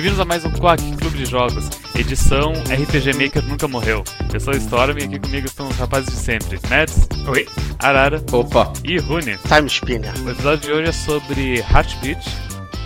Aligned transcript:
Bem-vindos 0.00 0.20
a 0.20 0.24
mais 0.24 0.46
um 0.46 0.50
Quack 0.50 0.96
Clube 0.96 1.18
de 1.18 1.26
Jogos, 1.26 1.68
edição 1.94 2.54
RPG 2.54 3.22
Maker 3.22 3.42
Nunca 3.44 3.68
Morreu. 3.68 4.02
Eu 4.32 4.40
sou 4.40 4.54
o 4.54 4.56
Storm 4.56 4.96
e 4.98 5.04
aqui 5.04 5.18
comigo 5.18 5.46
estão 5.46 5.68
os 5.68 5.76
rapazes 5.76 6.08
de 6.08 6.16
sempre, 6.16 6.58
Mads, 6.70 7.06
Oi. 7.28 7.46
Arara 7.78 8.24
Opa. 8.32 8.72
e 8.82 8.96
Rune. 8.96 9.36
Time 9.46 9.68
Spinner. 9.68 10.14
O 10.24 10.30
episódio 10.30 10.64
de 10.64 10.72
hoje 10.72 10.88
é 10.88 10.92
sobre 10.92 11.58
Heartbeat. 11.58 12.26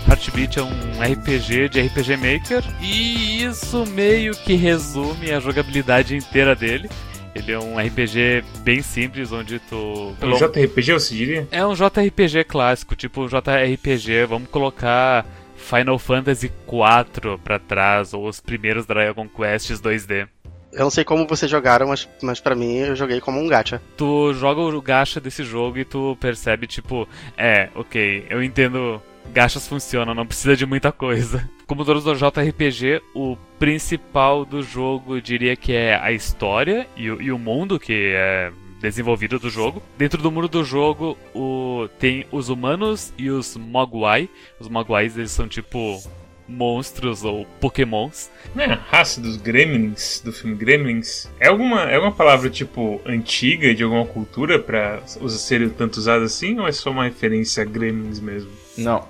Heartbeat 0.08 0.58
é 0.58 0.62
um 0.64 1.12
RPG 1.12 1.68
de 1.68 1.82
RPG 1.82 2.16
Maker 2.16 2.64
e 2.80 3.44
isso 3.44 3.86
meio 3.86 4.34
que 4.34 4.54
resume 4.54 5.30
a 5.30 5.38
jogabilidade 5.38 6.16
inteira 6.16 6.56
dele. 6.56 6.90
Ele 7.32 7.52
é 7.52 7.58
um 7.60 7.78
RPG 7.78 8.42
bem 8.64 8.82
simples, 8.82 9.30
onde 9.30 9.60
tu. 9.60 10.16
Um 10.20 10.36
JRPG, 10.36 10.92
você 10.94 11.14
diria? 11.14 11.48
É 11.52 11.64
um 11.64 11.74
JRPG 11.74 12.42
clássico, 12.42 12.96
tipo 12.96 13.28
JRPG, 13.28 14.26
vamos 14.28 14.48
colocar 14.48 15.24
Final 15.64 15.98
Fantasy 15.98 16.46
IV 16.46 17.38
pra 17.42 17.58
trás, 17.58 18.12
ou 18.12 18.28
os 18.28 18.40
primeiros 18.40 18.84
Dragon 18.84 19.26
Quests 19.28 19.80
2D. 19.80 20.28
Eu 20.72 20.80
não 20.80 20.90
sei 20.90 21.04
como 21.04 21.26
vocês 21.26 21.50
jogaram, 21.50 21.88
mas, 21.88 22.08
mas 22.20 22.40
pra 22.40 22.54
mim 22.54 22.74
eu 22.74 22.96
joguei 22.96 23.20
como 23.20 23.40
um 23.40 23.46
gacha. 23.46 23.80
Tu 23.96 24.34
joga 24.34 24.60
o 24.60 24.82
gacha 24.82 25.20
desse 25.20 25.44
jogo 25.44 25.78
e 25.78 25.84
tu 25.84 26.16
percebe, 26.20 26.66
tipo, 26.66 27.08
é, 27.36 27.68
ok, 27.74 28.26
eu 28.28 28.42
entendo, 28.42 29.00
gachas 29.32 29.68
funcionam, 29.68 30.14
não 30.14 30.26
precisa 30.26 30.56
de 30.56 30.66
muita 30.66 30.90
coisa. 30.90 31.48
Como 31.66 31.84
todos 31.84 32.04
os 32.04 32.18
JRPG, 32.18 33.00
o 33.14 33.38
principal 33.58 34.44
do 34.44 34.62
jogo 34.62 35.16
eu 35.16 35.20
diria 35.20 35.56
que 35.56 35.72
é 35.72 35.96
a 35.96 36.12
história 36.12 36.86
e, 36.94 37.04
e 37.04 37.32
o 37.32 37.38
mundo 37.38 37.80
que 37.80 38.12
é 38.14 38.52
desenvolvido 38.88 39.38
do 39.38 39.50
jogo. 39.50 39.82
Dentro 39.96 40.22
do 40.22 40.30
mundo 40.30 40.48
do 40.48 40.64
jogo 40.64 41.16
o, 41.34 41.88
tem 41.98 42.26
os 42.30 42.48
humanos 42.48 43.12
e 43.18 43.30
os 43.30 43.56
Mogwai. 43.56 44.28
Os 44.58 44.68
Mogwais 44.68 45.16
eles 45.16 45.30
são 45.30 45.48
tipo 45.48 46.02
monstros 46.48 47.24
ou 47.24 47.46
pokémons. 47.60 48.30
É 48.56 48.64
a 48.64 48.74
raça 48.74 49.20
dos 49.20 49.36
Gremlins, 49.36 50.20
do 50.20 50.32
filme 50.32 50.54
Gremlins? 50.54 51.28
É 51.40 51.48
alguma, 51.48 51.82
é 51.90 51.94
alguma 51.96 52.12
palavra, 52.12 52.50
tipo, 52.50 53.00
antiga 53.06 53.74
de 53.74 53.82
alguma 53.82 54.06
cultura 54.06 54.58
pra 54.58 55.00
ser 55.06 55.70
tanto 55.70 55.96
usada 55.96 56.24
assim? 56.24 56.58
Ou 56.58 56.68
é 56.68 56.72
só 56.72 56.90
uma 56.90 57.04
referência 57.04 57.62
a 57.62 57.66
Gremlins 57.66 58.20
mesmo? 58.20 58.50
Não. 58.76 59.06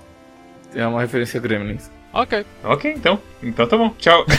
É 0.73 0.85
uma 0.85 1.01
referência 1.01 1.37
a 1.39 1.41
Gremlins. 1.41 1.89
Ok. 2.13 2.45
Ok, 2.63 2.93
então. 2.95 3.19
Então 3.43 3.67
tá 3.67 3.77
bom. 3.77 3.93
Tchau. 3.97 4.25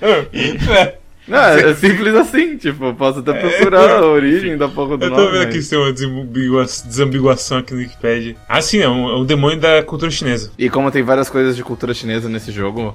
Não, 1.26 1.38
é 1.58 1.74
simples 1.74 2.14
assim, 2.14 2.56
tipo, 2.56 2.84
eu 2.84 2.94
posso 2.94 3.18
até 3.18 3.32
procurar 3.32 3.90
a 3.98 4.06
origem 4.06 4.56
da 4.56 4.68
porra 4.68 4.96
do 4.96 5.04
Eu 5.06 5.10
nome. 5.10 5.22
tô 5.24 5.30
vendo 5.32 5.42
aqui 5.42 5.56
mas- 5.56 5.64
se 5.64 5.70
tem 5.70 5.78
uma 5.78 5.92
desambigua- 5.92 6.64
desambiguação 6.64 7.58
aqui 7.58 7.72
no 7.74 7.80
Wikipedia. 7.80 8.36
Ah, 8.48 8.60
sim, 8.60 8.78
é 8.78 8.88
um, 8.88 9.08
é 9.08 9.16
um 9.18 9.24
demônio 9.24 9.58
da 9.58 9.82
cultura 9.82 10.10
chinesa. 10.10 10.50
E 10.58 10.70
como 10.70 10.90
tem 10.90 11.02
várias 11.02 11.28
coisas 11.28 11.56
de 11.56 11.62
cultura 11.64 11.92
chinesa 11.94 12.28
nesse 12.28 12.52
jogo, 12.52 12.94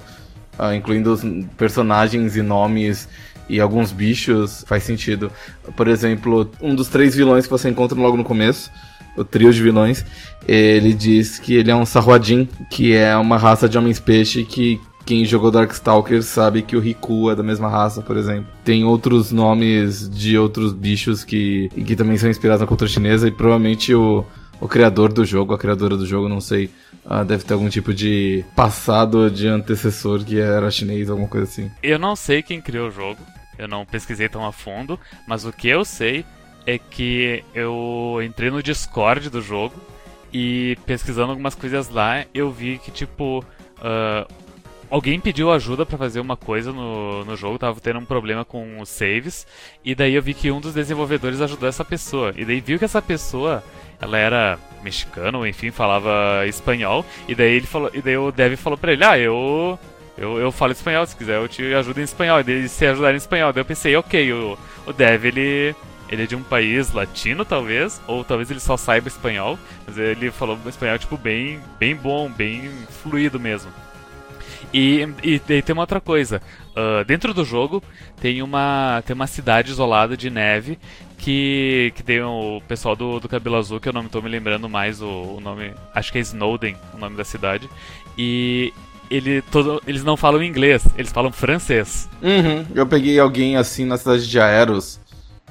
ah, 0.58 0.74
incluindo 0.74 1.12
os 1.12 1.22
personagens 1.56 2.36
e 2.36 2.42
nomes 2.42 3.08
e 3.48 3.60
alguns 3.60 3.92
bichos, 3.92 4.64
faz 4.66 4.82
sentido. 4.82 5.30
Por 5.76 5.88
exemplo, 5.88 6.50
um 6.60 6.74
dos 6.74 6.88
três 6.88 7.14
vilões 7.14 7.44
que 7.44 7.50
você 7.50 7.68
encontra 7.68 7.98
logo 7.98 8.16
no 8.16 8.24
começo, 8.24 8.70
o 9.14 9.24
trio 9.24 9.52
de 9.52 9.62
vilões, 9.62 10.06
ele 10.48 10.94
diz 10.94 11.38
que 11.38 11.54
ele 11.56 11.70
é 11.70 11.76
um 11.76 11.84
Sarhuadin, 11.84 12.48
que 12.70 12.94
é 12.94 13.14
uma 13.16 13.36
raça 13.36 13.68
de 13.68 13.76
homens-peixe 13.76 14.42
que 14.44 14.80
quem 15.04 15.24
jogou 15.24 15.50
Darkstalkers 15.50 16.26
sabe 16.26 16.62
que 16.62 16.76
o 16.76 16.80
Riku 16.80 17.30
é 17.30 17.34
da 17.34 17.42
mesma 17.42 17.68
raça, 17.68 18.02
por 18.02 18.16
exemplo. 18.16 18.46
Tem 18.64 18.84
outros 18.84 19.32
nomes 19.32 20.08
de 20.08 20.38
outros 20.38 20.72
bichos 20.72 21.24
que, 21.24 21.68
que 21.68 21.96
também 21.96 22.16
são 22.16 22.30
inspirados 22.30 22.60
na 22.60 22.66
cultura 22.66 22.88
chinesa 22.88 23.28
e 23.28 23.30
provavelmente 23.30 23.94
o, 23.94 24.24
o 24.60 24.68
criador 24.68 25.12
do 25.12 25.24
jogo, 25.24 25.52
a 25.52 25.58
criadora 25.58 25.96
do 25.96 26.06
jogo, 26.06 26.28
não 26.28 26.40
sei, 26.40 26.70
ah, 27.04 27.24
deve 27.24 27.44
ter 27.44 27.52
algum 27.52 27.68
tipo 27.68 27.92
de 27.92 28.44
passado 28.54 29.30
de 29.30 29.48
antecessor 29.48 30.24
que 30.24 30.38
era 30.38 30.70
chinês, 30.70 31.10
alguma 31.10 31.28
coisa 31.28 31.46
assim. 31.46 31.70
Eu 31.82 31.98
não 31.98 32.14
sei 32.14 32.42
quem 32.42 32.60
criou 32.60 32.88
o 32.88 32.92
jogo, 32.92 33.20
eu 33.58 33.66
não 33.66 33.84
pesquisei 33.84 34.28
tão 34.28 34.46
a 34.46 34.52
fundo, 34.52 34.98
mas 35.26 35.44
o 35.44 35.52
que 35.52 35.68
eu 35.68 35.84
sei 35.84 36.24
é 36.64 36.78
que 36.78 37.42
eu 37.54 38.20
entrei 38.24 38.50
no 38.50 38.62
Discord 38.62 39.28
do 39.30 39.42
jogo 39.42 39.74
e 40.32 40.78
pesquisando 40.86 41.30
algumas 41.30 41.54
coisas 41.54 41.88
lá, 41.88 42.24
eu 42.32 42.50
vi 42.50 42.78
que, 42.78 42.90
tipo, 42.90 43.44
ah, 43.82 44.26
alguém 44.92 45.18
pediu 45.18 45.50
ajuda 45.50 45.86
pra 45.86 45.96
fazer 45.96 46.20
uma 46.20 46.36
coisa 46.36 46.70
no, 46.70 47.24
no 47.24 47.34
jogo, 47.34 47.58
tava 47.58 47.80
tendo 47.80 47.98
um 47.98 48.04
problema 48.04 48.44
com 48.44 48.78
os 48.78 48.90
saves, 48.90 49.46
e 49.82 49.94
daí 49.94 50.14
eu 50.14 50.22
vi 50.22 50.34
que 50.34 50.50
um 50.50 50.60
dos 50.60 50.74
desenvolvedores 50.74 51.40
ajudou 51.40 51.66
essa 51.66 51.82
pessoa, 51.82 52.34
e 52.36 52.44
daí 52.44 52.60
viu 52.60 52.78
que 52.78 52.84
essa 52.84 53.00
pessoa, 53.00 53.64
ela 53.98 54.18
era 54.18 54.58
mexicana, 54.82 55.38
ou 55.38 55.46
enfim, 55.46 55.70
falava 55.70 56.46
espanhol, 56.46 57.06
e 57.26 57.34
daí 57.34 57.54
ele 57.54 57.66
falou, 57.66 57.90
e 57.94 58.02
daí 58.02 58.18
o 58.18 58.30
Dev 58.30 58.54
falou 58.56 58.76
pra 58.76 58.92
ele, 58.92 59.02
ah, 59.02 59.18
eu 59.18 59.78
eu, 60.18 60.38
eu 60.38 60.52
falo 60.52 60.72
espanhol, 60.72 61.06
se 61.06 61.16
quiser 61.16 61.38
eu 61.38 61.48
te 61.48 61.72
ajudo 61.72 61.98
em 61.98 62.04
espanhol. 62.04 62.40
E 62.40 62.44
daí 62.44 62.68
se 62.68 62.84
ajudar 62.84 63.14
em 63.14 63.16
espanhol. 63.16 63.50
Daí 63.50 63.62
eu 63.62 63.64
pensei, 63.64 63.96
ok, 63.96 64.30
o, 64.34 64.58
o 64.86 64.92
Dev 64.92 65.24
ele, 65.24 65.74
ele 66.10 66.24
é 66.24 66.26
de 66.26 66.36
um 66.36 66.42
país 66.42 66.92
latino, 66.92 67.46
talvez, 67.46 67.98
ou 68.06 68.22
talvez 68.22 68.50
ele 68.50 68.60
só 68.60 68.76
saiba 68.76 69.08
espanhol, 69.08 69.58
mas 69.86 69.96
ele 69.96 70.30
falou 70.30 70.58
espanhol, 70.66 70.98
tipo, 70.98 71.16
bem, 71.16 71.58
bem 71.78 71.96
bom, 71.96 72.30
bem 72.30 72.70
fluido 73.02 73.40
mesmo. 73.40 73.72
E, 74.72 75.06
e 75.22 75.40
daí 75.46 75.60
tem 75.62 75.72
uma 75.74 75.82
outra 75.82 76.00
coisa. 76.00 76.40
ah, 76.74 77.04
dentro 77.04 77.34
do 77.34 77.44
jogo 77.44 77.82
tem 78.20 78.42
uma, 78.42 79.02
tem 79.06 79.14
uma 79.14 79.26
cidade 79.26 79.70
isolada 79.70 80.16
de 80.16 80.30
neve 80.30 80.78
que, 81.18 81.92
que 81.94 82.02
tem 82.02 82.20
o 82.22 82.60
pessoal 82.66 82.96
do, 82.96 83.20
do 83.20 83.28
cabelo 83.28 83.56
azul, 83.56 83.78
que 83.78 83.88
eu 83.88 83.92
não 83.92 84.02
estou 84.06 84.22
me 84.22 84.28
lembrando 84.28 84.68
mais 84.68 85.00
o, 85.02 85.06
o 85.06 85.40
nome. 85.40 85.72
Acho 85.94 86.10
que 86.10 86.18
é 86.18 86.20
Snowden, 86.22 86.76
o 86.94 86.98
nome 86.98 87.16
da 87.16 87.24
cidade. 87.24 87.68
E 88.18 88.72
ele, 89.10 89.42
todo, 89.42 89.80
eles 89.86 90.02
não 90.02 90.16
falam 90.16 90.42
inglês, 90.42 90.84
eles 90.96 91.12
falam 91.12 91.30
francês. 91.30 92.08
Uhum. 92.22 92.66
Eu 92.74 92.86
peguei 92.86 93.18
alguém 93.18 93.56
assim 93.56 93.84
na 93.84 93.96
cidade 93.98 94.28
de 94.28 94.40
Aeros, 94.40 94.98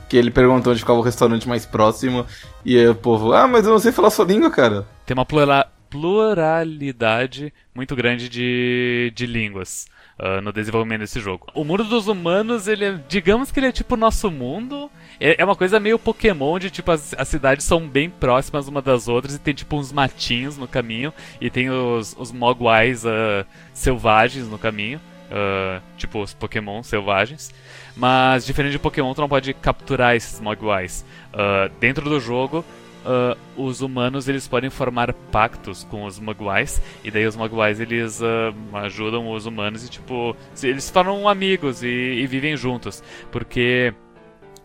que 0.10 0.18
ele 0.18 0.30
perguntou 0.32 0.74
onde 0.74 0.82
ficava 0.82 1.00
o 1.00 1.04
restaurante 1.04 1.48
mais 1.48 1.66
próximo, 1.66 2.26
e 2.66 2.78
aí 2.78 2.88
o 2.90 2.96
povo, 2.96 3.32
ah, 3.34 3.48
mas 3.48 3.66
eu 3.66 3.72
não 3.72 3.80
sei 3.80 3.92
falar 3.94 4.10
sua 4.10 4.26
língua, 4.26 4.50
cara. 4.52 4.86
Tem 5.06 5.14
uma 5.14 5.26
plura- 5.26 5.68
pluralidade 5.92 7.54
muito 7.76 7.96
grande 7.96 8.30
de, 8.30 9.12
de 9.14 9.26
línguas 9.28 9.86
ah, 10.18 10.40
no 10.40 10.54
desenvolvimento 10.54 11.02
desse 11.02 11.20
jogo. 11.20 11.48
O 11.54 11.64
mundo 11.64 11.84
dos 11.84 12.08
humanos, 12.08 12.68
ele 12.68 12.86
é, 12.86 13.00
digamos 13.10 13.52
que 13.52 13.60
ele 13.60 13.68
é 13.68 13.72
tipo 13.72 13.96
o 13.96 13.98
nosso 13.98 14.32
mundo. 14.32 14.90
É, 15.20 15.42
é 15.42 15.46
uma 15.46 15.56
coisa 15.56 15.80
meio 15.80 16.00
Pokémon, 16.00 16.58
de 16.60 16.70
tipo, 16.70 16.92
as, 16.92 17.14
as 17.18 17.28
cidades 17.28 17.66
são 17.66 17.88
bem 17.88 18.10
próximas 18.10 18.68
uma 18.68 18.82
das 18.82 19.08
outras 19.08 19.36
e 19.36 19.40
tem 19.40 19.54
tipo 19.54 19.76
uns 19.76 19.92
matinhos 19.92 20.58
no 20.58 20.68
caminho 20.68 21.14
e 21.40 21.50
tem 21.50 21.70
os, 21.70 22.16
os 22.18 22.32
Mogwais 22.32 23.06
ah, 23.06 23.46
selvagens 23.74 24.48
no 24.48 24.58
caminho. 24.58 25.00
ah, 25.32 25.82
tipo 25.98 26.22
os 26.22 26.34
Pokémon 26.34 26.84
selvagens. 26.84 27.52
Mas 27.98 28.46
diferente 28.46 28.74
de 28.74 28.80
Pokémon, 28.80 29.14
tu 29.14 29.22
não 29.22 29.30
pode 29.30 29.54
capturar 29.56 30.16
esses 30.16 30.40
Mogwais. 30.40 31.04
Ah, 31.34 31.70
dentro 31.80 32.08
do 32.10 32.20
jogo, 32.20 32.64
ah, 33.06 33.38
os 33.56 33.82
humanos 33.82 34.28
eles 34.28 34.48
podem 34.48 34.70
formar 34.70 35.14
pactos 35.32 35.84
com 35.84 36.06
os 36.06 36.20
Mogwais 36.20 36.82
e 37.04 37.12
daí 37.12 37.26
os 37.26 37.36
Mogwais 37.36 37.80
eles 37.80 38.22
ah, 38.22 38.54
ajudam 38.84 39.32
os 39.32 39.46
humanos 39.46 39.86
e 39.86 39.90
tipo 39.90 40.36
eles 40.62 40.84
se 40.86 40.94
tornam 40.94 41.28
amigos 41.28 41.84
e, 41.84 41.88
e 41.88 42.28
vivem 42.28 42.56
juntos. 42.56 43.04
Porque 43.32 43.94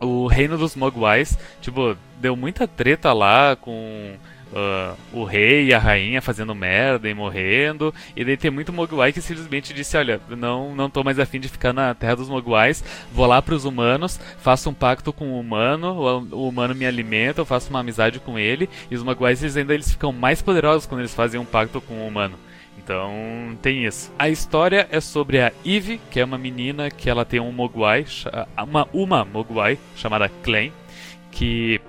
o 0.00 0.26
reino 0.26 0.58
dos 0.58 0.76
Mogwais 0.76 1.38
tipo 1.60 1.96
deu 2.20 2.37
muita 2.37 2.66
treta 2.66 3.12
lá 3.12 3.56
com 3.56 4.14
ah, 4.54 4.94
o 5.12 5.25
rei 5.25 5.66
e 5.66 5.75
a 5.75 5.78
rainha 5.78 6.22
fazendo 6.22 6.54
merda 6.54 7.08
e 7.08 7.14
morrendo 7.14 7.93
e 8.14 8.25
daí 8.25 8.37
tem 8.37 8.50
muito 8.50 8.72
Mogwai 8.72 9.12
que 9.12 9.20
simplesmente 9.20 9.75
disse 9.75 9.96
olha 9.96 10.20
não 10.28 10.75
não 10.75 10.88
tô 10.88 11.02
mais 11.02 11.19
afim 11.19 11.40
de 11.40 11.48
ficar 11.48 11.72
na 11.72 11.94
terra 11.94 12.16
dos 12.16 12.28
Mogwais 12.28 12.84
vou 13.12 13.26
lá 13.26 13.43
pros 13.43 13.64
humanos 13.64 14.20
faço 14.38 14.70
um 14.70 14.75
pacto 14.75 15.12
com 15.12 15.32
o 15.32 15.40
humano 15.40 16.28
o, 16.32 16.48
humano 16.48 16.75
me 16.75 16.87
alimenta 16.87 17.40
eu 17.40 17.44
faço 17.44 17.70
uma 17.70 17.81
amizade 17.81 18.20
com 18.20 18.38
ele 18.38 18.69
e 18.90 18.94
os 18.94 19.02
Mogwais 19.02 19.43
eles 19.43 19.56
ainda 19.56 19.75
eles 19.75 19.90
ficam 19.90 20.12
mais 20.12 20.40
poderosos 20.40 20.87
quando 20.87 21.00
eles 21.00 21.14
fazem 21.14 21.40
um 21.40 21.44
pacto 21.44 21.81
com 21.81 21.94
o 21.94 22.06
humano 22.06 22.38
então 22.78 23.58
tem 23.62 23.84
isso. 23.84 24.12
A 24.16 24.28
história 24.28 24.87
é 24.93 25.00
sobre 25.00 25.40
a 25.40 25.50
Eve, 25.64 26.00
que 26.08 26.20
é 26.20 26.25
uma 26.25 26.38
menina 26.38 26.88
que 26.88 27.10
ela 27.10 27.25
tem 27.25 27.40
um 27.40 27.50
Mogwai, 27.50 28.06
uma, 28.62 28.87
uma 28.93 29.25
Mogwai 29.25 29.76
chamada 29.96 30.28
Clan, 30.28 30.70
que 31.32 31.81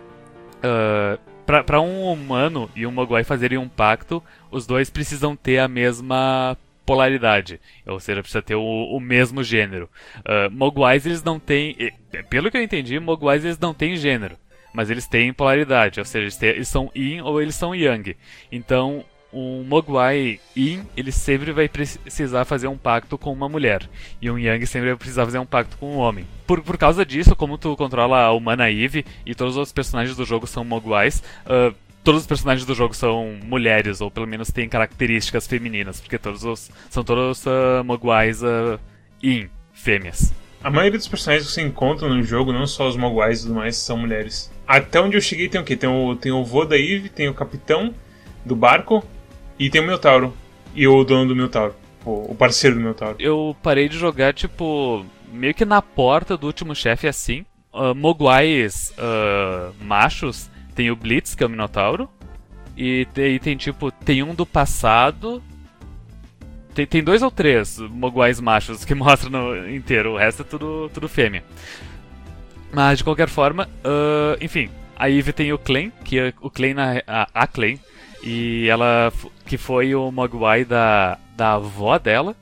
pra 0.62 1.37
para 1.48 1.82
um 1.82 2.12
humano 2.12 2.70
e 2.76 2.86
um 2.86 2.92
Mogwai 2.92 3.24
fazerem 3.24 3.58
um 3.58 3.70
pacto, 3.70 4.22
os 4.52 4.68
dois 4.68 4.90
precisam 4.90 5.36
ter 5.36 5.60
a 5.60 5.68
mesma 5.68 6.58
polaridade, 6.86 7.60
ou 7.86 8.00
seja, 8.00 8.22
precisa 8.22 8.42
ter 8.42 8.56
o, 8.56 8.62
o 8.62 9.00
mesmo 9.00 9.44
gênero. 9.44 9.90
Uh, 10.20 10.50
eles 11.06 11.24
não 11.24 11.40
têm, 11.40 11.76
pelo 12.30 12.52
que 12.52 12.58
eu 12.58 12.62
entendi, 12.64 13.00
Mogwais 13.00 13.44
eles 13.44 13.58
não 13.60 13.74
têm 13.74 13.96
gênero, 13.96 14.38
mas 14.74 14.90
eles 14.90 15.08
têm 15.08 15.34
polaridade, 15.34 16.00
ou 16.00 16.06
seja, 16.06 16.24
eles, 16.24 16.38
têm- 16.38 16.50
eles 16.50 16.68
são 16.68 16.92
Yin 16.96 17.22
ou 17.22 17.42
eles 17.42 17.56
são 17.56 17.74
Yang. 17.74 18.16
Então 18.52 19.04
um 19.38 19.64
Mogwai 19.64 20.40
Yin, 20.56 20.82
ele 20.96 21.12
sempre 21.12 21.52
vai 21.52 21.70
precisar 21.70 22.46
fazer 22.46 22.68
um 22.68 22.78
pacto 22.78 23.18
com 23.18 23.32
uma 23.32 23.48
mulher. 23.48 23.88
E 24.22 24.32
um 24.32 24.38
Yang 24.38 24.66
sempre 24.66 24.90
vai 24.90 24.98
precisar 24.98 25.26
fazer 25.26 25.40
um 25.40 25.46
pacto 25.46 25.78
com 25.78 25.94
um 25.94 25.98
homem. 25.98 26.26
Por, 26.46 26.62
por 26.62 26.78
causa 26.78 27.06
disso, 27.06 27.36
como 27.36 27.58
tu 27.58 27.76
controla 27.76 28.22
a 28.22 28.32
humana 28.32 28.72
Eve 28.72 29.06
e 29.26 29.36
todos 29.36 29.54
os 29.54 29.58
outros 29.58 29.74
personagens 29.74 30.18
do 30.18 30.26
jogo 30.26 30.48
são 30.48 30.64
Mogwais, 30.64 31.22
ah, 31.46 31.74
todos 32.04 32.22
os 32.22 32.28
personagens 32.28 32.66
do 32.66 32.74
jogo 32.74 32.94
são 32.94 33.38
mulheres, 33.44 34.02
ou 34.02 34.10
pelo 34.10 34.26
menos 34.26 34.50
têm 34.50 34.68
características 34.70 35.46
femininas, 35.46 36.00
porque 36.00 36.18
todos 36.18 36.44
os, 36.44 36.72
são 36.90 37.04
todos 37.04 37.46
uh, 37.46 37.84
Mogwais 37.84 38.42
uh, 38.42 38.80
in, 39.22 39.50
fêmeas. 39.74 40.34
A 40.64 40.72
maioria 40.72 40.98
dos 40.98 41.08
personagens 41.08 41.48
que 41.48 41.54
você 41.54 41.62
encontra 41.62 42.08
no 42.08 42.24
jogo, 42.24 42.54
não 42.54 42.66
só 42.66 42.88
os 42.88 42.96
Mogwais 42.96 43.40
e 43.40 43.44
tudo 43.44 43.56
mais, 43.56 43.76
são 43.76 43.98
mulheres. 43.98 44.52
Até 44.66 45.00
onde 45.02 45.18
eu 45.18 45.22
cheguei 45.22 45.50
tem 45.50 45.62
o 45.62 45.64
quê? 45.64 45.76
Tem 45.76 45.90
o, 45.90 46.16
tem 46.16 46.32
o 46.32 46.44
vô 46.44 46.66
da 46.66 46.78
Eve, 46.78 47.10
tem 47.10 47.28
o 47.28 47.34
capitão 47.34 47.94
do 48.46 48.56
barco 48.56 49.06
e 49.60 49.70
tem 49.70 49.82
o 49.82 49.84
Minotauro. 49.84 50.34
E 50.76 50.88
o 50.88 51.04
dono 51.04 51.28
do 51.28 51.36
Minotauro. 51.36 51.74
O, 52.06 52.36
parceiro 52.36 52.76
do 52.76 52.82
Minotauro. 52.82 53.18
Eu 53.20 53.56
parei 53.62 53.90
de 53.90 53.98
jogar, 53.98 54.34
tipo, 54.34 55.06
meio 55.32 55.54
que 55.54 55.66
na 55.66 55.82
porta 55.82 56.38
do 56.38 56.48
último 56.48 56.74
chefe 56.76 57.08
assim. 57.08 57.46
Uh, 57.74 57.94
Mogwais 57.94 58.94
uh, 58.98 59.74
machos 59.84 60.50
tem 60.74 60.90
o 60.90 60.96
Blitz, 60.96 61.36
que 61.36 61.44
é 61.44 61.48
o 61.48 61.50
Minotauro. 61.50 62.10
E 62.78 63.06
tem, 63.14 63.40
tem 63.40 63.58
tipo, 63.58 63.92
tem 63.92 64.24
um 64.24 64.34
do 64.34 64.46
passado. 64.46 65.44
Tem, 66.74 66.86
tem 66.86 67.04
dois 67.04 67.24
ou 67.24 67.32
três 67.32 67.80
Mogwais 67.80 68.40
machos 68.40 68.86
que 68.86 68.94
mostram 68.96 69.32
no 69.32 69.70
inteiro, 69.70 70.14
o 70.14 70.18
resto 70.18 70.44
é 70.44 70.46
tudo, 70.46 70.90
tudo 70.94 71.10
fêmea. 71.10 71.44
Mas 72.72 73.00
de 73.00 73.04
qualquer 73.04 73.28
forma, 73.28 73.68
uh, 73.84 74.38
enfim, 74.40 74.70
a 74.96 75.10
Eve 75.10 75.34
tem 75.34 75.52
o 75.52 75.58
Clan, 75.58 75.90
que 76.04 76.20
é 76.20 76.34
o 76.42 76.50
Clan 76.50 76.74
na, 76.76 77.02
a, 77.08 77.28
a 77.34 77.48
e 78.24 78.68
ela 78.68 79.12
que 79.48 79.58
foi 79.58 79.96
o 79.96 80.12
Mogwai 80.12 80.64
da, 80.64 81.18
da 81.36 81.54
avó 81.54 81.98
dela. 81.98 82.36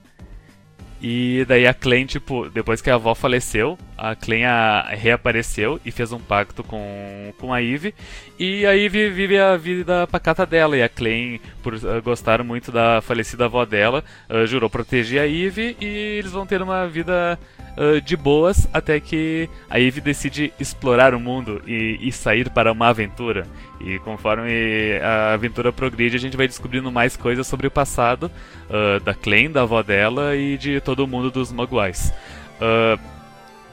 E 1.01 1.45
daí 1.47 1.67
a 1.67 1.73
Clan, 1.73 2.05
tipo, 2.05 2.49
depois 2.49 2.81
que 2.81 2.89
a 2.89 2.95
avó 2.95 3.13
faleceu, 3.13 3.77
a 3.95 4.15
Clan 4.15 4.47
a, 4.47 4.89
reapareceu 4.89 5.79
e 5.85 5.91
fez 5.91 6.11
um 6.11 6.19
pacto 6.19 6.63
com, 6.63 7.31
com 7.37 7.53
a 7.53 7.61
Eve. 7.61 7.93
E 8.39 8.65
a 8.65 8.75
Eve 8.75 9.09
vive 9.11 9.37
a 9.37 9.55
vida 9.55 10.07
pacata 10.07 10.45
dela. 10.45 10.75
E 10.75 10.81
a 10.81 10.89
Clan, 10.89 11.37
por 11.61 11.75
uh, 11.75 12.01
gostar 12.03 12.43
muito 12.43 12.71
da 12.71 13.01
falecida 13.01 13.45
avó 13.45 13.65
dela, 13.65 14.03
uh, 14.29 14.47
jurou 14.47 14.69
proteger 14.69 15.21
a 15.21 15.27
Eve 15.27 15.77
e 15.79 15.85
eles 15.85 16.31
vão 16.31 16.45
ter 16.45 16.61
uma 16.61 16.87
vida 16.87 17.37
uh, 17.77 18.01
de 18.01 18.17
boas 18.17 18.67
até 18.73 18.99
que 18.99 19.49
a 19.69 19.79
Eve 19.79 20.01
decide 20.01 20.53
explorar 20.59 21.13
o 21.13 21.19
mundo 21.19 21.61
e, 21.67 21.99
e, 22.01 22.11
sair 22.11 22.49
para 22.49 22.71
uma 22.71 22.87
aventura. 22.87 23.45
E 23.80 24.00
conforme 24.00 25.00
a 25.01 25.33
aventura 25.33 25.72
progride, 25.72 26.16
a 26.16 26.19
gente 26.19 26.38
vai 26.38 26.48
descobrindo 26.48 26.92
mais 26.92 27.18
coisas 27.18 27.45
sobre 27.45 27.68
o 27.68 27.72
passado 27.72 28.31
uh, 28.69 29.00
da 29.01 29.13
Clan, 29.13 29.51
da 29.51 29.63
avó 29.63 29.83
dela 29.83 30.36
e 30.36 30.57
de 30.57 30.80
todo 30.80 31.04
o 31.04 31.07
mundo 31.07 31.30
dos 31.30 31.51
Mogwais. 31.51 32.13
Uh, 32.56 33.00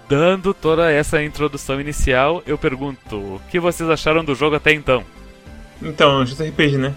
dando 0.09 0.53
toda 0.53 0.91
essa 0.91 1.23
introdução 1.23 1.81
inicial, 1.81 2.43
eu 2.47 2.59
pergunto: 2.59 3.17
o 3.17 3.41
que 3.51 3.61
vocês 3.61 3.89
acharam 3.89 4.25
do 4.25 4.35
jogo 4.35 4.57
até 4.57 4.73
então? 4.73 5.05
Então, 5.81 6.25
JRPG, 6.25 6.79
né? 6.79 6.95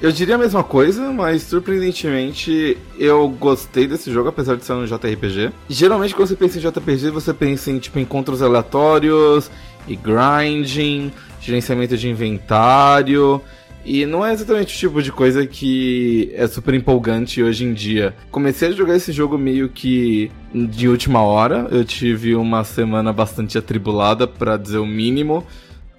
Eu 0.00 0.12
diria 0.12 0.34
a 0.34 0.38
mesma 0.38 0.62
coisa, 0.62 1.10
mas 1.10 1.42
surpreendentemente 1.42 2.76
eu 2.98 3.26
gostei 3.30 3.86
desse 3.86 4.12
jogo, 4.12 4.28
apesar 4.28 4.56
de 4.56 4.64
ser 4.64 4.74
um 4.74 4.84
JRPG. 4.84 5.52
Geralmente 5.70 6.14
quando 6.14 6.28
você 6.28 6.36
pensa 6.36 6.58
em 6.58 6.60
JRPG, 6.60 7.10
você 7.10 7.32
pensa 7.32 7.70
em 7.70 7.78
tipo 7.78 7.98
encontros 7.98 8.42
aleatórios 8.42 9.50
e 9.88 9.96
grinding, 9.96 11.10
gerenciamento 11.46 11.96
de 11.96 12.08
inventário. 12.08 13.40
E 13.84 14.04
não 14.04 14.26
é 14.26 14.32
exatamente 14.32 14.74
o 14.74 14.78
tipo 14.78 15.00
de 15.00 15.12
coisa 15.12 15.46
que 15.46 16.32
é 16.34 16.46
super 16.48 16.74
empolgante 16.74 17.40
hoje 17.40 17.64
em 17.64 17.72
dia. 17.72 18.16
Comecei 18.32 18.68
a 18.68 18.72
jogar 18.72 18.96
esse 18.96 19.12
jogo 19.12 19.38
meio 19.38 19.68
que 19.68 20.30
de 20.52 20.88
última 20.88 21.22
hora. 21.22 21.68
Eu 21.70 21.84
tive 21.84 22.34
uma 22.34 22.64
semana 22.64 23.12
bastante 23.12 23.56
atribulada, 23.56 24.26
para 24.26 24.56
dizer 24.56 24.78
o 24.78 24.86
mínimo. 24.86 25.46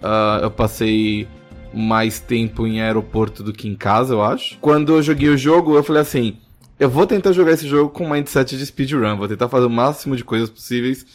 Uh, 0.02 0.44
eu 0.44 0.52
passei 0.52 1.28
mais 1.74 2.20
tempo 2.20 2.68
em 2.68 2.82
aeroporto 2.82 3.42
do 3.42 3.54
que 3.54 3.70
em 3.70 3.76
casa, 3.76 4.14
eu 4.14 4.22
acho. 4.22 4.58
Quando 4.60 4.94
eu 4.94 5.02
joguei 5.02 5.30
o 5.30 5.38
jogo, 5.38 5.76
eu 5.76 5.84
falei 5.84 6.02
assim: 6.02 6.36
eu 6.78 6.90
vou 6.90 7.08
tentar 7.08 7.32
jogar 7.32 7.54
esse 7.54 7.68
jogo 7.68 7.90
com 7.90 8.10
mindset 8.10 8.58
de 8.58 8.66
speedrun, 8.66 9.16
vou 9.16 9.30
tentar 9.30 9.48
fazer 9.48 9.66
o 9.66 9.70
máximo 9.70 10.16
de 10.16 10.26
coisas 10.26 10.50
possíveis 10.50 11.06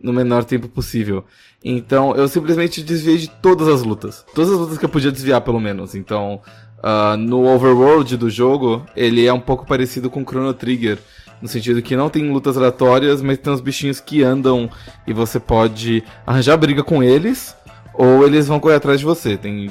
no 0.00 0.12
menor 0.12 0.44
tempo 0.44 0.68
possível. 0.68 1.24
Então 1.68 2.14
eu 2.14 2.28
simplesmente 2.28 2.80
desviei 2.80 3.18
de 3.18 3.28
todas 3.28 3.66
as 3.66 3.82
lutas. 3.82 4.24
Todas 4.32 4.52
as 4.52 4.58
lutas 4.58 4.78
que 4.78 4.84
eu 4.84 4.88
podia 4.88 5.10
desviar, 5.10 5.40
pelo 5.40 5.58
menos. 5.58 5.96
Então, 5.96 6.40
uh, 6.78 7.16
no 7.16 7.44
overworld 7.52 8.16
do 8.16 8.30
jogo, 8.30 8.86
ele 8.94 9.26
é 9.26 9.32
um 9.32 9.40
pouco 9.40 9.66
parecido 9.66 10.08
com 10.08 10.24
Chrono 10.24 10.54
Trigger. 10.54 10.98
No 11.42 11.48
sentido 11.48 11.82
que 11.82 11.96
não 11.96 12.08
tem 12.08 12.30
lutas 12.30 12.56
aleatórias, 12.56 13.20
mas 13.20 13.38
tem 13.38 13.52
uns 13.52 13.60
bichinhos 13.60 13.98
que 13.98 14.22
andam 14.22 14.70
e 15.06 15.12
você 15.12 15.40
pode 15.40 16.04
arranjar 16.24 16.56
briga 16.56 16.84
com 16.84 17.02
eles 17.02 17.54
ou 17.92 18.24
eles 18.24 18.46
vão 18.46 18.60
correr 18.60 18.76
atrás 18.76 19.00
de 19.00 19.04
você. 19.04 19.36
Tem, 19.36 19.68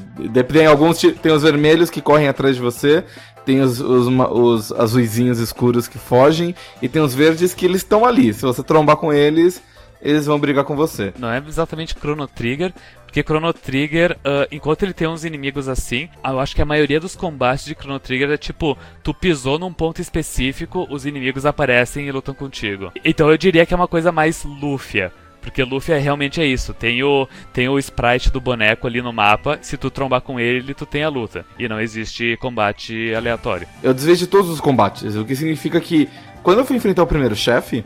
tem 0.52 0.66
alguns 0.66 1.00
tem 1.00 1.32
os 1.32 1.44
vermelhos 1.44 1.90
que 1.90 2.02
correm 2.02 2.28
atrás 2.28 2.58
de 2.58 2.62
você, 2.62 3.06
tem 3.46 3.62
os, 3.62 3.80
os, 3.80 4.08
os 4.08 4.72
azuizinhos 4.74 5.40
escuros 5.40 5.88
que 5.88 5.98
fogem 5.98 6.54
e 6.82 6.90
tem 6.90 7.02
os 7.02 7.16
verdes 7.16 7.54
que 7.54 7.66
eles 7.66 7.78
estão 7.78 8.06
ali. 8.06 8.34
Se 8.34 8.42
você 8.42 8.62
trombar 8.62 8.98
com 8.98 9.14
eles, 9.14 9.62
eles 10.06 10.28
vão 10.28 10.40
brigar 10.40 10.64
com 10.64 10.76
você. 10.76 11.12
Não 11.18 11.30
é 11.30 11.42
exatamente 11.46 11.96
Chrono 12.00 12.28
Trigger, 12.28 12.72
porque 13.06 13.24
Chrono 13.24 13.52
Trigger, 13.52 14.12
uh, 14.12 14.48
enquanto 14.52 14.84
ele 14.84 14.94
tem 14.94 15.08
uns 15.08 15.26
inimigos 15.26 15.68
assim, 15.68 16.08
eu 16.24 16.40
acho 16.40 16.56
que 16.56 16.62
a 16.62 16.66
maioria 16.66 17.00
dos 17.00 17.16
combates 17.16 17.66
de 17.66 17.74
Chrono 17.74 18.00
Trigger 18.00 18.30
é 18.30 18.38
tipo, 18.38 18.78
tu 19.02 19.14
pisou 19.14 19.58
num 19.58 19.74
ponto 19.74 20.00
específico, 20.00 20.88
os 20.92 21.06
inimigos 21.06 21.46
aparecem 21.46 22.08
e 22.08 22.12
lutam 22.12 22.36
contigo. 22.36 22.92
Então 23.04 23.32
eu 23.32 23.38
diria 23.38 23.66
que 23.66 23.74
é 23.74 23.78
uma 23.78 23.88
coisa 23.88 24.12
mais 24.12 24.44
Lúfia. 24.44 25.12
Porque 25.42 25.64
Luffy 25.64 25.94
é, 25.94 26.00
realmente 26.00 26.42
é 26.42 26.46
isso. 26.46 26.74
Tem 26.74 27.04
o, 27.04 27.28
tem 27.54 27.70
o 27.70 27.78
sprite 27.78 28.32
do 28.32 28.42
boneco 28.42 28.88
ali 28.88 29.00
no 29.00 29.14
mapa. 29.14 29.60
Se 29.62 29.78
tu 29.78 29.92
trombar 29.92 30.22
com 30.22 30.40
ele, 30.40 30.74
tu 30.74 30.88
tem 30.88 31.04
a 31.04 31.10
luta. 31.10 31.46
E 31.60 31.70
não 31.70 31.80
existe 31.80 32.36
combate 32.38 33.14
aleatório. 33.14 33.68
Eu 33.84 33.94
desvejo 33.94 34.26
todos 34.26 34.50
os 34.50 34.60
combates. 34.60 35.16
O 35.16 35.24
que 35.24 35.36
significa 35.36 35.80
que 35.80 36.10
quando 36.42 36.60
eu 36.60 36.66
fui 36.66 36.76
enfrentar 36.76 37.04
o 37.04 37.08
primeiro 37.08 37.36
chefe, 37.36 37.86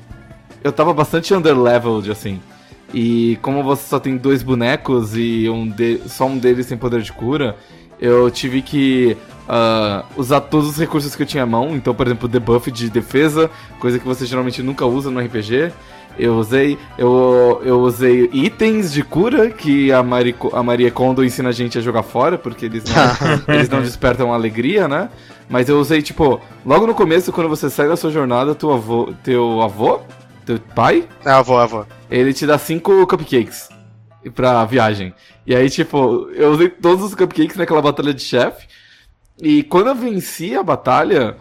eu 0.63 0.71
tava 0.71 0.93
bastante 0.93 1.33
underleveled, 1.33 2.11
assim. 2.11 2.39
E 2.93 3.37
como 3.41 3.63
você 3.63 3.87
só 3.87 3.99
tem 3.99 4.17
dois 4.17 4.41
bonecos 4.41 5.15
e 5.15 5.47
um 5.49 5.67
de, 5.67 6.01
só 6.07 6.25
um 6.25 6.37
deles 6.37 6.67
tem 6.67 6.77
poder 6.77 7.01
de 7.01 7.11
cura, 7.11 7.55
eu 7.99 8.31
tive 8.31 8.61
que 8.61 9.15
uh, 9.47 10.03
usar 10.15 10.41
todos 10.41 10.69
os 10.69 10.77
recursos 10.77 11.15
que 11.15 11.23
eu 11.23 11.27
tinha 11.27 11.43
à 11.43 11.45
mão. 11.45 11.75
Então, 11.75 11.93
por 11.93 12.07
exemplo, 12.07 12.27
debuff 12.27 12.71
de 12.71 12.89
defesa, 12.89 13.49
coisa 13.79 13.99
que 13.99 14.05
você 14.05 14.25
geralmente 14.25 14.63
nunca 14.63 14.85
usa 14.85 15.11
no 15.11 15.19
RPG. 15.19 15.71
Eu 16.17 16.35
usei, 16.35 16.77
eu, 16.97 17.61
eu 17.63 17.79
usei 17.79 18.29
itens 18.33 18.91
de 18.91 19.03
cura 19.03 19.49
que 19.49 19.91
a, 19.91 20.03
Mari, 20.03 20.35
a 20.51 20.61
Maria 20.61 20.91
Kondo 20.91 21.23
ensina 21.23 21.49
a 21.49 21.53
gente 21.53 21.77
a 21.77 21.81
jogar 21.81 22.03
fora, 22.03 22.37
porque 22.37 22.65
eles 22.65 22.83
não, 22.83 23.45
eles 23.55 23.69
não 23.69 23.81
despertam 23.81 24.33
alegria, 24.33 24.87
né? 24.87 25.09
Mas 25.49 25.69
eu 25.69 25.79
usei, 25.79 26.01
tipo, 26.01 26.41
logo 26.65 26.85
no 26.85 26.93
começo, 26.93 27.31
quando 27.31 27.47
você 27.47 27.69
sai 27.69 27.87
da 27.87 27.95
sua 27.95 28.11
jornada, 28.11 28.53
teu 28.53 28.71
avô, 28.71 29.13
teu 29.23 29.61
avô, 29.61 30.01
teu 30.49 30.59
pai... 30.73 31.07
É, 31.23 31.29
avô, 31.29 31.57
avô. 31.57 31.85
Ele 32.09 32.33
te 32.33 32.45
dá 32.45 32.57
cinco 32.57 33.05
cupcakes 33.05 33.69
pra 34.33 34.65
viagem. 34.65 35.13
E 35.45 35.55
aí, 35.55 35.69
tipo, 35.69 36.29
eu 36.33 36.51
usei 36.51 36.69
todos 36.69 37.05
os 37.05 37.15
cupcakes 37.15 37.55
naquela 37.55 37.81
batalha 37.81 38.13
de 38.13 38.23
chefe. 38.23 38.67
E 39.41 39.63
quando 39.63 39.87
eu 39.87 39.95
venci 39.95 40.55
a 40.55 40.63
batalha, 40.63 41.37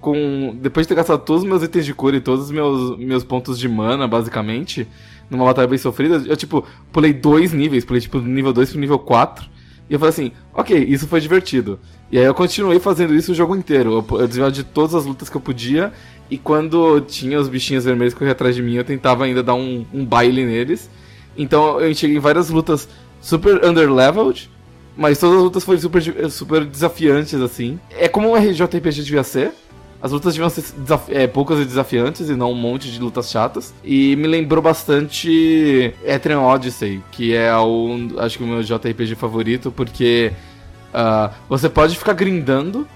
com 0.00 0.56
depois 0.60 0.86
de 0.86 0.88
ter 0.88 0.94
gastado 0.94 1.24
todos 1.24 1.42
os 1.42 1.48
meus 1.48 1.62
itens 1.62 1.84
de 1.84 1.94
cura 1.94 2.16
e 2.16 2.20
todos 2.20 2.46
os 2.46 2.50
meus, 2.50 2.98
meus 2.98 3.24
pontos 3.24 3.58
de 3.58 3.68
mana, 3.68 4.06
basicamente, 4.06 4.86
numa 5.30 5.44
batalha 5.46 5.66
bem 5.66 5.78
sofrida, 5.78 6.22
eu, 6.26 6.36
tipo, 6.36 6.64
pulei 6.92 7.12
dois 7.12 7.52
níveis, 7.52 7.84
pulei, 7.84 8.00
tipo, 8.00 8.20
do 8.20 8.28
nível 8.28 8.52
2 8.52 8.70
pro 8.70 8.80
nível 8.80 8.98
4, 8.98 9.48
e 9.88 9.94
eu 9.94 9.98
falei 9.98 10.10
assim, 10.10 10.32
ok, 10.54 10.78
isso 10.78 11.08
foi 11.08 11.20
divertido. 11.20 11.80
E 12.12 12.18
aí 12.18 12.24
eu 12.24 12.34
continuei 12.34 12.78
fazendo 12.78 13.14
isso 13.14 13.32
o 13.32 13.34
jogo 13.34 13.56
inteiro, 13.56 14.04
eu, 14.10 14.18
eu 14.18 14.26
desviava 14.26 14.52
de 14.52 14.64
todas 14.64 14.94
as 14.94 15.04
lutas 15.04 15.28
que 15.28 15.36
eu 15.36 15.40
podia, 15.40 15.92
e 16.30 16.38
quando 16.38 17.00
tinha 17.00 17.38
os 17.38 17.48
bichinhos 17.48 17.84
vermelhos 17.84 18.14
correndo 18.14 18.32
atrás 18.32 18.54
de 18.54 18.62
mim, 18.62 18.74
eu 18.74 18.84
tentava 18.84 19.24
ainda 19.24 19.42
dar 19.42 19.54
um, 19.54 19.84
um 19.92 20.04
baile 20.04 20.44
neles. 20.44 20.88
Então 21.36 21.80
eu 21.80 21.92
cheguei 21.94 22.16
em 22.16 22.20
várias 22.20 22.50
lutas 22.50 22.88
super 23.20 23.64
underleveled, 23.64 24.48
mas 24.96 25.18
todas 25.18 25.38
as 25.38 25.42
lutas 25.42 25.64
foram 25.64 25.78
super, 25.80 26.30
super 26.30 26.64
desafiantes, 26.64 27.34
assim. 27.40 27.80
É 27.90 28.08
como 28.08 28.30
um 28.30 28.34
RJRPG 28.34 29.02
devia 29.02 29.24
ser, 29.24 29.52
as 30.02 30.12
lutas 30.12 30.32
deviam 30.32 30.48
ser 30.48 30.64
é, 31.08 31.26
poucas 31.26 31.60
e 31.60 31.64
desafiantes 31.64 32.30
e 32.30 32.34
não 32.34 32.52
um 32.52 32.54
monte 32.54 32.90
de 32.90 32.98
lutas 32.98 33.30
chatas. 33.30 33.74
E 33.84 34.16
me 34.16 34.26
lembrou 34.26 34.62
bastante 34.62 35.92
Etrian 36.04 36.40
Odyssey, 36.40 37.02
que 37.10 37.34
é 37.34 37.54
o, 37.56 38.08
acho 38.18 38.38
que 38.38 38.44
o 38.44 38.46
meu 38.46 38.62
JRPG 38.62 39.14
favorito, 39.14 39.70
porque 39.70 40.32
uh, 40.94 41.30
você 41.48 41.68
pode 41.68 41.98
ficar 41.98 42.14
grindando, 42.14 42.88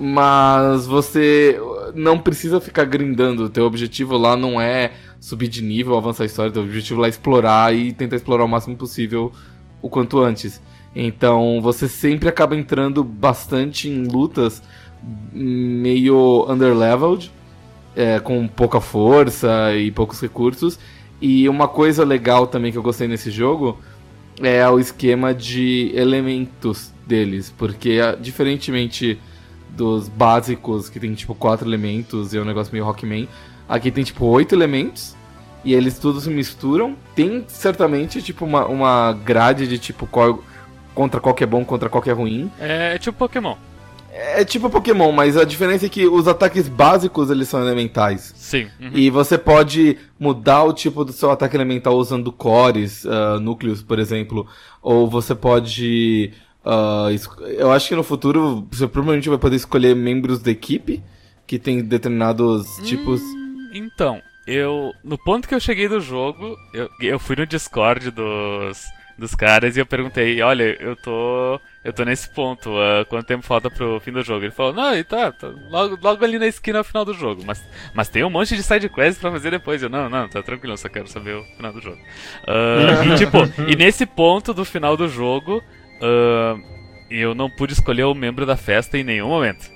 mas 0.00 0.86
você 0.86 1.60
não 1.94 2.18
precisa 2.18 2.60
ficar 2.60 2.84
grindando. 2.84 3.44
O 3.44 3.48
teu 3.48 3.64
objetivo 3.64 4.16
lá 4.16 4.36
não 4.36 4.60
é 4.60 4.92
subir 5.20 5.48
de 5.48 5.62
nível, 5.62 5.96
avançar 5.96 6.24
a 6.24 6.26
história, 6.26 6.50
o 6.50 6.52
teu 6.52 6.62
objetivo 6.62 7.00
lá 7.00 7.06
é 7.06 7.10
explorar 7.10 7.74
e 7.74 7.92
tentar 7.92 8.16
explorar 8.16 8.44
o 8.44 8.48
máximo 8.48 8.76
possível 8.76 9.32
o 9.82 9.88
quanto 9.88 10.20
antes. 10.20 10.60
Então 10.94 11.60
você 11.60 11.88
sempre 11.88 12.28
acaba 12.28 12.56
entrando 12.56 13.04
bastante 13.04 13.88
em 13.88 14.04
lutas 14.04 14.62
meio 15.32 16.46
underleveled, 16.48 17.30
é, 17.94 18.18
com 18.18 18.46
pouca 18.48 18.80
força 18.80 19.74
e 19.76 19.90
poucos 19.90 20.20
recursos. 20.20 20.78
E 21.20 21.48
uma 21.48 21.66
coisa 21.68 22.04
legal 22.04 22.46
também 22.46 22.70
que 22.70 22.78
eu 22.78 22.82
gostei 22.82 23.08
nesse 23.08 23.30
jogo 23.30 23.78
é 24.40 24.66
o 24.68 24.78
esquema 24.78 25.34
de 25.34 25.90
elementos 25.94 26.92
deles, 27.06 27.52
porque 27.56 27.98
diferentemente 28.20 29.18
dos 29.78 30.08
básicos 30.08 30.90
que 30.90 30.98
tem 30.98 31.14
tipo 31.14 31.34
quatro 31.36 31.66
elementos 31.66 32.34
e 32.34 32.38
é 32.38 32.40
um 32.40 32.44
negócio 32.44 32.72
meio 32.72 32.84
Rockman, 32.84 33.28
aqui 33.68 33.92
tem 33.92 34.02
tipo 34.02 34.26
oito 34.26 34.54
elementos 34.54 35.14
e 35.64 35.72
eles 35.72 35.98
todos 35.98 36.24
se 36.24 36.30
misturam. 36.30 36.96
Tem 37.14 37.44
certamente 37.46 38.20
tipo 38.20 38.44
uma, 38.44 38.66
uma 38.66 39.12
grade 39.12 39.68
de 39.68 39.78
tipo 39.78 40.06
qual, 40.08 40.42
contra 40.94 41.20
qual 41.20 41.34
que 41.34 41.44
é 41.44 41.46
bom, 41.46 41.64
contra 41.64 41.88
qual 41.88 42.02
que 42.02 42.10
é 42.10 42.12
ruim. 42.12 42.50
É, 42.58 42.96
é 42.96 42.98
tipo 42.98 43.16
Pokémon. 43.16 43.56
É 44.10 44.44
tipo 44.44 44.68
Pokémon, 44.68 45.12
mas 45.12 45.36
a 45.36 45.44
diferença 45.44 45.86
é 45.86 45.88
que 45.88 46.08
os 46.08 46.26
ataques 46.26 46.66
básicos 46.66 47.30
eles 47.30 47.48
são 47.48 47.62
elementais. 47.62 48.34
Sim. 48.36 48.66
uhum. 48.80 48.90
E 48.92 49.10
você 49.10 49.38
pode 49.38 49.96
mudar 50.18 50.64
o 50.64 50.72
tipo 50.72 51.04
do 51.04 51.12
seu 51.12 51.30
ataque 51.30 51.56
elemental 51.56 51.94
usando 51.96 52.32
cores, 52.32 53.06
ah, 53.06 53.38
núcleos, 53.38 53.80
por 53.80 54.00
exemplo. 54.00 54.44
Ou 54.82 55.08
você 55.08 55.36
pode. 55.36 56.32
Esc- 57.12 57.40
eu 57.56 57.70
acho 57.72 57.88
que 57.88 57.94
no 57.96 58.02
futuro 58.02 58.66
você 58.70 58.86
provavelmente 58.86 59.28
vai 59.28 59.38
poder 59.38 59.56
escolher 59.56 59.94
membros 59.96 60.40
da 60.42 60.50
equipe 60.50 61.02
que 61.46 61.58
tem 61.58 61.82
determinados 61.82 62.66
tipos. 62.84 63.20
Então, 63.72 64.20
eu. 64.46 64.92
No 65.04 65.16
ponto 65.18 65.48
que 65.48 65.54
eu 65.54 65.60
cheguei 65.60 65.88
do 65.88 66.00
jogo, 66.00 66.56
eu, 66.74 66.88
eu 67.00 67.18
fui 67.18 67.36
no 67.36 67.46
Discord 67.46 68.10
dos, 68.10 68.82
dos 69.16 69.34
caras 69.34 69.76
e 69.76 69.80
eu 69.80 69.86
perguntei, 69.86 70.40
olha, 70.42 70.76
eu 70.82 70.94
tô. 70.96 71.60
Eu 71.84 71.92
tô 71.92 72.04
nesse 72.04 72.28
ponto, 72.34 72.70
ah, 72.76 73.06
quanto 73.08 73.26
tempo 73.26 73.42
falta 73.46 73.70
pro 73.70 73.98
fim 74.00 74.12
do 74.12 74.22
jogo? 74.22 74.44
Ele 74.44 74.50
falou, 74.52 74.74
não, 74.74 74.94
e 74.94 75.02
tá, 75.02 75.32
tá 75.32 75.48
logo, 75.70 75.96
logo 76.02 76.22
ali 76.22 76.38
na 76.38 76.46
esquina 76.46 76.78
ao 76.78 76.84
final 76.84 77.02
do 77.04 77.14
jogo. 77.14 77.42
Mas, 77.46 77.62
mas 77.94 78.08
tem 78.10 78.22
um 78.24 78.28
monte 78.30 78.54
de 78.56 78.62
side 78.62 78.90
quests 78.90 79.18
pra 79.18 79.30
fazer 79.30 79.50
depois. 79.52 79.82
Eu, 79.82 79.88
não, 79.88 80.10
não, 80.10 80.28
tá 80.28 80.42
tranquilo, 80.42 80.76
só 80.76 80.88
quero 80.90 81.06
saber 81.08 81.36
o 81.36 81.44
final 81.56 81.72
do 81.72 81.80
jogo. 81.80 81.98
Ah, 82.46 83.06
e 83.06 83.16
tipo, 83.16 83.38
e 83.70 83.74
nesse 83.76 84.04
ponto 84.04 84.52
do 84.52 84.66
final 84.66 84.98
do 84.98 85.08
jogo, 85.08 85.62
ah, 86.00 86.56
eu 87.10 87.34
não 87.34 87.48
pude 87.50 87.72
escolher 87.72 88.04
o 88.04 88.14
membro 88.14 88.44
da 88.46 88.56
festa 88.56 88.98
em 88.98 89.04
nenhum 89.04 89.28
momento. 89.28 89.70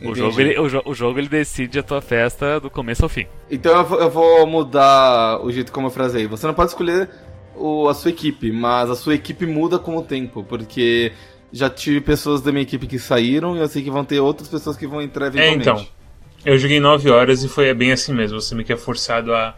O 0.00 0.04
Entendi. 0.04 0.18
jogo, 0.20 0.40
ele, 0.40 0.58
o, 0.60 0.68
jo- 0.68 0.82
o 0.84 0.94
jogo 0.94 1.18
ele 1.18 1.28
decide 1.28 1.78
a 1.78 1.82
tua 1.82 2.00
festa 2.00 2.60
do 2.60 2.70
começo 2.70 3.02
ao 3.04 3.08
fim. 3.08 3.26
Então 3.50 3.76
eu 3.76 3.84
vou, 3.84 4.00
eu 4.00 4.10
vou 4.10 4.46
mudar 4.46 5.40
o 5.44 5.50
jeito 5.50 5.72
como 5.72 5.88
eu 5.88 5.90
frasei. 5.90 6.26
Você 6.28 6.46
não 6.46 6.54
pode 6.54 6.70
escolher 6.70 7.10
o- 7.56 7.88
a 7.88 7.94
sua 7.94 8.10
equipe, 8.10 8.52
mas 8.52 8.90
a 8.90 8.94
sua 8.94 9.14
equipe 9.16 9.44
muda 9.44 9.76
com 9.78 9.96
o 9.96 10.02
tempo, 10.02 10.44
porque 10.44 11.12
já 11.52 11.68
tive 11.68 12.00
pessoas 12.00 12.40
da 12.40 12.52
minha 12.52 12.62
equipe 12.62 12.86
que 12.86 12.98
saíram 12.98 13.56
e 13.56 13.60
eu 13.60 13.66
sei 13.66 13.82
que 13.82 13.90
vão 13.90 14.04
ter 14.04 14.20
outras 14.20 14.48
pessoas 14.48 14.76
que 14.76 14.86
vão 14.86 15.02
entrar 15.02 15.26
É, 15.26 15.28
eventualmente. 15.28 15.62
então. 15.62 15.98
Eu 16.44 16.56
joguei 16.56 16.78
9 16.78 17.10
horas 17.10 17.42
e 17.42 17.48
foi 17.48 17.74
bem 17.74 17.90
assim 17.90 18.14
mesmo. 18.14 18.40
Você 18.40 18.54
meio 18.54 18.64
que 18.64 18.72
é 18.72 18.76
forçado 18.76 19.34
a. 19.34 19.56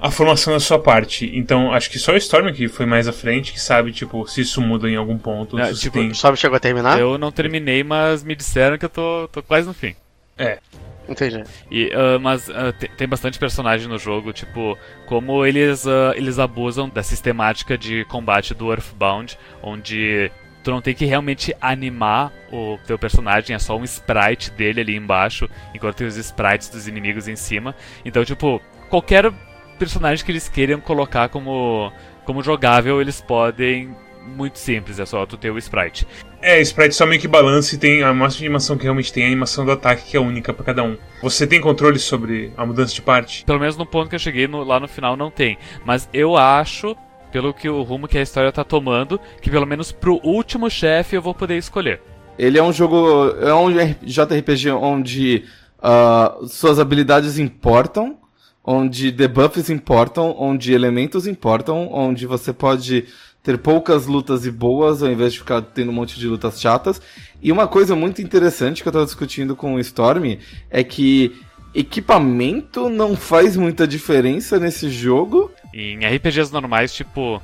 A 0.00 0.10
formação 0.10 0.52
da 0.54 0.60
sua 0.60 0.78
parte. 0.78 1.30
Então, 1.34 1.72
acho 1.72 1.90
que 1.90 1.98
só 1.98 2.12
o 2.12 2.16
Storm 2.16 2.52
que 2.52 2.68
foi 2.68 2.86
mais 2.86 3.06
à 3.06 3.12
frente, 3.12 3.52
que 3.52 3.60
sabe, 3.60 3.92
tipo, 3.92 4.26
se 4.26 4.40
isso 4.40 4.60
muda 4.60 4.88
em 4.88 4.96
algum 4.96 5.18
ponto. 5.18 5.58
É, 5.58 5.72
tipo, 5.74 5.98
tem... 5.98 6.08
O 6.08 6.14
Sob 6.14 6.36
chegou 6.38 6.56
a 6.56 6.60
terminar? 6.60 6.98
Eu 6.98 7.18
não 7.18 7.30
terminei, 7.30 7.84
mas 7.84 8.24
me 8.24 8.34
disseram 8.34 8.78
que 8.78 8.84
eu 8.86 8.88
tô, 8.88 9.28
tô 9.30 9.42
quase 9.42 9.66
no 9.68 9.74
fim. 9.74 9.94
É. 10.38 10.58
Entendi. 11.06 11.42
E, 11.70 11.90
ah, 11.92 12.18
mas 12.18 12.48
ah, 12.48 12.72
te- 12.72 12.88
tem 12.96 13.06
bastante 13.06 13.38
personagem 13.38 13.88
no 13.88 13.98
jogo, 13.98 14.32
tipo, 14.32 14.78
como 15.06 15.44
eles, 15.44 15.86
ah, 15.86 16.12
eles 16.14 16.38
abusam 16.38 16.88
da 16.88 17.02
sistemática 17.02 17.76
de 17.76 18.04
combate 18.06 18.54
do 18.54 18.70
Earthbound, 18.70 19.36
onde 19.62 20.30
tu 20.62 20.70
não 20.70 20.80
tem 20.80 20.94
que 20.94 21.04
realmente 21.04 21.54
animar 21.60 22.32
o 22.52 22.78
teu 22.86 22.98
personagem, 22.98 23.56
é 23.56 23.58
só 23.58 23.76
um 23.76 23.84
sprite 23.84 24.50
dele 24.52 24.80
ali 24.82 24.96
embaixo, 24.96 25.48
enquanto 25.74 25.96
tem 25.96 26.06
os 26.06 26.16
sprites 26.16 26.68
dos 26.68 26.86
inimigos 26.86 27.26
em 27.28 27.36
cima. 27.36 27.74
Então, 28.04 28.24
tipo, 28.24 28.62
qualquer 28.88 29.32
personagem 29.80 30.24
que 30.24 30.30
eles 30.30 30.48
queiram 30.48 30.78
colocar 30.80 31.28
como, 31.28 31.90
como 32.24 32.42
jogável, 32.42 33.00
eles 33.00 33.20
podem. 33.20 33.90
Muito 34.36 34.58
simples, 34.58 35.00
é 35.00 35.06
só 35.06 35.24
tu 35.26 35.36
ter 35.38 35.50
o 35.50 35.56
sprite. 35.58 36.06
É, 36.42 36.60
sprite 36.60 36.94
só 36.94 37.06
meio 37.06 37.20
que 37.20 37.26
balança 37.26 37.74
e 37.74 37.78
tem 37.78 38.02
a 38.02 38.12
máxima 38.12 38.40
de 38.40 38.44
animação 38.46 38.76
que 38.76 38.82
realmente 38.84 39.12
tem, 39.12 39.24
a 39.24 39.26
animação 39.26 39.64
do 39.64 39.72
ataque 39.72 40.10
que 40.10 40.16
é 40.16 40.20
única 40.20 40.52
pra 40.52 40.62
cada 40.64 40.82
um. 40.84 40.96
Você 41.22 41.46
tem 41.46 41.58
controle 41.60 41.98
sobre 41.98 42.52
a 42.56 42.64
mudança 42.64 42.94
de 42.94 43.00
parte? 43.02 43.44
Pelo 43.46 43.58
menos 43.58 43.76
no 43.78 43.86
ponto 43.86 44.08
que 44.10 44.14
eu 44.14 44.18
cheguei 44.20 44.46
no- 44.46 44.62
lá 44.62 44.78
no 44.78 44.86
final 44.86 45.16
não 45.16 45.30
tem. 45.30 45.56
Mas 45.86 46.08
eu 46.12 46.36
acho, 46.36 46.94
pelo 47.32 47.52
que 47.54 47.68
o 47.68 47.82
rumo 47.82 48.06
que 48.06 48.18
a 48.18 48.22
história 48.22 48.52
tá 48.52 48.62
tomando, 48.62 49.18
que 49.40 49.50
pelo 49.50 49.66
menos 49.66 49.90
pro 49.90 50.20
último 50.22 50.68
chefe 50.70 51.16
eu 51.16 51.22
vou 51.22 51.34
poder 51.34 51.56
escolher. 51.56 52.00
Ele 52.38 52.58
é 52.58 52.62
um 52.62 52.72
jogo. 52.72 53.34
É 53.40 53.52
um 53.54 53.68
JRPG 54.02 54.70
onde 54.70 55.44
ah, 55.82 56.36
suas 56.46 56.78
habilidades 56.78 57.38
importam, 57.38 58.18
onde 58.64 59.10
debuffs 59.10 59.70
importam, 59.70 60.34
onde 60.38 60.72
elementos 60.72 61.26
importam, 61.26 61.88
onde 61.92 62.26
você 62.26 62.52
pode 62.52 63.06
ter 63.42 63.58
poucas 63.58 64.06
lutas 64.06 64.44
e 64.44 64.50
boas 64.50 65.02
ao 65.02 65.10
invés 65.10 65.32
de 65.32 65.38
ficar 65.38 65.62
tendo 65.62 65.90
um 65.90 65.94
monte 65.94 66.18
de 66.18 66.26
lutas 66.28 66.60
chatas. 66.60 67.00
E 67.42 67.50
uma 67.50 67.66
coisa 67.66 67.96
muito 67.96 68.20
interessante 68.20 68.82
que 68.82 68.88
eu 68.88 68.92
tava 68.92 69.04
discutindo 69.04 69.56
com 69.56 69.74
o 69.74 69.80
Storm 69.80 70.36
é 70.70 70.84
que 70.84 71.40
equipamento 71.74 72.88
não 72.90 73.16
faz 73.16 73.56
muita 73.56 73.86
diferença 73.86 74.58
nesse 74.58 74.90
jogo. 74.90 75.50
Em 75.72 76.04
RPGs 76.04 76.52
normais, 76.52 76.92
tipo, 76.92 77.40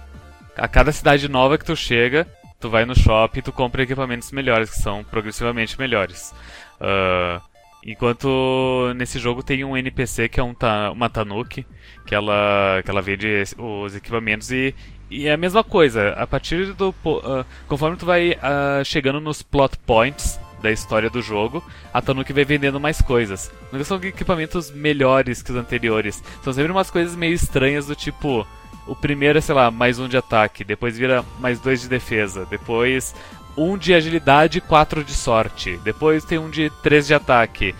a 0.56 0.68
cada 0.68 0.92
cidade 0.92 1.28
nova 1.28 1.56
que 1.56 1.64
tu 1.64 1.76
chega, 1.76 2.26
tu 2.60 2.68
vai 2.68 2.84
no 2.84 2.94
shopping 2.94 3.38
e 3.38 3.42
tu 3.42 3.52
compra 3.52 3.82
equipamentos 3.82 4.32
melhores, 4.32 4.70
que 4.70 4.78
são 4.78 5.02
progressivamente 5.04 5.78
melhores. 5.78 6.34
Ah, 6.80 7.40
enquanto 7.86 8.92
nesse 8.96 9.18
jogo 9.18 9.42
tem 9.42 9.64
um 9.64 9.76
NPC 9.76 10.28
que 10.28 10.40
é 10.40 10.42
um 10.42 10.52
ta- 10.52 10.90
uma 10.90 11.08
Tanuki, 11.08 11.64
que 12.04 12.14
ela, 12.14 12.82
que 12.84 12.90
ela 12.90 13.00
vende 13.00 13.44
os 13.56 13.94
equipamentos 13.94 14.50
e, 14.50 14.74
e 15.10 15.26
é 15.26 15.32
a 15.32 15.36
mesma 15.36 15.62
coisa. 15.62 16.10
A 16.10 16.26
partir 16.26 16.72
do. 16.72 16.94
ah, 17.24 17.44
conforme 17.68 17.96
tu 17.96 18.04
vai 18.04 18.36
ah, 18.42 18.82
chegando 18.84 19.20
nos 19.20 19.42
plot 19.42 19.78
points 19.86 20.38
da 20.62 20.72
história 20.72 21.08
do 21.08 21.22
jogo, 21.22 21.62
a 21.92 22.02
Tanuki 22.02 22.32
vai 22.32 22.44
vendendo 22.44 22.80
mais 22.80 23.00
coisas. 23.00 23.52
Não 23.72 23.82
são 23.84 23.98
equipamentos 24.02 24.70
melhores 24.70 25.42
que 25.42 25.52
os 25.52 25.56
anteriores. 25.56 26.22
São 26.42 26.52
sempre 26.52 26.72
umas 26.72 26.90
coisas 26.90 27.14
meio 27.14 27.34
estranhas 27.34 27.86
do 27.86 27.94
tipo. 27.94 28.46
O 28.86 28.94
primeiro 28.94 29.36
é, 29.38 29.40
sei 29.40 29.52
lá, 29.54 29.68
mais 29.68 29.98
um 29.98 30.06
de 30.08 30.16
ataque, 30.16 30.62
depois 30.62 30.96
vira 30.96 31.24
mais 31.40 31.58
dois 31.58 31.80
de 31.80 31.88
defesa, 31.88 32.46
depois 32.48 33.14
um 33.56 33.76
de 33.78 33.94
agilidade 33.94 34.58
e 34.58 34.60
quatro 34.60 35.02
de 35.04 35.12
sorte, 35.12 35.78
depois 35.84 36.24
tem 36.24 36.38
um 36.38 36.50
de 36.50 36.70
três 36.82 37.06
de 37.06 37.14
ataque. 37.14 37.74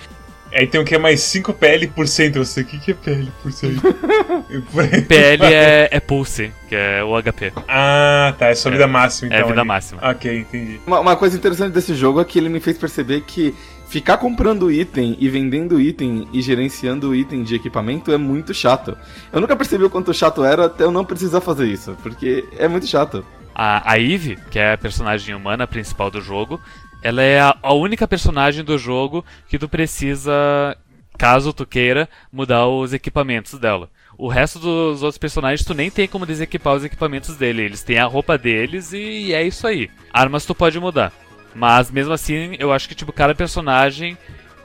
Aí 0.53 0.67
tem 0.67 0.81
o 0.81 0.85
que 0.85 0.95
é 0.95 0.99
mais 0.99 1.21
5 1.23 1.53
PL 1.55 1.87
por 1.89 2.07
cento. 2.09 2.39
Você, 2.39 2.61
o 2.63 2.65
que, 2.65 2.79
que 2.79 2.91
é 2.93 2.95
PL 2.95 3.31
por 3.43 3.53
cento? 3.53 3.83
PL 5.09 5.45
é, 5.45 5.89
é 5.91 6.01
Pulse, 6.01 6.53
que 6.69 6.75
é 6.75 7.03
o 7.05 7.21
HP. 7.21 7.53
ah, 7.69 8.33
tá. 8.39 8.47
É 8.49 8.55
só 8.55 8.71
vida 8.71 8.87
máxima, 8.87 9.35
É 9.35 9.39
então. 9.39 9.49
vida 9.49 9.61
ali. 9.61 9.69
máxima. 9.69 10.01
Ok, 10.11 10.39
entendi. 10.39 10.81
Uma, 10.87 11.01
uma 11.01 11.17
coisa 11.17 11.37
interessante 11.37 11.73
desse 11.73 11.95
jogo 11.95 12.21
é 12.21 12.25
que 12.25 12.39
ele 12.39 12.49
me 12.49 12.61
fez 12.61 12.79
perceber 12.79 13.23
que 13.23 13.55
ficar 13.89 14.19
comprando 14.19 14.71
item 14.71 15.17
e 15.19 15.29
vendendo 15.29 15.81
item 15.81 16.29
e 16.33 16.43
gerenciando 16.43 17.15
item 17.15 17.43
de 17.43 17.55
equipamento 17.55 18.13
é 18.13 18.19
muito 18.19 18.53
chato. 18.53 18.97
Eu 19.33 19.41
nunca 19.41 19.57
percebi 19.57 19.85
o 19.85 19.91
quanto 19.91 20.13
chato 20.13 20.45
era 20.45 20.67
até 20.67 20.85
eu 20.85 20.91
não 20.91 21.05
precisar 21.05 21.41
fazer 21.41 21.67
isso, 21.67 21.97
porque 22.03 22.45
é 22.59 22.69
muito 22.69 22.87
chato. 22.87 23.25
A, 23.55 23.93
a 23.93 23.99
Eve, 23.99 24.37
que 24.51 24.59
é 24.59 24.73
a 24.73 24.79
personagem 24.79 25.35
humana 25.35 25.67
principal 25.67 26.11
do 26.11 26.21
jogo, 26.21 26.61
ela 27.03 27.23
é 27.23 27.41
a, 27.41 27.57
a 27.63 27.73
única 27.73 28.07
personagem 28.07 28.63
do 28.63 28.77
jogo 28.77 29.25
que 29.49 29.59
tu 29.59 29.69
precisa, 29.69 30.77
caso 31.17 31.53
tu 31.53 31.65
queira, 31.65 32.09
mudar 32.31 32.67
os 32.67 32.93
equipamentos 32.93 33.59
dela. 33.59 33.89
O 34.19 34.29
resto 34.29 34.59
dos 34.59 35.03
outros 35.03 35.19
personagens 35.19 35.65
tu 35.65 35.75
nem 35.75 35.91
tem 35.91 36.09
como 36.09 36.27
desequipar 36.27 36.75
os 36.75 36.85
equipamentos 36.85 37.37
dele. 37.37 37.63
Eles 37.63 37.83
têm 37.83 37.99
a 37.99 38.07
roupa 38.07 38.39
deles 38.39 38.93
e 38.93 39.33
é 39.33 39.43
isso 39.43 39.67
aí. 39.67 39.91
Armas 40.13 40.47
tu 40.47 40.55
pode 40.55 40.81
mudar. 40.81 41.13
Mas 41.57 41.91
mesmo 41.91 42.13
assim, 42.13 42.55
eu 42.59 42.71
acho 42.71 42.87
que 42.87 42.95
tipo 42.95 43.13
cada 43.13 43.35
personagem 43.35 44.17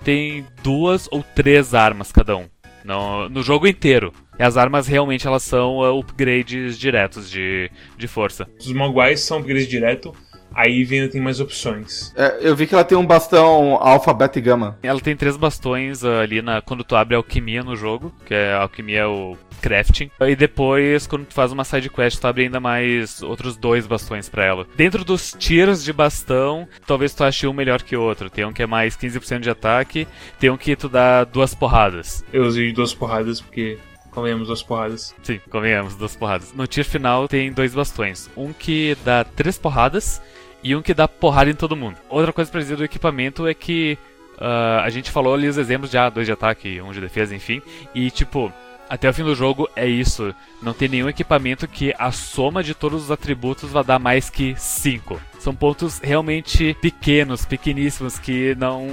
tem 0.03 0.45
duas 0.61 1.07
ou 1.09 1.23
três 1.23 1.73
armas 1.73 2.11
cada 2.11 2.35
um. 2.35 2.49
No, 2.83 3.29
no 3.29 3.41
jogo 3.41 3.65
inteiro. 3.65 4.11
E 4.37 4.43
as 4.43 4.57
armas 4.57 4.87
realmente 4.87 5.25
elas 5.25 5.43
são 5.43 5.77
uh, 5.77 5.99
upgrades 5.99 6.77
diretos 6.77 7.29
de, 7.29 7.71
de 7.97 8.07
força. 8.07 8.47
Os 8.59 8.73
Mogwais 8.73 9.21
são 9.21 9.37
upgrades 9.37 9.67
direto. 9.69 10.13
Aí 10.53 10.87
ainda 10.89 11.09
tem 11.09 11.21
mais 11.21 11.39
opções. 11.39 12.13
É, 12.15 12.39
eu 12.41 12.55
vi 12.55 12.67
que 12.67 12.73
ela 12.73 12.83
tem 12.83 12.97
um 12.97 13.05
bastão 13.05 13.75
alfa, 13.75 14.13
beta 14.13 14.37
e 14.37 14.41
gama. 14.41 14.77
Ela 14.83 14.99
tem 14.99 15.15
três 15.15 15.37
bastões 15.37 16.03
ah, 16.03 16.21
ali 16.21 16.41
na, 16.41 16.61
quando 16.61 16.83
tu 16.83 16.95
abre 16.95 17.15
alquimia 17.15 17.63
no 17.63 17.75
jogo, 17.75 18.13
que 18.25 18.33
é 18.33 18.53
alquimia 18.53 18.99
é 18.99 19.05
o 19.05 19.37
crafting. 19.61 20.09
E 20.19 20.35
depois, 20.35 21.07
quando 21.07 21.25
tu 21.25 21.33
faz 21.33 21.51
uma 21.51 21.63
side 21.63 21.89
quest, 21.89 22.19
tu 22.19 22.27
abre 22.27 22.43
ainda 22.43 22.59
mais 22.59 23.21
outros 23.21 23.55
dois 23.55 23.87
bastões 23.87 24.27
pra 24.27 24.43
ela. 24.43 24.67
Dentro 24.75 25.05
dos 25.05 25.33
tiros 25.37 25.83
de 25.83 25.93
bastão, 25.93 26.67
talvez 26.85 27.13
tu 27.13 27.23
ache 27.23 27.47
um 27.47 27.53
melhor 27.53 27.81
que 27.81 27.95
o 27.95 28.01
outro. 28.01 28.29
Tem 28.29 28.45
um 28.45 28.51
que 28.51 28.63
é 28.63 28.67
mais 28.67 28.97
15% 28.97 29.39
de 29.39 29.49
ataque, 29.49 30.07
tem 30.39 30.49
um 30.49 30.57
que 30.57 30.75
tu 30.75 30.89
dá 30.89 31.23
duas 31.23 31.53
porradas. 31.55 32.25
Eu 32.33 32.43
usei 32.43 32.73
duas 32.73 32.93
porradas 32.93 33.39
porque. 33.39 33.77
Comemos 34.11 34.47
duas 34.47 34.61
porradas. 34.61 35.15
Sim, 35.23 35.39
convenhamos, 35.49 35.95
duas 35.95 36.17
porradas. 36.17 36.53
No 36.53 36.67
tier 36.67 36.85
final 36.85 37.29
tem 37.29 37.49
dois 37.49 37.73
bastões. 37.73 38.29
Um 38.35 38.51
que 38.51 38.97
dá 39.05 39.23
três 39.23 39.57
porradas 39.57 40.21
e 40.63 40.75
um 40.75 40.81
que 40.81 40.93
dá 40.93 41.07
porrada 41.07 41.49
em 41.49 41.55
todo 41.55 41.75
mundo. 41.75 41.97
Outra 42.09 42.33
coisa 42.33 42.51
pra 42.51 42.61
dizer 42.61 42.77
do 42.77 42.83
equipamento 42.83 43.47
é 43.47 43.53
que 43.53 43.97
ah, 44.39 44.81
a 44.83 44.89
gente 44.89 45.11
falou 45.11 45.33
ali 45.33 45.47
os 45.47 45.57
exemplos 45.57 45.91
de 45.91 45.97
ah, 45.97 46.09
dois 46.09 46.25
de 46.25 46.31
ataque, 46.31 46.81
um 46.81 46.91
de 46.91 46.99
defesa, 46.99 47.35
enfim. 47.35 47.61
E 47.93 48.09
tipo, 48.09 48.51
até 48.89 49.09
o 49.09 49.13
fim 49.13 49.23
do 49.23 49.35
jogo 49.35 49.69
é 49.75 49.87
isso. 49.87 50.33
Não 50.61 50.73
tem 50.73 50.89
nenhum 50.89 51.07
equipamento 51.07 51.67
que 51.67 51.93
a 51.97 52.11
soma 52.11 52.63
de 52.63 52.73
todos 52.73 53.03
os 53.03 53.11
atributos 53.11 53.71
vá 53.71 53.83
dar 53.83 53.99
mais 53.99 54.29
que 54.29 54.55
5. 54.57 55.21
São 55.39 55.55
pontos 55.55 55.99
realmente 55.99 56.75
pequenos, 56.81 57.45
pequeníssimos, 57.45 58.19
que 58.19 58.53
não, 58.55 58.87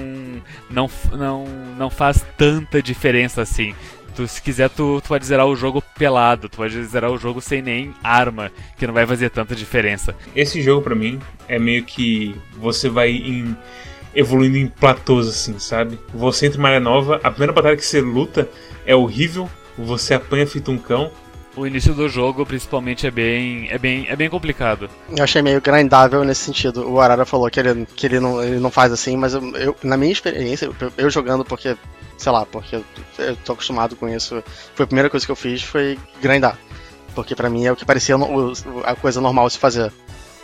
não, 0.70 0.88
não, 1.12 1.44
não 1.76 1.90
faz 1.90 2.24
tanta 2.36 2.82
diferença 2.82 3.42
assim. 3.42 3.74
Tu, 4.18 4.26
se 4.26 4.42
quiser, 4.42 4.68
tu, 4.68 5.00
tu 5.00 5.06
pode 5.06 5.24
zerar 5.24 5.46
o 5.46 5.54
jogo 5.54 5.80
pelado, 5.96 6.48
tu 6.48 6.56
pode 6.56 6.82
zerar 6.82 7.08
o 7.08 7.16
jogo 7.16 7.40
sem 7.40 7.62
nem 7.62 7.94
arma, 8.02 8.50
que 8.76 8.84
não 8.84 8.92
vai 8.92 9.06
fazer 9.06 9.30
tanta 9.30 9.54
diferença. 9.54 10.12
Esse 10.34 10.60
jogo, 10.60 10.82
para 10.82 10.96
mim, 10.96 11.20
é 11.46 11.56
meio 11.56 11.84
que 11.84 12.34
você 12.56 12.88
vai 12.88 13.10
em, 13.10 13.56
evoluindo 14.12 14.56
em 14.56 14.66
platôs, 14.66 15.28
assim, 15.28 15.56
sabe? 15.60 16.00
Você 16.12 16.46
entra 16.46 16.58
em 16.58 16.60
uma 16.60 16.68
área 16.68 16.80
nova, 16.80 17.20
a 17.22 17.30
primeira 17.30 17.52
batalha 17.52 17.76
que 17.76 17.86
você 17.86 18.00
luta 18.00 18.48
é 18.84 18.92
horrível, 18.92 19.48
você 19.78 20.14
apanha 20.14 20.48
feito 20.48 20.72
um 20.72 20.78
cão, 20.78 21.12
o 21.58 21.66
início 21.66 21.92
do 21.92 22.08
jogo, 22.08 22.46
principalmente, 22.46 23.06
é 23.06 23.10
bem, 23.10 23.68
é 23.68 23.78
bem, 23.78 24.06
é 24.08 24.14
bem 24.14 24.30
complicado. 24.30 24.88
Eu 25.16 25.24
achei 25.24 25.42
meio 25.42 25.60
grindável 25.60 26.22
nesse 26.24 26.42
sentido. 26.42 26.88
O 26.88 27.00
Arara 27.00 27.24
falou 27.24 27.50
que 27.50 27.58
ele, 27.58 27.86
que 27.96 28.06
ele, 28.06 28.20
não, 28.20 28.42
ele 28.42 28.60
não 28.60 28.70
faz 28.70 28.92
assim, 28.92 29.16
mas 29.16 29.34
eu, 29.34 29.56
eu 29.56 29.76
na 29.82 29.96
minha 29.96 30.12
experiência, 30.12 30.66
eu, 30.66 30.92
eu, 30.96 31.10
jogando 31.10 31.44
porque, 31.44 31.76
sei 32.18 32.32
lá, 32.32 32.44
porque 32.44 32.76
eu, 32.76 32.84
eu 33.18 33.36
tô 33.36 33.52
acostumado 33.52 33.96
com 33.96 34.08
isso, 34.08 34.42
foi 34.74 34.84
a 34.84 34.86
primeira 34.86 35.08
coisa 35.08 35.24
que 35.24 35.32
eu 35.32 35.36
fiz 35.36 35.62
foi 35.62 35.98
grindar. 36.20 36.58
Porque 37.14 37.34
para 37.34 37.48
mim 37.48 37.64
é 37.64 37.72
o 37.72 37.76
que 37.76 37.84
parecia 37.84 38.18
no, 38.18 38.52
a 38.84 38.94
coisa 38.94 39.20
normal 39.20 39.48
se 39.48 39.58
fazer. 39.58 39.92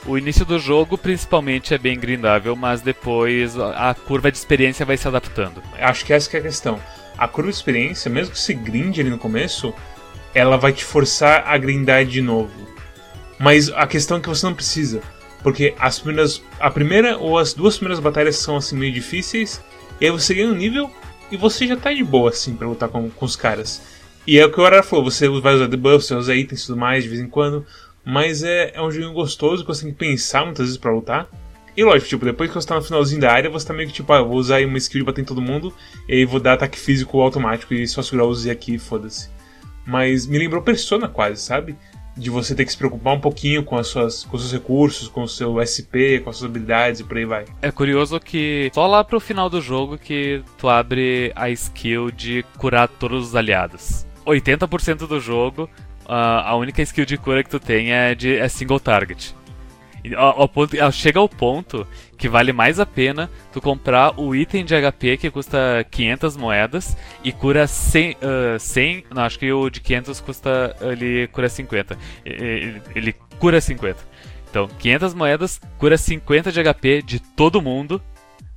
O 0.06 0.18
início 0.18 0.44
do 0.44 0.58
jogo, 0.58 0.98
principalmente, 0.98 1.72
é 1.72 1.78
bem 1.78 1.98
grindável, 1.98 2.54
mas 2.54 2.82
depois 2.82 3.58
a 3.58 3.94
curva 3.94 4.30
de 4.30 4.36
experiência 4.36 4.84
vai 4.84 4.96
se 4.96 5.08
adaptando. 5.08 5.62
Acho 5.78 6.04
que 6.04 6.12
essa 6.12 6.28
que 6.28 6.36
é 6.36 6.40
a 6.40 6.42
questão. 6.42 6.78
A 7.16 7.26
curva 7.26 7.50
de 7.50 7.56
experiência, 7.56 8.10
mesmo 8.10 8.32
que 8.32 8.38
você 8.38 8.52
grinde 8.52 9.00
ali 9.00 9.08
no 9.08 9.18
começo, 9.18 9.72
ela 10.34 10.56
vai 10.58 10.72
te 10.72 10.84
forçar 10.84 11.44
a 11.46 11.56
grindar 11.56 12.04
de 12.04 12.20
novo. 12.20 12.52
Mas 13.38 13.70
a 13.70 13.86
questão 13.86 14.18
é 14.18 14.20
que 14.20 14.28
você 14.28 14.44
não 14.44 14.54
precisa. 14.54 15.00
Porque 15.42 15.74
as 15.78 15.98
primeiras. 15.98 16.42
A 16.60 16.70
primeira 16.70 17.16
ou 17.16 17.38
as 17.38 17.54
duas 17.54 17.76
primeiras 17.76 18.00
batalhas 18.00 18.36
são 18.36 18.56
assim 18.56 18.76
meio 18.76 18.92
difíceis. 18.92 19.62
E 20.00 20.06
aí 20.06 20.10
você 20.10 20.34
ganha 20.34 20.48
um 20.48 20.54
nível 20.54 20.90
e 21.34 21.36
você 21.36 21.66
já 21.66 21.76
tá 21.76 21.92
de 21.92 22.02
boa 22.02 22.30
assim 22.30 22.54
pra 22.54 22.68
lutar 22.68 22.88
com, 22.88 23.10
com 23.10 23.24
os 23.26 23.36
caras. 23.36 23.82
E 24.26 24.38
é 24.38 24.46
o 24.46 24.50
que 24.50 24.60
o 24.60 24.64
Arara 24.64 24.82
falou, 24.82 25.04
você 25.04 25.28
vai 25.28 25.54
usar 25.54 25.66
debuffs, 25.66 26.06
você 26.06 26.14
usa 26.14 26.34
itens 26.34 26.62
e 26.62 26.66
tudo 26.66 26.78
mais 26.78 27.04
de 27.04 27.10
vez 27.10 27.20
em 27.20 27.28
quando. 27.28 27.66
Mas 28.04 28.42
é, 28.42 28.72
é 28.74 28.82
um 28.82 28.90
jogo 28.90 29.12
gostoso 29.12 29.62
que 29.62 29.68
você 29.68 29.82
tem 29.84 29.92
que 29.92 29.98
pensar 29.98 30.44
muitas 30.44 30.66
vezes 30.66 30.78
para 30.78 30.92
lutar. 30.92 31.28
E 31.76 31.82
lógico, 31.82 32.08
tipo, 32.08 32.24
depois 32.24 32.48
que 32.48 32.54
você 32.54 32.68
tá 32.68 32.76
no 32.76 32.82
finalzinho 32.82 33.20
da 33.20 33.32
área, 33.32 33.50
você 33.50 33.66
tá 33.66 33.74
meio 33.74 33.88
que 33.88 33.94
tipo, 33.94 34.12
ah, 34.12 34.22
vou 34.22 34.36
usar 34.36 34.64
uma 34.64 34.78
skill 34.78 35.00
de 35.00 35.06
bater 35.06 35.22
em 35.22 35.24
todo 35.24 35.42
mundo, 35.42 35.74
e 36.08 36.14
aí 36.14 36.24
vou 36.24 36.38
dar 36.38 36.52
ataque 36.52 36.78
físico 36.78 37.20
automático 37.20 37.74
e 37.74 37.86
só 37.88 38.00
segurar 38.00 38.26
o 38.26 38.34
Z 38.34 38.50
aqui 38.50 38.78
foda-se 38.78 39.28
mas 39.86 40.26
me 40.26 40.38
lembrou 40.38 40.62
Persona 40.62 41.08
quase, 41.08 41.40
sabe? 41.42 41.76
De 42.16 42.30
você 42.30 42.54
ter 42.54 42.64
que 42.64 42.70
se 42.70 42.78
preocupar 42.78 43.14
um 43.14 43.20
pouquinho 43.20 43.64
com, 43.64 43.76
as 43.76 43.88
suas, 43.88 44.24
com 44.24 44.38
seus 44.38 44.52
recursos, 44.52 45.08
com 45.08 45.22
o 45.24 45.28
seu 45.28 45.60
SP, 45.60 46.20
com 46.22 46.30
as 46.30 46.36
suas 46.36 46.50
habilidades 46.50 47.00
e 47.00 47.04
por 47.04 47.16
aí 47.16 47.24
vai. 47.24 47.44
É 47.60 47.70
curioso 47.70 48.20
que 48.20 48.70
só 48.72 48.86
lá 48.86 49.02
pro 49.02 49.18
final 49.18 49.50
do 49.50 49.60
jogo 49.60 49.98
que 49.98 50.42
tu 50.56 50.68
abre 50.68 51.32
a 51.34 51.50
skill 51.50 52.10
de 52.10 52.44
curar 52.56 52.88
todos 52.88 53.28
os 53.28 53.36
aliados. 53.36 54.06
80% 54.24 55.06
do 55.06 55.20
jogo, 55.20 55.68
a 56.06 56.54
única 56.56 56.82
skill 56.82 57.04
de 57.04 57.16
cura 57.16 57.42
que 57.42 57.50
tu 57.50 57.58
tem 57.58 57.92
é, 57.92 58.14
de, 58.14 58.36
é 58.36 58.48
single 58.48 58.80
target. 58.80 59.34
Ao, 60.16 60.42
ao 60.42 60.92
chega 60.92 61.18
ao 61.18 61.28
ponto 61.28 61.86
que 62.18 62.28
vale 62.28 62.52
mais 62.52 62.78
a 62.78 62.84
pena 62.84 63.30
tu 63.52 63.60
comprar 63.60 64.18
o 64.20 64.34
item 64.34 64.64
de 64.64 64.74
HP 64.74 65.16
que 65.16 65.30
custa 65.30 65.86
500 65.90 66.36
moedas 66.36 66.96
e 67.22 67.32
cura 67.32 67.66
100, 67.66 68.12
uh, 68.12 68.58
100 68.58 69.04
não, 69.14 69.22
acho 69.22 69.38
que 69.38 69.50
o 69.50 69.70
de 69.70 69.80
500 69.80 70.20
custa, 70.20 70.76
ele 70.80 71.26
cura 71.28 71.48
50. 71.48 71.98
Ele, 72.24 72.82
ele 72.94 73.14
cura 73.38 73.60
50. 73.60 73.98
Então, 74.50 74.68
500 74.68 75.14
moedas, 75.14 75.60
cura 75.78 75.98
50 75.98 76.52
de 76.52 76.62
HP 76.62 77.02
de 77.02 77.18
todo 77.18 77.60
mundo. 77.60 78.00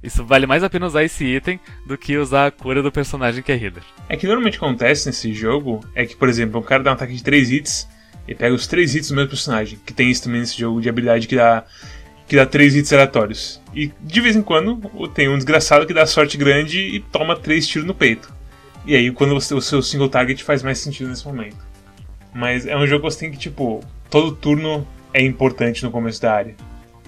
Isso 0.03 0.23
vale 0.23 0.45
mais 0.45 0.63
a 0.63 0.69
pena 0.69 0.85
usar 0.85 1.03
esse 1.03 1.25
item 1.25 1.59
do 1.87 1.97
que 1.97 2.17
usar 2.17 2.45
a 2.45 2.51
cura 2.51 2.83
do 2.83 2.91
personagem 2.91 3.41
que 3.41 3.51
é 3.51 3.55
healer. 3.55 3.83
É 4.07 4.15
que 4.15 4.27
normalmente 4.27 4.57
acontece 4.57 5.07
nesse 5.07 5.33
jogo 5.33 5.83
é 5.95 6.05
que, 6.05 6.15
por 6.15 6.29
exemplo, 6.29 6.59
o 6.59 6.63
cara 6.63 6.83
dá 6.83 6.91
um 6.91 6.93
ataque 6.93 7.13
de 7.13 7.23
3 7.23 7.49
hits 7.49 7.89
e 8.27 8.35
pega 8.35 8.53
os 8.53 8.67
3 8.67 8.95
hits 8.95 9.09
do 9.09 9.15
mesmo 9.15 9.29
personagem, 9.29 9.79
que 9.85 9.93
tem 9.93 10.09
isso 10.09 10.23
também 10.23 10.41
nesse 10.41 10.57
jogo 10.57 10.81
de 10.81 10.89
habilidade 10.89 11.27
que 11.27 11.35
dá 11.35 11.63
que 12.27 12.35
dá 12.35 12.45
três 12.45 12.75
hits 12.75 12.91
aleatórios. 12.91 13.61
E 13.73 13.91
de 14.01 14.21
vez 14.21 14.35
em 14.35 14.41
quando 14.41 15.07
tem 15.13 15.29
um 15.29 15.35
desgraçado 15.37 15.85
que 15.85 15.93
dá 15.93 16.05
sorte 16.05 16.37
grande 16.37 16.79
e 16.79 16.99
toma 16.99 17.37
três 17.37 17.65
tiros 17.65 17.87
no 17.87 17.95
peito. 17.95 18.33
E 18.85 18.95
aí 18.95 19.09
quando 19.11 19.33
você, 19.33 19.53
o 19.53 19.61
seu 19.61 19.81
single 19.81 20.09
target 20.09 20.43
faz 20.43 20.61
mais 20.61 20.79
sentido 20.79 21.09
nesse 21.09 21.25
momento. 21.25 21.57
Mas 22.33 22.65
é 22.67 22.75
um 22.75 22.85
jogo 22.85 23.07
que 23.07 23.13
você 23.13 23.19
tem 23.19 23.31
que, 23.31 23.37
tipo, 23.37 23.81
todo 24.09 24.35
turno 24.35 24.85
é 25.13 25.23
importante 25.23 25.83
no 25.83 25.89
começo 25.89 26.21
da 26.21 26.33
área. 26.33 26.55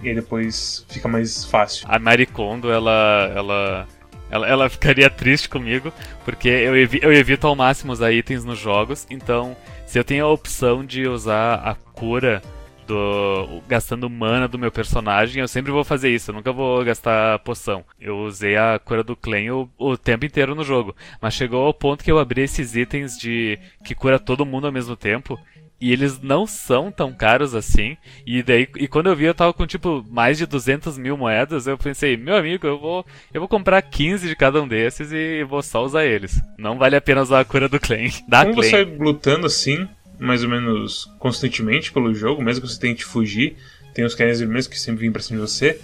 E 0.01 0.10
aí 0.10 0.15
depois 0.15 0.86
fica 0.89 1.08
mais 1.08 1.43
fácil. 1.45 1.86
A 1.89 1.99
Maricondo, 1.99 2.71
ela. 2.71 3.32
ela... 3.36 3.88
Ela, 4.32 4.47
ela 4.47 4.69
ficaria 4.69 5.10
triste 5.10 5.49
comigo, 5.49 5.91
porque 6.23 6.47
eu, 6.47 6.77
evi 6.77 6.99
eu 7.01 7.12
evito 7.12 7.47
ao 7.47 7.55
máximo 7.55 7.91
usar 7.91 8.12
itens 8.12 8.45
nos 8.45 8.60
jogos, 8.60 9.08
então 9.10 9.58
se 9.89 9.97
eu 9.97 10.04
tenho 10.04 10.23
a 10.23 10.32
opção 10.32 10.86
de 10.86 11.08
usar 11.08 11.56
a 11.67 11.73
cura 11.73 12.43
do, 12.86 13.60
gastando 13.67 14.08
mana 14.08 14.47
do 14.47 14.60
meu 14.60 14.71
personagem, 14.71 15.41
eu 15.41 15.47
sempre 15.47 15.71
vou 15.71 15.84
fazer 15.84 16.13
isso, 16.13 16.30
eu 16.30 16.36
nunca 16.36 16.54
vou 16.54 16.86
gastar 16.86 17.39
poção. 17.39 17.84
Eu 17.99 18.19
usei 18.19 18.56
a 18.56 18.78
cura 18.78 19.04
do 19.04 19.15
Clan 19.15 19.52
o, 19.52 19.67
o, 19.80 19.97
tempo 19.97 20.28
inteiro 20.28 20.54
no 20.54 20.63
jogo, 20.63 20.95
mas 21.19 21.34
chegou 21.34 21.65
ao 21.65 21.73
ponto 21.73 22.04
que 22.04 22.12
eu 22.12 22.19
abri 22.19 22.43
esses 22.43 22.75
itens 22.75 23.17
de 23.17 23.58
que 23.84 23.95
cura 23.95 24.19
todo 24.19 24.45
mundo 24.45 24.67
ao 24.67 24.71
mesmo 24.71 24.95
tempo. 24.95 25.39
E 25.82 25.94
eles 25.94 26.20
não 26.22 26.46
são 26.46 26.92
tão 26.92 27.13
caros 27.13 27.56
assim. 27.56 27.96
E 28.26 28.44
daí, 28.44 28.68
e 28.78 28.88
quando 28.88 29.08
eu 29.08 29.15
vi, 29.15 29.26
eu 29.26 29.34
tava 29.34 29.54
com 29.54 29.65
tipo 29.65 30.06
mais 30.10 30.38
de 30.38 30.46
200 30.46 30.98
mil 30.98 31.15
moedas. 31.15 31.68
Eu 31.68 31.78
pensei, 31.78 32.18
meu 32.18 32.36
amigo, 32.36 32.68
eu 32.68 32.78
vou, 32.78 33.06
eu 33.34 33.39
vou 33.39 33.48
comprar 33.48 33.82
15 33.82 34.28
de 34.28 34.36
cada 34.36 34.62
um 34.62 34.68
desses 34.68 35.12
e 35.12 35.44
vou 35.44 35.62
só 35.63 35.84
usar 35.84 36.06
eles. 36.06 36.42
Não 36.58 36.78
vale 36.78 36.96
a 36.96 37.02
pena 37.02 37.22
usar 37.22 37.39
a 37.39 37.46
cura 37.46 37.70
do 37.70 37.80
Clan. 37.80 38.10
Da 38.28 38.44
Como 38.44 38.56
você 38.56 38.84
lutando 38.84 39.46
assim, 39.48 39.88
mais 40.20 40.44
ou 40.44 40.50
menos 40.50 41.06
constantemente 41.18 41.92
pelo 41.92 42.13
jogo, 42.13 42.42
mesmo 42.42 42.62
que 42.62 42.68
você 42.68 42.80
tente 42.80 43.06
fugir. 43.06 43.56
Tem 43.94 44.06
os 44.06 44.13
caras 44.13 44.39
vermelhos 44.39 44.68
que 44.68 44.80
sempre 44.80 45.02
vêm 45.02 45.12
pra 45.12 45.22
cima 45.22 45.39
de 45.39 45.50
você. 45.50 45.80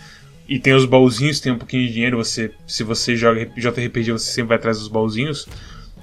E 0.48 0.60
tem 0.60 0.74
os 0.74 0.86
baúzinhos, 0.86 1.40
tem 1.40 1.52
um 1.52 1.58
pouquinho 1.58 1.88
de 1.88 1.94
dinheiro. 1.94 2.18
Você, 2.18 2.52
se 2.68 2.84
você 2.84 3.16
joga 3.16 3.46
JRPG, 3.46 4.12
você 4.12 4.32
sempre 4.32 4.50
vai 4.50 4.58
atrás 4.58 4.78
dos 4.78 4.88
baúzinhos. 4.88 5.48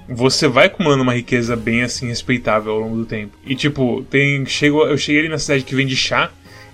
Você 0.07 0.47
vai 0.47 0.67
acumulando 0.67 1.03
uma 1.03 1.13
riqueza 1.13 1.55
bem 1.55 1.83
assim 1.83 2.07
respeitável 2.07 2.73
ao 2.73 2.79
longo 2.79 2.97
do 2.97 3.05
tempo. 3.05 3.37
E 3.45 3.55
tipo, 3.55 4.03
tem. 4.09 4.45
Chego, 4.45 4.83
eu 4.85 4.97
cheguei 4.97 5.21
ali 5.21 5.29
na 5.29 5.37
cidade 5.37 5.63
que 5.63 5.75
vende 5.75 5.95
chá. 5.95 6.31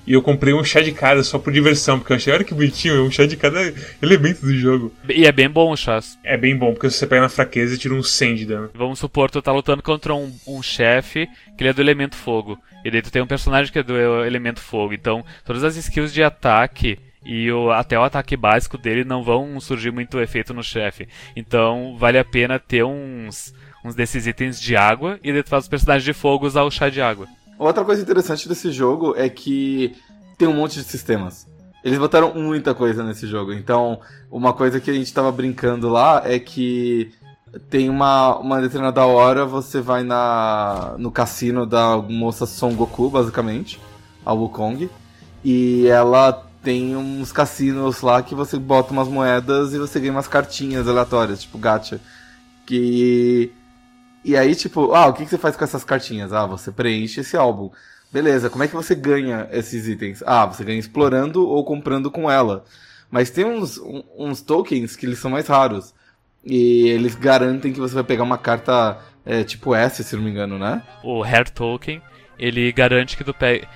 E 0.08 0.14
eu 0.14 0.24
comprei 0.24 0.56
um 0.56 0.64
chá 0.64 0.82
de 0.82 0.92
cada 0.92 1.22
só 1.24 1.38
por 1.38 1.54
diversão, 1.54 2.00
porque 2.00 2.14
eu 2.14 2.18
achei, 2.18 2.34
olha 2.34 2.44
que 2.44 2.54
bonitinho, 2.54 2.96
é 2.96 3.02
um 3.02 3.12
chá 3.12 3.28
de 3.28 3.38
cada 3.38 3.72
elemento 4.02 4.42
do 4.42 4.58
jogo. 4.58 4.92
E 5.08 5.24
é 5.28 5.32
bem 5.32 5.48
bom 5.48 5.72
o 5.72 5.78
chá. 5.78 6.00
É 6.24 6.36
bem 6.36 6.58
bom, 6.58 6.74
porque 6.74 6.90
você 6.90 7.06
pega 7.06 7.22
na 7.22 7.30
fraqueza 7.30 7.76
e 7.76 7.78
tira 7.78 7.94
um 7.94 8.02
100 8.02 8.36
de 8.36 8.46
dano. 8.48 8.72
Vamos 8.74 8.98
supor, 8.98 9.30
tu 9.30 9.40
tá 9.40 9.52
lutando 9.52 9.84
contra 9.84 10.16
um, 10.16 10.34
um 10.48 10.64
chefe 10.64 11.28
que 11.56 11.62
ele 11.62 11.70
é 11.70 11.74
do 11.74 11.82
elemento 11.82 12.16
fogo. 12.16 12.58
E 12.84 12.90
daí 12.90 13.04
tu 13.04 13.12
tem 13.12 13.22
um 13.22 13.28
personagem 13.28 13.72
que 13.72 13.78
é 13.78 13.84
do 13.84 14.26
elemento 14.26 14.60
fogo. 14.60 14.94
Então, 14.94 15.24
todas 15.46 15.64
as 15.64 15.76
skills 15.76 16.12
de 16.12 16.24
ataque 16.24 16.98
e 17.30 17.52
o, 17.52 17.70
até 17.70 17.98
o 17.98 18.02
ataque 18.02 18.36
básico 18.36 18.76
dele 18.76 19.04
não 19.04 19.24
vão 19.24 19.60
surgir 19.60 19.92
muito 19.92 20.20
efeito 20.20 20.52
no 20.52 20.64
chefe. 20.64 21.08
Então, 21.36 21.96
vale 21.96 22.18
a 22.18 22.26
pena 22.26 22.58
ter 22.58 22.84
uns, 22.84 23.54
uns 23.86 23.94
desses 23.94 24.26
itens 24.26 24.60
de 24.60 24.76
água 24.76 25.20
e 25.24 25.44
faz 25.44 25.66
os 25.66 25.70
personagens 25.70 26.04
de 26.04 26.12
fogo 26.12 26.48
usar 26.48 26.64
o 26.64 26.72
chá 26.72 26.90
de 26.90 27.00
água. 27.00 27.28
Outra 27.60 27.86
coisa 27.86 28.02
interessante 28.02 28.50
desse 28.50 28.72
jogo 28.72 29.14
é 29.16 29.30
que 29.30 29.96
tem 30.40 30.48
um 30.48 30.56
monte 30.56 30.80
de 30.80 30.84
sistemas. 30.86 31.46
Eles 31.84 32.00
botaram 32.00 32.34
muita 32.34 32.74
coisa 32.74 33.04
nesse 33.04 33.28
jogo. 33.28 33.54
Então, 33.54 34.00
uma 34.32 34.52
coisa 34.52 34.80
que 34.80 34.90
a 34.90 34.94
gente 34.94 35.14
tava 35.14 35.32
brincando 35.32 35.88
lá 35.88 36.24
é 36.26 36.40
que 36.40 37.12
tem 37.70 37.92
uma, 37.92 38.40
uma 38.40 38.60
determinada 38.60 39.06
hora 39.06 39.46
você 39.46 39.82
vai 39.82 40.02
na 40.02 40.96
no 40.98 41.12
cassino 41.12 41.68
da 41.68 41.96
moça 41.96 42.48
Son 42.48 42.74
Goku, 42.74 43.08
basicamente, 43.08 43.80
a 44.26 44.34
Wukong, 44.34 44.90
e 45.44 45.86
ela 45.88 46.49
tem 46.64 46.96
uns 46.96 47.32
cassinos 47.32 48.02
lá 48.02 48.22
que 48.22 48.36
você 48.36 48.58
bota 48.58 48.92
umas 48.92 49.08
moedas 49.08 49.74
e 49.74 49.80
você 49.80 50.00
ganha 50.00 50.12
umas 50.12 50.28
cartinhas 50.28 50.88
aleatórias, 50.88 51.42
tipo 51.42 51.58
gacha. 51.58 52.00
Que 52.66 53.52
e 54.24 54.36
aí, 54.36 54.54
tipo, 54.54 54.94
ah, 54.94 55.08
o 55.08 55.14
que, 55.14 55.24
que 55.24 55.30
você 55.30 55.38
faz 55.38 55.56
com 55.56 55.64
essas 55.64 55.84
cartinhas? 55.84 56.34
Ah, 56.34 56.46
você 56.46 56.72
preenche 56.72 57.22
esse 57.22 57.38
álbum. 57.38 57.72
Beleza, 58.12 58.50
como 58.50 58.64
é 58.64 58.68
que 58.68 58.76
você 58.76 58.94
ganha 58.96 59.48
esses 59.52 59.88
itens? 59.88 60.24
Ah, 60.26 60.46
você 60.46 60.64
ganha 60.64 60.80
explorando 60.80 61.48
ou 61.48 61.64
comprando 61.64 62.12
com 62.12 62.30
ela. 62.30 62.66
Mas 63.10 63.30
tem 63.30 63.46
uns, 63.46 63.80
uns 64.18 64.42
tokens 64.42 64.96
que 64.96 65.06
eles 65.06 65.20
são 65.20 65.32
mais 65.32 65.48
raros. 65.48 65.94
E 66.44 66.90
eles 66.90 67.16
garantem 67.16 67.72
que 67.72 67.80
você 67.80 67.96
vai 67.96 68.04
pegar 68.04 68.24
uma 68.24 68.38
carta 68.38 69.00
é, 69.26 69.44
tipo 69.44 69.76
S, 69.76 70.04
se 70.04 70.16
não 70.16 70.24
me 70.24 70.32
engano, 70.32 70.58
né? 70.58 70.84
O 71.04 71.24
Hair 71.24 71.50
Token, 71.50 72.02
ele 72.38 72.72
garante 72.72 73.16
que 73.16 73.24
tu 73.24 73.34
pega. 73.34 73.68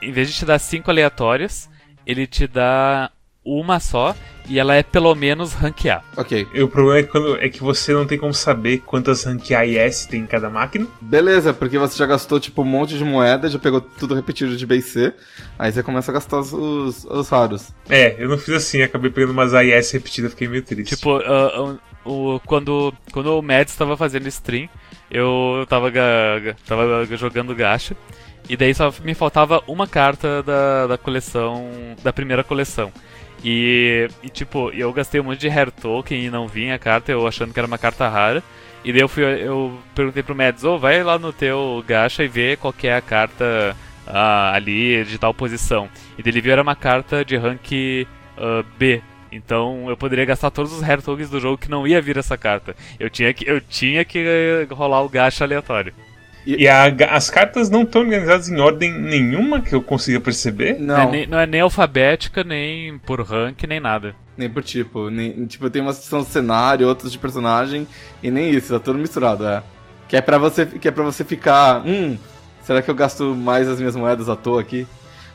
Em 0.00 0.12
vez 0.12 0.28
de 0.28 0.34
te 0.34 0.44
dar 0.44 0.58
cinco 0.58 0.90
aleatórias, 0.90 1.68
ele 2.06 2.26
te 2.26 2.46
dá 2.46 3.10
uma 3.44 3.80
só 3.80 4.14
e 4.48 4.58
ela 4.58 4.74
é 4.74 4.82
pelo 4.82 5.14
menos 5.14 5.52
rank 5.52 5.86
A. 5.86 6.02
Ok. 6.16 6.46
E 6.52 6.62
o 6.62 6.68
problema 6.68 6.98
é 6.98 7.02
que, 7.02 7.08
quando, 7.08 7.36
é 7.38 7.48
que 7.48 7.60
você 7.60 7.92
não 7.92 8.06
tem 8.06 8.18
como 8.18 8.34
saber 8.34 8.78
quantas 8.78 9.24
rank 9.24 9.50
A 9.52 9.64
e 9.64 9.76
S 9.76 10.08
tem 10.08 10.22
em 10.22 10.26
cada 10.26 10.50
máquina. 10.50 10.86
Beleza, 11.00 11.52
porque 11.52 11.78
você 11.78 11.96
já 11.96 12.06
gastou 12.06 12.38
tipo 12.40 12.62
um 12.62 12.64
monte 12.64 12.96
de 12.96 13.04
moeda, 13.04 13.48
já 13.48 13.58
pegou 13.58 13.80
tudo 13.80 14.14
repetido 14.14 14.56
de 14.56 14.66
B 14.66 14.76
e 14.76 14.82
C, 14.82 15.12
aí 15.58 15.72
você 15.72 15.82
começa 15.82 16.10
a 16.10 16.14
gastar 16.14 16.38
os, 16.38 16.52
os, 16.52 17.04
os 17.04 17.28
raros. 17.28 17.70
É, 17.88 18.16
eu 18.18 18.28
não 18.28 18.38
fiz 18.38 18.54
assim, 18.54 18.82
acabei 18.82 19.10
pegando 19.10 19.32
umas 19.32 19.54
A 19.54 19.64
e 19.64 19.70
S 19.72 19.92
repetidas, 19.92 20.32
fiquei 20.32 20.48
meio 20.48 20.62
triste. 20.62 20.96
Tipo, 20.96 21.18
uh, 21.18 21.78
o, 22.04 22.40
quando, 22.40 22.92
quando 23.12 23.38
o 23.38 23.42
Mads 23.42 23.72
estava 23.72 23.96
fazendo 23.96 24.26
stream, 24.28 24.68
eu 25.10 25.66
tava, 25.68 25.92
tava 26.66 27.04
jogando 27.16 27.54
gacha. 27.54 27.96
E 28.48 28.56
daí 28.56 28.74
só 28.74 28.92
me 29.02 29.14
faltava 29.14 29.62
uma 29.66 29.86
carta 29.86 30.42
da, 30.42 30.86
da 30.86 30.98
coleção. 30.98 31.70
Da 32.02 32.12
primeira 32.12 32.42
coleção. 32.42 32.92
E, 33.44 34.08
e, 34.22 34.28
tipo, 34.28 34.70
eu 34.70 34.92
gastei 34.92 35.20
um 35.20 35.24
monte 35.24 35.40
de 35.40 35.48
Hair 35.48 35.70
Token 35.70 36.24
e 36.24 36.30
não 36.30 36.46
vinha 36.46 36.76
a 36.76 36.78
carta, 36.78 37.10
eu 37.10 37.26
achando 37.26 37.52
que 37.52 37.58
era 37.58 37.66
uma 37.66 37.78
carta 37.78 38.08
rara. 38.08 38.42
E 38.84 38.92
daí 38.92 39.00
eu, 39.00 39.08
fui, 39.08 39.24
eu 39.24 39.78
perguntei 39.94 40.22
pro 40.22 40.34
Mads, 40.34 40.64
ô, 40.64 40.78
vai 40.78 41.02
lá 41.02 41.18
no 41.18 41.32
teu 41.32 41.84
gacha 41.86 42.24
e 42.24 42.28
vê 42.28 42.56
qual 42.56 42.74
é 42.82 42.94
a 42.94 43.00
carta 43.00 43.76
ah, 44.06 44.52
ali 44.54 45.04
de 45.04 45.18
tal 45.18 45.32
posição. 45.32 45.88
E 46.18 46.22
daí 46.22 46.32
ele 46.32 46.40
viu 46.40 46.52
era 46.52 46.62
uma 46.62 46.76
carta 46.76 47.24
de 47.24 47.36
rank 47.36 48.06
ah, 48.36 48.64
B. 48.78 49.02
Então 49.30 49.88
eu 49.88 49.96
poderia 49.96 50.24
gastar 50.24 50.50
todos 50.50 50.72
os 50.72 50.82
Hair 50.82 51.00
Tokens 51.00 51.30
do 51.30 51.40
jogo 51.40 51.56
que 51.56 51.70
não 51.70 51.86
ia 51.86 52.02
vir 52.02 52.18
essa 52.18 52.36
carta. 52.36 52.76
Eu 53.00 53.08
tinha 53.08 53.32
que, 53.32 53.48
eu 53.48 53.60
tinha 53.60 54.04
que 54.04 54.18
eh, 54.18 54.66
rolar 54.70 55.02
o 55.02 55.08
gacha 55.08 55.42
aleatório. 55.44 55.94
E 56.44 56.66
a- 56.66 56.86
as 57.10 57.30
cartas 57.30 57.70
não 57.70 57.82
estão 57.82 58.02
organizadas 58.02 58.48
em 58.48 58.58
ordem 58.60 58.92
nenhuma 58.92 59.60
que 59.60 59.72
eu 59.74 59.80
consiga 59.82 60.18
perceber. 60.20 60.76
Não, 60.80 60.96
é 60.96 61.04
Não, 61.04 61.10
nem, 61.12 61.26
não 61.26 61.38
é 61.38 61.46
nem 61.46 61.60
alfabética, 61.60 62.42
nem 62.42 62.98
por 62.98 63.20
rank, 63.22 63.62
nem 63.68 63.78
nada. 63.80 64.14
nem 64.36 64.50
por 64.50 64.62
tipo. 64.64 65.08
Nem, 65.08 65.46
tipo, 65.46 65.70
tem 65.70 65.80
uma 65.82 65.92
seção 65.92 66.20
de 66.22 66.28
cenário, 66.28 66.88
outras 66.88 67.12
de 67.12 67.18
personagem, 67.18 67.86
e 68.22 68.30
nem 68.30 68.50
isso, 68.50 68.72
tá 68.72 68.80
tudo 68.80 68.98
misturado, 68.98 69.46
é. 69.46 69.62
Que 70.08 70.16
é 70.16 70.20
pra 70.20 70.36
você, 70.38 70.66
que 70.66 70.88
é 70.88 70.90
pra 70.90 71.04
você 71.04 71.22
ficar. 71.24 71.86
Hum, 71.86 72.18
será 72.62 72.82
que 72.82 72.90
eu 72.90 72.94
gasto 72.94 73.34
mais 73.36 73.68
as 73.68 73.78
minhas 73.78 73.94
moedas 73.94 74.28
à 74.28 74.34
toa 74.34 74.60
aqui? 74.60 74.86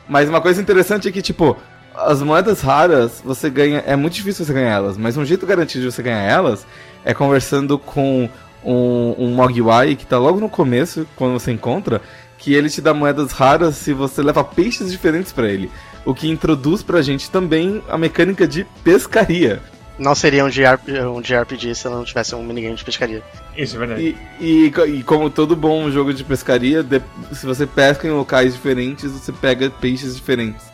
Mas 0.08 0.28
uma 0.28 0.40
coisa 0.40 0.60
interessante 0.60 1.08
é 1.08 1.12
que, 1.12 1.22
tipo, 1.22 1.56
as 1.94 2.22
moedas 2.22 2.60
raras, 2.60 3.22
você 3.24 3.48
ganha. 3.48 3.82
É 3.86 3.96
muito 3.96 4.14
difícil 4.14 4.44
você 4.44 4.52
ganhar 4.52 4.74
elas, 4.74 4.96
mas 4.98 5.16
um 5.16 5.24
jeito 5.24 5.46
garantido 5.46 5.84
de 5.86 5.92
você 5.92 6.02
ganhar 6.02 6.22
elas 6.22 6.66
é 7.04 7.14
conversando 7.14 7.78
com 7.78 8.28
um, 8.64 9.14
um 9.18 9.28
Mogwai 9.34 9.94
que 9.96 10.06
tá 10.06 10.18
logo 10.18 10.40
no 10.40 10.48
começo, 10.48 11.06
quando 11.16 11.32
você 11.38 11.52
encontra, 11.52 12.00
que 12.38 12.54
ele 12.54 12.68
te 12.70 12.80
dá 12.80 12.94
moedas 12.94 13.32
raras 13.32 13.76
se 13.76 13.92
você 13.92 14.22
leva 14.22 14.44
peixes 14.44 14.90
diferentes 14.90 15.32
pra 15.32 15.48
ele. 15.48 15.70
O 16.04 16.14
que 16.14 16.28
introduz 16.28 16.82
pra 16.82 17.02
gente 17.02 17.30
também 17.30 17.82
a 17.88 17.98
mecânica 17.98 18.46
de 18.46 18.64
pescaria. 18.84 19.60
Não 19.98 20.14
seria 20.14 20.44
um, 20.44 20.48
JRP, 20.48 20.92
um 21.12 21.20
JRPG 21.20 21.74
se 21.74 21.88
não 21.88 22.04
tivesse 22.04 22.32
um 22.34 22.42
minigame 22.44 22.76
de 22.76 22.84
pescaria. 22.84 23.20
Isso 23.56 23.74
é 23.74 23.78
verdade. 23.80 24.16
E, 24.40 24.72
e, 24.72 24.72
e 24.98 25.02
como 25.02 25.28
todo 25.28 25.56
bom 25.56 25.90
jogo 25.90 26.14
de 26.14 26.22
pescaria, 26.22 26.84
de- 26.84 27.02
se 27.32 27.44
você 27.44 27.66
pesca 27.66 28.06
em 28.06 28.10
locais 28.12 28.52
diferentes, 28.54 29.10
você 29.10 29.32
pega 29.32 29.68
peixes 29.70 30.14
diferentes. 30.14 30.64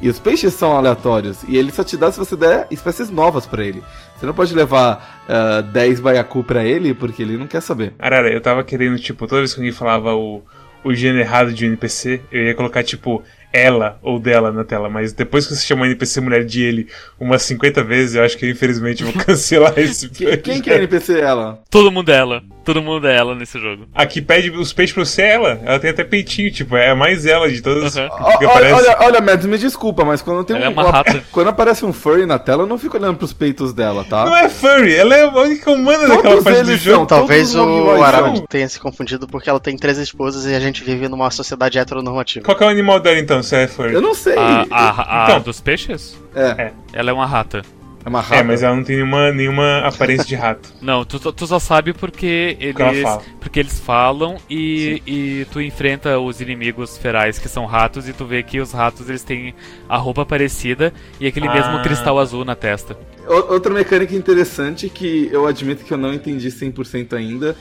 E 0.00 0.08
os 0.08 0.18
peixes 0.18 0.54
são 0.54 0.74
aleatórios, 0.74 1.40
e 1.46 1.58
ele 1.58 1.70
só 1.70 1.84
te 1.84 1.94
dá 1.94 2.10
se 2.10 2.18
você 2.18 2.34
der 2.34 2.66
espécies 2.70 3.10
novas 3.10 3.44
pra 3.44 3.62
ele. 3.62 3.82
Você 4.20 4.26
não 4.26 4.34
pode 4.34 4.54
levar 4.54 5.22
ah, 5.26 5.62
10 5.62 5.98
baiacu 6.00 6.44
pra 6.44 6.62
ele, 6.62 6.92
porque 6.92 7.22
ele 7.22 7.38
não 7.38 7.46
quer 7.46 7.62
saber. 7.62 7.94
Arara, 7.98 8.30
eu 8.30 8.40
tava 8.40 8.62
querendo, 8.62 8.98
tipo, 8.98 9.26
toda 9.26 9.40
vez 9.40 9.54
que 9.54 9.60
alguém 9.60 9.72
falava 9.72 10.14
o, 10.14 10.42
o 10.84 10.94
gênero 10.94 11.20
errado 11.20 11.52
de 11.54 11.64
um 11.64 11.68
NPC, 11.68 12.20
eu 12.30 12.42
ia 12.44 12.54
colocar, 12.54 12.82
tipo, 12.82 13.22
ela 13.52 13.98
ou 14.02 14.20
dela 14.20 14.52
na 14.52 14.62
tela, 14.62 14.88
mas 14.88 15.12
depois 15.12 15.46
que 15.46 15.54
você 15.54 15.66
chamou 15.66 15.84
o 15.84 15.86
NPC 15.86 16.20
mulher 16.20 16.44
de 16.44 16.62
ele 16.62 16.86
umas 17.18 17.42
50 17.42 17.82
vezes, 17.82 18.14
eu 18.14 18.22
acho 18.22 18.36
que 18.38 18.44
eu, 18.46 18.50
infelizmente 18.50 19.02
vou 19.02 19.12
cancelar 19.24 19.76
esse 19.78 20.08
Que- 20.08 20.36
quem 20.36 20.60
que 20.60 20.70
é 20.70 20.76
NPC 20.76 21.18
ela? 21.18 21.60
Todo 21.70 21.90
mundo 21.90 22.10
é 22.12 22.16
ela. 22.16 22.42
Todo 22.72 22.82
mundo 22.82 23.06
é 23.08 23.16
ela 23.16 23.34
nesse 23.34 23.58
jogo. 23.58 23.86
Aqui 23.94 24.20
pede 24.20 24.50
os 24.50 24.72
peixes 24.72 24.94
pra 24.94 25.04
você, 25.04 25.22
é 25.22 25.34
ela. 25.34 25.60
Ela 25.64 25.78
tem 25.78 25.90
até 25.90 26.04
peitinho, 26.04 26.50
tipo, 26.52 26.76
é 26.76 26.90
a 26.90 26.94
mais 26.94 27.26
ela 27.26 27.50
de 27.50 27.60
todas 27.60 27.96
Uhum. 27.96 28.08
Que 28.38 28.44
aparece. 28.44 28.72
olha, 28.74 28.96
olha, 29.00 29.20
Mads, 29.20 29.46
me 29.46 29.58
desculpa, 29.58 30.04
mas 30.04 30.22
quando 30.22 30.44
tem 30.44 30.56
Ela 30.56 30.66
é 30.66 30.68
um, 30.68 30.72
uma 30.72 30.90
rata. 30.90 31.22
quando 31.32 31.48
aparece 31.48 31.84
um 31.84 31.92
furry 31.92 32.26
na 32.26 32.38
tela, 32.38 32.62
eu 32.62 32.66
não 32.66 32.78
fico 32.78 32.96
olhando 32.96 33.16
pros 33.16 33.32
peitos 33.32 33.72
dela, 33.72 34.04
tá? 34.04 34.24
Não 34.24 34.36
é 34.36 34.48
furry, 34.48 34.94
ela 34.94 35.14
é 35.16 35.22
a 35.22 35.30
única 35.30 35.70
humana 35.70 36.06
daquela 36.06 36.22
Todos 36.22 36.44
parte 36.44 36.62
do 36.62 36.76
jogo. 36.76 36.96
são. 36.98 37.06
Talvez 37.06 37.54
o 37.54 38.02
Arara 38.02 38.32
tenha 38.48 38.68
se 38.68 38.78
confundido 38.78 39.26
porque 39.26 39.50
ela 39.50 39.60
tem 39.60 39.76
três 39.76 39.98
esposas 39.98 40.46
e 40.46 40.54
a 40.54 40.60
gente 40.60 40.84
vive 40.84 41.08
numa 41.08 41.30
sociedade 41.30 41.78
heteronormativa. 41.78 42.44
Qual 42.44 42.56
que 42.56 42.62
é 42.62 42.66
o 42.66 42.70
animal 42.70 43.00
dela 43.00 43.18
então, 43.18 43.42
se 43.42 43.56
é 43.56 43.66
furry? 43.66 43.94
Eu 43.94 44.00
não 44.02 44.14
sei. 44.14 44.36
A, 44.36 44.66
a, 44.70 45.24
a 45.24 45.30
Então. 45.30 45.40
dos 45.40 45.60
peixes? 45.60 46.16
É, 46.34 46.70
Ela 46.92 47.10
é 47.10 47.12
uma 47.12 47.26
rata. 47.26 47.62
É 48.04 48.08
uma 48.08 48.20
rata. 48.20 48.36
É, 48.36 48.42
mas 48.42 48.62
ela 48.62 48.74
não 48.74 48.82
tem 48.82 48.96
nenhuma, 48.96 49.30
nenhuma 49.32 49.78
aparência 49.86 50.24
de 50.24 50.34
rato. 50.34 50.72
Não, 50.80 51.04
tu, 51.04 51.18
tu 51.32 51.46
só 51.46 51.58
sabe 51.58 51.92
porque 51.92 52.56
eles. 52.58 53.02
fala. 53.02 53.22
Porque 53.38 53.60
eles 53.60 53.78
falam 53.80 54.36
e, 54.48 55.02
e 55.06 55.46
tu 55.52 55.60
enfrenta 55.60 56.18
os 56.18 56.40
inimigos 56.40 56.96
ferais 56.96 57.38
que 57.38 57.48
são 57.48 57.66
ratos 57.66 58.08
e 58.08 58.12
tu 58.12 58.24
vê 58.24 58.42
que 58.42 58.60
os 58.60 58.72
ratos 58.72 59.08
eles 59.08 59.22
têm 59.22 59.54
a 59.88 59.96
roupa 59.96 60.24
parecida 60.24 60.92
e 61.20 61.26
aquele 61.26 61.48
Ah. 61.48 61.54
mesmo 61.54 61.82
cristal 61.82 62.18
azul 62.18 62.44
na 62.44 62.54
testa. 62.54 62.96
Outra 63.26 63.72
mecânica 63.72 64.14
interessante 64.14 64.88
que 64.88 65.28
eu 65.32 65.46
admito 65.46 65.84
que 65.84 65.92
eu 65.92 65.98
não 65.98 66.12
entendi 66.14 66.48
100% 66.50 67.12
ainda 67.14 67.54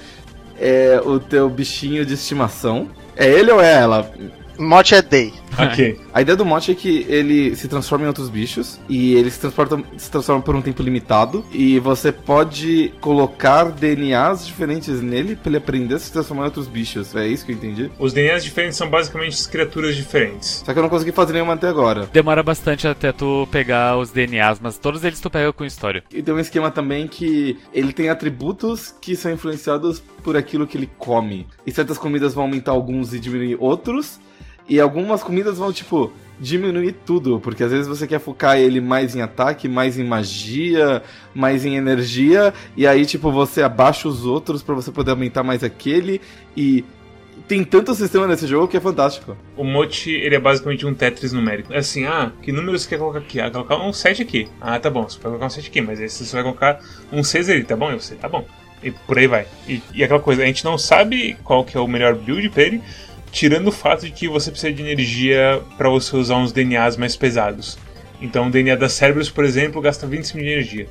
é 0.59 1.01
o 1.05 1.19
teu 1.19 1.49
bichinho 1.49 2.05
de 2.05 2.13
estimação. 2.13 2.89
É 3.15 3.27
ele 3.29 3.51
ou 3.51 3.61
é 3.61 3.73
ela? 3.73 4.09
Mote 4.57 4.95
é 4.95 5.01
Day. 5.01 5.33
ok. 5.57 5.99
A 6.13 6.21
ideia 6.21 6.35
do 6.35 6.45
mote 6.45 6.71
é 6.71 6.75
que 6.75 7.05
ele 7.09 7.55
se 7.55 7.67
transforma 7.67 8.05
em 8.05 8.07
outros 8.07 8.29
bichos 8.29 8.79
e 8.89 9.15
ele 9.15 9.29
se 9.29 9.39
transforma, 9.39 9.83
se 9.97 10.11
transforma 10.11 10.41
por 10.41 10.55
um 10.55 10.61
tempo 10.61 10.81
limitado 10.81 11.45
e 11.51 11.79
você 11.79 12.11
pode 12.11 12.93
colocar 12.99 13.65
DNAs 13.65 14.45
diferentes 14.45 15.01
nele 15.01 15.35
pra 15.35 15.49
ele 15.49 15.57
aprender 15.57 15.95
a 15.95 15.99
se 15.99 16.11
transformar 16.11 16.43
em 16.43 16.45
outros 16.45 16.67
bichos. 16.67 17.15
É 17.15 17.27
isso 17.27 17.45
que 17.45 17.51
eu 17.51 17.55
entendi? 17.55 17.91
Os 17.99 18.13
DNAs 18.13 18.43
diferentes 18.43 18.77
são 18.77 18.89
basicamente 18.89 19.47
criaturas 19.47 19.95
diferentes. 19.95 20.63
Só 20.65 20.73
que 20.73 20.79
eu 20.79 20.83
não 20.83 20.89
consegui 20.89 21.11
fazer 21.11 21.33
nenhuma 21.33 21.53
até 21.53 21.67
agora. 21.67 22.07
Demora 22.11 22.43
bastante 22.43 22.87
até 22.87 23.11
tu 23.11 23.47
pegar 23.51 23.97
os 23.97 24.11
DNAs, 24.11 24.59
mas 24.59 24.77
todos 24.77 25.03
eles 25.03 25.19
tu 25.19 25.29
pega 25.29 25.51
com 25.53 25.65
história. 25.65 26.03
E 26.13 26.21
tem 26.21 26.33
um 26.33 26.39
esquema 26.39 26.71
também 26.71 27.07
que 27.07 27.57
ele 27.73 27.93
tem 27.93 28.09
atributos 28.09 28.93
que 29.01 29.15
são 29.15 29.31
influenciados 29.31 29.99
por 30.23 30.35
aquilo 30.35 30.67
que 30.67 30.77
ele 30.77 30.89
come. 30.97 31.47
E 31.65 31.71
certas 31.71 31.97
comidas 31.97 32.33
vão 32.33 32.45
aumentar 32.45 32.71
alguns 32.71 33.13
e 33.13 33.19
diminuir 33.19 33.57
outros. 33.59 34.19
E 34.69 34.79
algumas 34.79 35.23
comidas 35.23 35.57
vão, 35.57 35.73
tipo, 35.73 36.13
diminuir 36.39 36.93
tudo. 37.05 37.39
Porque 37.39 37.63
às 37.63 37.71
vezes 37.71 37.87
você 37.87 38.07
quer 38.07 38.19
focar 38.19 38.57
ele 38.57 38.79
mais 38.79 39.15
em 39.15 39.21
ataque, 39.21 39.67
mais 39.67 39.97
em 39.97 40.03
magia, 40.03 41.01
mais 41.33 41.65
em 41.65 41.75
energia. 41.75 42.53
E 42.77 42.87
aí, 42.87 43.05
tipo, 43.05 43.31
você 43.31 43.61
abaixa 43.61 44.07
os 44.07 44.25
outros 44.25 44.63
pra 44.63 44.75
você 44.75 44.91
poder 44.91 45.11
aumentar 45.11 45.43
mais 45.43 45.63
aquele. 45.63 46.21
E 46.55 46.85
tem 47.47 47.63
tanto 47.63 47.95
sistema 47.95 48.27
nesse 48.27 48.45
jogo 48.45 48.67
que 48.67 48.77
é 48.77 48.79
fantástico. 48.79 49.35
O 49.57 49.63
Mote, 49.63 50.11
ele 50.11 50.35
é 50.35 50.39
basicamente 50.39 50.85
um 50.85 50.93
Tetris 50.93 51.33
numérico. 51.33 51.73
É 51.73 51.79
assim, 51.79 52.05
ah, 52.05 52.31
que 52.41 52.51
número 52.51 52.77
você 52.77 52.87
quer 52.87 52.99
colocar 52.99 53.19
aqui? 53.19 53.39
Ah, 53.39 53.49
colocar 53.49 53.77
um 53.77 53.91
7 53.91 54.21
aqui. 54.21 54.47
Ah, 54.61 54.79
tá 54.79 54.89
bom, 54.89 55.03
você 55.03 55.17
pode 55.17 55.31
colocar 55.31 55.47
um 55.47 55.49
7 55.49 55.67
aqui, 55.67 55.81
mas 55.81 55.99
aí 55.99 56.09
você 56.09 56.31
vai 56.31 56.43
colocar 56.43 56.79
um 57.11 57.23
6 57.23 57.49
ali, 57.49 57.63
tá 57.63 57.75
bom? 57.75 57.91
Eu 57.91 57.99
sei, 57.99 58.17
tá 58.17 58.29
bom. 58.29 58.45
E 58.83 58.91
por 58.91 59.17
aí 59.17 59.27
vai. 59.27 59.47
E, 59.67 59.81
e 59.93 60.03
aquela 60.03 60.19
coisa, 60.19 60.43
a 60.43 60.45
gente 60.45 60.63
não 60.63 60.77
sabe 60.77 61.37
qual 61.43 61.65
que 61.65 61.75
é 61.75 61.79
o 61.79 61.87
melhor 61.87 62.15
build 62.15 62.49
pra 62.49 62.63
ele, 62.63 62.81
tirando 63.31 63.67
o 63.67 63.71
fato 63.71 64.05
de 64.05 64.11
que 64.11 64.27
você 64.27 64.51
precisa 64.51 64.73
de 64.73 64.81
energia 64.81 65.61
pra 65.77 65.89
você 65.89 66.15
usar 66.15 66.37
uns 66.37 66.51
DNAs 66.51 66.97
mais 66.97 67.15
pesados. 67.15 67.77
Então 68.21 68.47
o 68.47 68.51
DNA 68.51 68.75
da 68.75 68.89
Cerberus, 68.89 69.29
por 69.29 69.45
exemplo, 69.45 69.81
gasta 69.81 70.05
25 70.05 70.39
de 70.39 70.45
energia. 70.45 70.87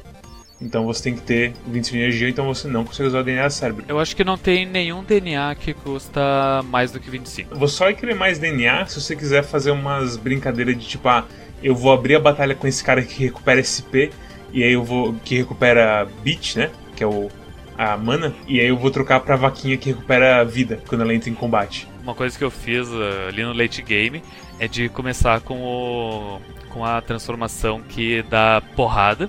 Então 0.60 0.84
você 0.84 1.04
tem 1.04 1.14
que 1.14 1.22
ter 1.22 1.52
25 1.66 1.96
de 1.96 2.02
energia, 2.02 2.28
então 2.28 2.46
você 2.46 2.66
não 2.66 2.84
consegue 2.84 3.08
usar 3.08 3.20
o 3.20 3.24
DNA 3.24 3.42
da 3.44 3.50
Cerberus. 3.50 3.88
Eu 3.88 4.00
acho 4.00 4.16
que 4.16 4.24
não 4.24 4.36
tem 4.36 4.66
nenhum 4.66 5.04
DNA 5.04 5.54
que 5.54 5.72
custa 5.72 6.62
mais 6.64 6.90
do 6.90 6.98
que 6.98 7.10
25. 7.10 7.56
Você 7.56 7.76
só 7.76 7.84
vai 7.84 7.94
querer 7.94 8.14
mais 8.14 8.38
DNA 8.38 8.86
se 8.86 9.00
você 9.00 9.14
quiser 9.14 9.44
fazer 9.44 9.70
umas 9.70 10.16
brincadeiras 10.16 10.76
de 10.76 10.86
tipo, 10.86 11.08
ah, 11.08 11.26
eu 11.62 11.74
vou 11.74 11.92
abrir 11.92 12.16
a 12.16 12.20
batalha 12.20 12.54
com 12.54 12.66
esse 12.66 12.82
cara 12.82 13.02
que 13.02 13.24
recupera 13.24 13.62
SP, 13.62 14.10
e 14.52 14.62
aí 14.62 14.72
eu 14.72 14.82
vou. 14.82 15.14
que 15.24 15.36
recupera 15.36 16.06
bit, 16.22 16.58
né? 16.58 16.70
Que 16.96 17.02
é 17.02 17.06
o. 17.06 17.28
a 17.76 17.96
mana, 17.96 18.34
e 18.46 18.60
aí 18.60 18.68
eu 18.68 18.76
vou 18.76 18.90
trocar 18.90 19.20
pra 19.20 19.36
vaquinha 19.36 19.76
que 19.76 19.90
recupera 19.90 20.44
vida 20.44 20.80
quando 20.88 21.02
ela 21.02 21.14
entra 21.14 21.30
em 21.30 21.34
combate. 21.34 21.87
Uma 22.08 22.14
coisa 22.14 22.38
que 22.38 22.42
eu 22.42 22.50
fiz 22.50 22.88
uh, 22.88 23.28
ali 23.28 23.44
no 23.44 23.52
late 23.52 23.82
game 23.82 24.22
é 24.58 24.66
de 24.66 24.88
começar 24.88 25.42
com 25.42 25.62
o 25.62 26.40
com 26.70 26.82
a 26.82 27.02
transformação 27.02 27.82
que 27.82 28.22
dá 28.22 28.62
porrada. 28.74 29.28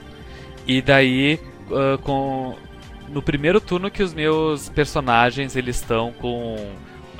E 0.65 0.81
daí 0.81 1.41
uh, 1.69 1.97
com 1.97 2.55
no 3.09 3.21
primeiro 3.21 3.59
turno 3.59 3.91
que 3.91 4.01
os 4.01 4.13
meus 4.13 4.69
personagens 4.69 5.57
eles 5.57 5.75
estão 5.75 6.13
com 6.13 6.55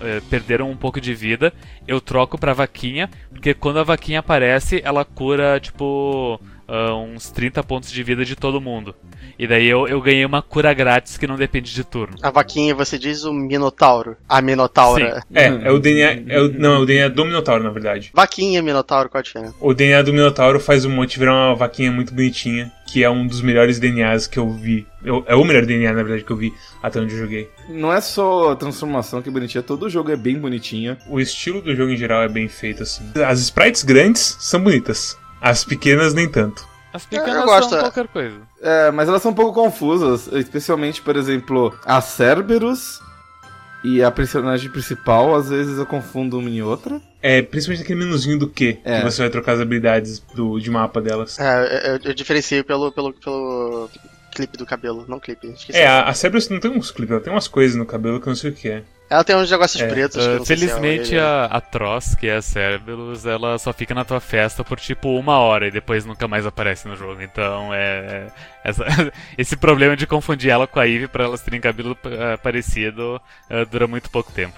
eh, 0.02 0.22
perderam 0.30 0.72
um 0.72 0.78
pouco 0.78 1.02
de 1.02 1.13
vida, 1.13 1.52
eu 1.86 2.00
troco 2.00 2.38
pra 2.38 2.54
vaquinha, 2.54 3.10
porque 3.30 3.54
quando 3.54 3.80
a 3.80 3.84
vaquinha 3.84 4.19
aparece, 4.19 4.80
ela 4.86 5.04
cura 5.04 5.60
tipo 5.60 6.39
uh, 6.69 6.95
uns 6.95 7.29
30 7.32 7.63
pontos 7.63 7.91
de 7.91 8.03
vida 8.03 8.23
de 8.23 8.36
todo 8.36 8.62
mundo. 8.62 8.95
E 9.38 9.47
daí 9.47 9.67
eu, 9.67 9.88
eu 9.88 10.01
ganhei 10.01 10.25
uma 10.25 10.41
cura 10.41 10.73
grátis 10.73 11.17
que 11.17 11.25
não 11.25 11.36
depende 11.36 11.73
de 11.73 11.84
turno. 11.84 12.15
A 12.21 12.29
vaquinha, 12.29 12.75
você 12.75 12.97
diz 12.97 13.23
o 13.23 13.34
Minotauro. 13.34 14.15
A 14.27 14.41
Minotaura. 14.41 15.23
É, 15.34 15.45
é 15.45 15.71
o 15.71 15.79
DNA. 15.79 16.23
É 16.27 16.39
o, 16.39 16.51
não, 16.51 16.75
é 16.75 16.79
o 16.79 16.86
DNA 16.86 17.10
do 17.10 17.25
Minotauro, 17.25 17.63
na 17.63 17.69
verdade. 17.69 18.12
Vaquinha 18.13 18.62
Minotauro, 18.62 19.10
qual 19.10 19.19
a 19.19 19.23
diferença? 19.23 19.55
O 19.60 19.73
DNA 19.73 20.03
do 20.03 20.13
Minotauro 20.13 20.60
faz 20.60 20.86
o 20.86 20.89
monte 20.89 21.17
virar 21.17 21.34
uma 21.34 21.55
vaquinha 21.55 21.91
muito 21.91 22.13
bonitinha, 22.13 22.71
que 22.91 23.03
é 23.03 23.10
um 23.10 23.25
dos 23.25 23.41
melhores 23.41 23.79
DNAs 23.79 24.27
que 24.27 24.38
eu 24.38 24.49
vi. 24.49 24.86
Eu, 25.03 25.23
é 25.27 25.36
o 25.36 25.45
melhor 25.45 25.65
DNA, 25.65 25.93
na 25.93 26.03
verdade, 26.03 26.23
que 26.23 26.32
eu 26.32 26.38
vi 26.38 26.53
até 26.84 26.99
onde 26.99 27.13
eu 27.13 27.19
joguei. 27.19 27.49
Não 27.69 27.93
é 27.93 28.01
só 28.01 28.51
a 28.51 28.55
transformação 28.55 29.21
que 29.21 29.29
é 29.29 29.32
bonitinha, 29.32 29.63
todo 29.63 29.86
o 29.86 29.89
jogo 29.89 30.12
é 30.12 30.17
bem 30.17 30.38
bonitinho. 30.38 30.97
O 31.08 31.19
estilo 31.19 31.62
do 31.62 31.73
jogo 31.73 31.91
em 31.91 31.97
geral 31.97 32.23
é 32.23 32.27
bem 32.27 32.49
feito, 32.49 32.84
assim. 32.84 33.10
As 33.25 33.39
sprites 33.39 33.84
grandes 33.84 34.36
são 34.39 34.62
bonitas, 34.62 35.17
as 35.41 35.63
pequenas 35.63 36.13
nem 36.13 36.28
tanto. 36.30 36.67
As 36.91 37.06
pequenas 37.06 37.36
Eu 37.36 37.45
gosto, 37.45 37.69
são 37.69 37.78
é. 37.78 37.82
qualquer 37.82 38.08
coisa. 38.08 38.38
É, 38.62 38.91
mas 38.91 39.08
elas 39.08 39.21
são 39.21 39.32
um 39.32 39.36
pouco 39.36 39.54
confusas, 39.54 40.28
especialmente, 40.34 41.02
por 41.02 41.15
exemplo, 41.15 41.73
a 41.86 42.02
Cerberus 42.02 42.99
e 43.84 44.04
a 44.04 44.10
personagem 44.12 44.69
principal, 44.69 45.36
às 45.36 45.49
vezes 45.49 45.78
eu 45.78 45.86
confundo 45.86 46.39
uma 46.39 46.49
em 46.49 46.62
outra. 46.62 46.99
É, 47.21 47.41
principalmente 47.41 47.84
aquele 47.84 47.99
menuzinho 47.99 48.39
do 48.39 48.47
Q, 48.47 48.80
É. 48.84 48.99
que 48.99 49.04
você 49.12 49.21
vai 49.21 49.30
trocar 49.30 49.54
as 49.54 49.60
habilidades 49.62 50.19
do, 50.34 50.60
de 50.60 50.69
mapa 50.71 50.99
delas. 50.99 51.38
É, 51.39 51.91
eu, 51.91 51.99
eu 52.04 52.13
diferencio 52.13 52.63
pelo, 52.63 52.91
pelo, 52.91 53.13
pelo 53.13 53.89
clipe 54.34 54.58
do 54.58 54.65
cabelo. 54.65 55.06
Não 55.08 55.19
clipe, 55.19 55.47
esqueci. 55.47 55.78
É, 55.78 55.88
a, 55.88 56.06
a 56.06 56.13
Cerberus 56.13 56.49
não 56.49 56.60
tem 56.60 56.71
uns 56.71 56.91
clipes, 56.91 57.12
ela 57.12 57.21
tem 57.21 57.32
umas 57.32 57.47
coisas 57.47 57.78
no 57.78 57.86
cabelo 57.86 58.19
que 58.19 58.28
eu 58.28 58.32
não 58.32 58.36
sei 58.36 58.49
o 58.52 58.54
que 58.54 58.67
é. 58.69 58.84
Ela 59.10 59.24
tem 59.24 59.36
uns 59.36 59.50
negócios 59.50 59.82
É, 59.82 59.88
pretos. 59.88 60.17
que 60.24 60.30
eu 60.30 60.36
Uh, 60.36 60.38
não 60.39 60.45
sei 60.45 60.56
se 60.58 60.65
é 60.65 60.67
felizmente 60.67 61.10
orelha. 61.15 61.26
a, 61.28 61.45
a 61.58 61.62
Tross, 61.62 62.13
que 62.15 62.28
é 62.28 62.36
a 62.36 62.41
Cerberus, 62.43 63.26
ela 63.26 63.58
só 63.58 63.74
fica 63.74 63.95
na 63.95 64.06
tua 64.06 64.19
festa 64.19 64.63
por 64.63 64.80
tipo 64.80 65.17
uma 65.17 65.39
hora 65.39 65.67
e 65.67 65.72
depois 65.72 66.06
nunca 66.06 66.28
mais 66.28 66.45
aparece 66.45 66.88
no 66.88 66.95
jogo. 66.95 67.19
Então 67.22 67.74
é. 67.74 68.28
essa- 68.63 68.86
esse 69.38 69.58
problema 69.58 69.95
de 69.98 70.06
confundir 70.06 70.52
ela 70.52 70.67
com 70.67 70.80
a 70.80 70.88
Eve 70.88 71.08
pra 71.08 71.24
elas 71.24 71.41
terem 71.41 71.60
cabelo 71.60 71.93
uh, 72.06 72.38
parecido 72.43 73.19
uh, 73.50 73.65
dura 73.72 73.88
muito 73.88 74.10
pouco 74.12 74.32
tempo. 74.32 74.54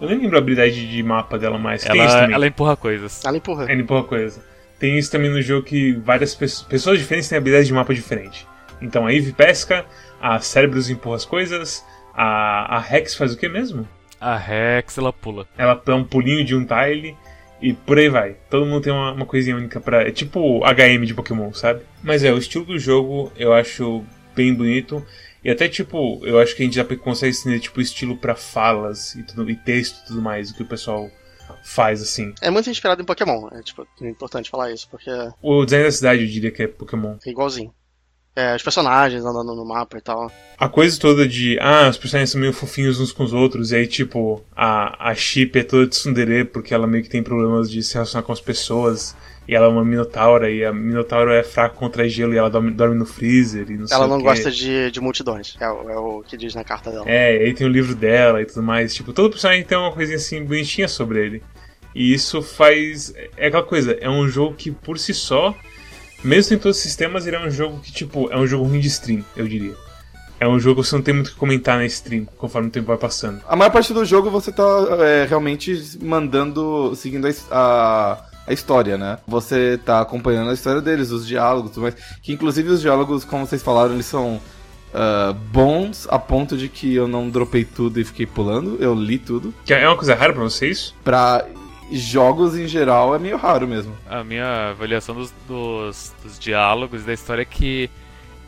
Eu 0.00 0.08
nem 0.08 0.18
lembro 0.18 0.36
a 0.36 0.40
habilidade 0.40 0.86
de 0.88 1.02
mapa 1.02 1.36
dela 1.38 1.58
mais. 1.58 1.82
Tem 1.82 1.96
isso 1.96 2.02
Ela, 2.10 2.20
também. 2.20 2.34
ela 2.34 2.46
empurra 2.46 2.76
coisas. 2.76 3.24
Ela 3.24 3.38
empurra. 3.38 3.66
É, 3.72 3.82
pouca 3.82 4.08
coisa. 4.08 4.44
Tem 4.78 4.98
isso 4.98 5.10
também 5.10 5.30
no 5.30 5.40
jogo 5.40 5.64
que 5.64 5.92
várias 5.94 6.34
pe- 6.34 6.46
pessoas 6.68 6.98
diferentes 6.98 7.28
têm 7.30 7.38
habilidades 7.38 7.66
de 7.66 7.72
mapa 7.74 7.94
diferente. 7.94 8.46
Então 8.80 9.06
a 9.06 9.12
Eve 9.12 9.32
pesca, 9.32 9.86
a 10.20 10.38
Cerberus 10.38 10.90
empurra 10.90 11.16
as 11.16 11.24
coisas, 11.24 11.82
a, 12.14 12.76
a 12.76 12.78
Rex 12.78 13.14
faz 13.14 13.32
o 13.32 13.38
que 13.38 13.48
mesmo? 13.48 13.88
A 14.20 14.36
Rex, 14.36 14.98
ela 14.98 15.12
pula. 15.12 15.46
Ela 15.56 15.80
dá 15.84 15.94
um 15.94 16.04
pulinho 16.04 16.44
de 16.44 16.54
um 16.54 16.64
tile 16.64 17.16
e 17.60 17.72
por 17.72 17.98
aí 17.98 18.08
vai. 18.08 18.36
Todo 18.50 18.66
mundo 18.66 18.82
tem 18.82 18.92
uma, 18.92 19.12
uma 19.12 19.26
coisinha 19.26 19.56
única 19.56 19.80
pra. 19.80 20.02
É 20.02 20.10
tipo 20.10 20.60
HM 20.64 21.04
de 21.04 21.14
Pokémon, 21.14 21.52
sabe? 21.52 21.82
Mas 22.02 22.24
é, 22.24 22.32
o 22.32 22.38
estilo 22.38 22.64
do 22.64 22.78
jogo 22.78 23.32
eu 23.36 23.52
acho 23.52 24.04
bem 24.34 24.54
bonito. 24.54 25.04
E 25.44 25.50
até 25.50 25.68
tipo, 25.68 26.20
eu 26.24 26.40
acho 26.40 26.56
que 26.56 26.62
a 26.62 26.64
gente 26.64 26.74
já 26.74 26.84
consegue 26.84 27.30
estender 27.32 27.60
tipo 27.60 27.80
estilo 27.80 28.16
pra 28.16 28.34
falas 28.34 29.14
e, 29.14 29.22
tudo, 29.22 29.48
e 29.48 29.54
texto 29.54 30.02
e 30.02 30.06
tudo 30.08 30.20
mais, 30.20 30.50
o 30.50 30.54
que 30.56 30.62
o 30.62 30.66
pessoal 30.66 31.08
faz 31.62 32.02
assim. 32.02 32.34
É 32.40 32.50
muito 32.50 32.68
inspirado 32.68 33.00
em 33.00 33.04
Pokémon. 33.04 33.48
É, 33.52 33.62
tipo, 33.62 33.86
é 34.02 34.08
importante 34.08 34.50
falar 34.50 34.72
isso, 34.72 34.88
porque 34.90 35.08
é 35.08 35.30
O 35.40 35.64
design 35.64 35.84
da 35.84 35.92
cidade 35.92 36.22
eu 36.22 36.28
diria 36.28 36.50
que 36.50 36.62
é 36.62 36.66
Pokémon. 36.66 37.16
igualzinho. 37.24 37.72
É, 38.36 38.54
os 38.54 38.62
personagens 38.62 39.24
andando 39.24 39.54
no 39.54 39.64
mapa 39.64 39.96
e 39.96 40.00
tal. 40.02 40.30
A 40.58 40.68
coisa 40.68 41.00
toda 41.00 41.26
de, 41.26 41.58
ah, 41.58 41.88
os 41.88 41.96
personagens 41.96 42.30
são 42.30 42.40
meio 42.40 42.52
fofinhos 42.52 43.00
uns 43.00 43.10
com 43.10 43.24
os 43.24 43.32
outros, 43.32 43.72
e 43.72 43.76
aí, 43.76 43.86
tipo, 43.86 44.44
a, 44.54 45.10
a 45.10 45.14
Chip 45.14 45.58
é 45.58 45.62
toda 45.62 45.86
tsundere 45.86 46.44
porque 46.44 46.74
ela 46.74 46.86
meio 46.86 47.02
que 47.02 47.08
tem 47.08 47.22
problemas 47.22 47.70
de 47.70 47.82
se 47.82 47.94
relacionar 47.94 48.22
com 48.22 48.32
as 48.32 48.40
pessoas, 48.40 49.16
e 49.48 49.54
ela 49.54 49.66
é 49.66 49.68
uma 49.68 49.84
Minotaura, 49.84 50.50
e 50.50 50.64
a 50.64 50.72
Minotaura 50.72 51.34
é 51.34 51.42
fraca 51.42 51.76
contra 51.76 52.06
gelo, 52.08 52.34
e 52.34 52.36
ela 52.36 52.50
dorme, 52.50 52.70
dorme 52.70 52.94
no 52.94 53.06
freezer, 53.06 53.70
e 53.70 53.78
não 53.78 53.86
sei 53.86 53.96
Ela 53.96 54.06
não 54.06 54.20
gosta 54.20 54.50
de, 54.50 54.90
de 54.90 55.00
multidões. 55.00 55.56
É, 55.58 55.64
é 55.64 55.96
o 55.96 56.22
que 56.22 56.36
diz 56.36 56.54
na 56.54 56.64
carta 56.64 56.90
dela. 56.90 57.04
É, 57.06 57.36
e 57.36 57.44
aí 57.46 57.54
tem 57.54 57.66
o 57.66 57.70
livro 57.70 57.94
dela 57.94 58.42
e 58.42 58.44
tudo 58.44 58.62
mais. 58.62 58.94
Tipo, 58.94 59.14
todo 59.14 59.30
personagem 59.30 59.64
tem 59.64 59.78
uma 59.78 59.92
coisinha 59.92 60.16
assim 60.16 60.44
bonitinha 60.44 60.88
sobre 60.88 61.24
ele. 61.24 61.42
E 61.94 62.12
isso 62.12 62.42
faz. 62.42 63.14
É 63.38 63.46
aquela 63.46 63.62
coisa, 63.62 63.96
é 63.98 64.10
um 64.10 64.28
jogo 64.28 64.54
que 64.54 64.70
por 64.70 64.98
si 64.98 65.14
só, 65.14 65.54
mesmo 66.26 66.56
em 66.56 66.58
todos 66.58 66.76
os 66.76 66.82
sistemas, 66.82 67.26
ele 67.26 67.36
é 67.36 67.40
um 67.40 67.50
jogo 67.50 67.78
que, 67.80 67.92
tipo, 67.92 68.30
é 68.30 68.36
um 68.36 68.46
jogo 68.46 68.64
ruim 68.64 68.80
de 68.80 68.88
stream, 68.88 69.24
eu 69.36 69.46
diria. 69.46 69.74
É 70.38 70.46
um 70.46 70.60
jogo 70.60 70.82
que 70.82 70.88
você 70.88 70.96
não 70.96 71.02
tem 71.02 71.14
muito 71.14 71.28
o 71.28 71.30
que 71.30 71.36
comentar 71.36 71.78
na 71.78 71.86
stream, 71.86 72.26
conforme 72.36 72.68
o 72.68 72.70
tempo 72.70 72.88
vai 72.88 72.98
passando. 72.98 73.40
A 73.48 73.56
maior 73.56 73.70
parte 73.70 73.94
do 73.94 74.04
jogo 74.04 74.30
você 74.30 74.52
tá 74.52 74.62
é, 75.00 75.24
realmente 75.26 75.98
mandando, 76.02 76.94
seguindo 76.94 77.26
a, 77.26 77.30
a, 77.50 78.24
a 78.46 78.52
história, 78.52 78.98
né? 78.98 79.18
Você 79.26 79.80
tá 79.82 80.00
acompanhando 80.00 80.50
a 80.50 80.54
história 80.54 80.82
deles, 80.82 81.10
os 81.10 81.26
diálogos, 81.26 81.70
tudo 81.70 81.84
mais. 81.84 81.94
Que 82.20 82.32
inclusive 82.34 82.68
os 82.68 82.82
diálogos, 82.82 83.24
como 83.24 83.46
vocês 83.46 83.62
falaram, 83.62 83.94
eles 83.94 84.04
são 84.04 84.38
ah, 84.98 85.34
bons 85.52 86.08
a 86.10 86.18
ponto 86.18 86.56
de 86.56 86.70
que 86.70 86.94
eu 86.94 87.06
não 87.06 87.28
dropei 87.28 87.66
tudo 87.66 88.00
e 88.00 88.04
fiquei 88.04 88.24
pulando. 88.24 88.78
Eu 88.80 88.94
li 88.94 89.18
tudo. 89.18 89.52
Que 89.64 89.74
é 89.74 89.86
uma 89.86 89.96
coisa 89.96 90.14
rara 90.14 90.32
pra 90.32 90.42
vocês? 90.42 90.94
Pra 91.04 91.44
jogos 91.90 92.56
em 92.56 92.66
geral 92.66 93.14
é 93.14 93.18
meio 93.18 93.36
raro 93.36 93.66
mesmo. 93.66 93.96
A 94.08 94.24
minha 94.24 94.70
avaliação 94.70 95.14
dos, 95.14 95.32
dos, 95.46 96.14
dos 96.22 96.38
diálogos 96.38 97.04
da 97.04 97.12
história 97.12 97.42
é 97.42 97.44
que 97.44 97.90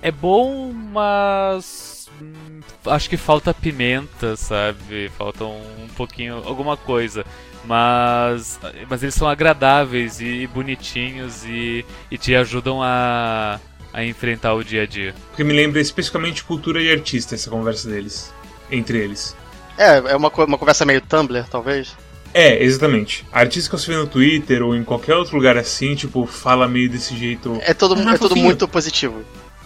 é 0.02 0.10
bom, 0.10 0.72
mas 0.72 2.08
hum, 2.20 2.60
acho 2.86 3.08
que 3.08 3.16
falta 3.16 3.54
pimenta, 3.54 4.36
sabe? 4.36 5.10
Falta 5.16 5.44
um, 5.44 5.84
um 5.84 5.88
pouquinho, 5.96 6.42
alguma 6.44 6.76
coisa. 6.76 7.24
Mas, 7.64 8.58
mas 8.88 9.02
eles 9.02 9.14
são 9.14 9.28
agradáveis 9.28 10.20
e, 10.20 10.46
bonitinhos 10.46 11.44
e, 11.44 11.84
e 12.10 12.16
te 12.16 12.34
ajudam 12.34 12.82
a, 12.82 13.60
a 13.92 14.04
enfrentar 14.04 14.54
o 14.54 14.64
dia 14.64 14.82
a 14.82 14.86
dia. 14.86 15.14
Porque 15.28 15.44
me 15.44 15.52
lembra 15.52 15.80
especificamente 15.80 16.44
cultura 16.44 16.80
e 16.80 16.90
artista 16.90 17.34
essa 17.34 17.50
conversa 17.50 17.88
deles. 17.88 18.32
Entre 18.70 18.98
eles. 18.98 19.36
É, 19.76 19.96
é 19.96 20.16
uma, 20.16 20.28
uma 20.28 20.58
conversa 20.58 20.84
meio 20.84 21.00
Tumblr, 21.00 21.46
talvez. 21.48 21.96
É, 22.38 22.62
exatamente. 22.62 23.26
Artista 23.32 23.68
que 23.68 23.82
você 23.82 23.90
vê 23.90 23.96
no 23.96 24.06
Twitter 24.06 24.62
ou 24.62 24.76
em 24.76 24.84
qualquer 24.84 25.16
outro 25.16 25.36
lugar 25.36 25.56
assim, 25.56 25.96
tipo, 25.96 26.24
fala 26.24 26.68
meio 26.68 26.88
desse 26.88 27.16
jeito. 27.16 27.58
É, 27.62 27.74
todo, 27.74 27.94
Ah, 27.96 28.14
é 28.14 28.16
tudo 28.16 28.28
fofinho. 28.28 28.44
muito 28.44 28.68
positivo. 28.68 29.24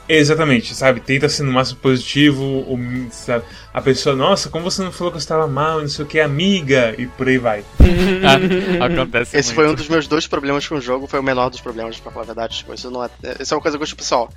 Exatamente, 0.08 0.74
sabe? 0.74 1.00
Tenta 1.00 1.28
ser 1.28 1.42
no 1.44 1.52
máximo 1.52 1.78
positivo, 1.80 2.42
ou, 2.44 2.78
sabe? 3.10 3.44
A 3.72 3.80
pessoa, 3.80 4.14
nossa, 4.14 4.50
como 4.50 4.64
você 4.70 4.82
não 4.82 4.92
falou 4.92 5.10
que 5.10 5.16
eu 5.16 5.20
estava 5.20 5.46
mal, 5.46 5.80
não 5.80 5.88
sei 5.88 6.04
o 6.04 6.08
que, 6.08 6.20
amiga, 6.20 6.94
e 6.98 7.06
por 7.06 7.26
aí 7.28 7.38
vai. 7.38 7.64
Acontece 8.80 9.36
Esse 9.36 9.48
muito. 9.48 9.54
foi 9.54 9.68
um 9.70 9.74
dos 9.74 9.88
meus 9.88 10.06
dois 10.06 10.26
problemas 10.26 10.66
com 10.66 10.74
o 10.76 10.80
jogo, 10.80 11.06
foi 11.06 11.20
o 11.20 11.22
menor 11.22 11.48
dos 11.50 11.60
problemas, 11.60 11.98
pra 11.98 12.10
falar 12.12 12.24
a 12.24 12.26
verdade. 12.26 12.58
Tipo, 12.58 12.74
isso 12.74 12.90
não 12.90 13.04
é. 13.04 13.10
Isso 13.40 13.54
é 13.54 13.56
uma 13.56 13.62
coisa 13.62 13.78
gosto 13.78 13.96
pessoal. 13.96 14.28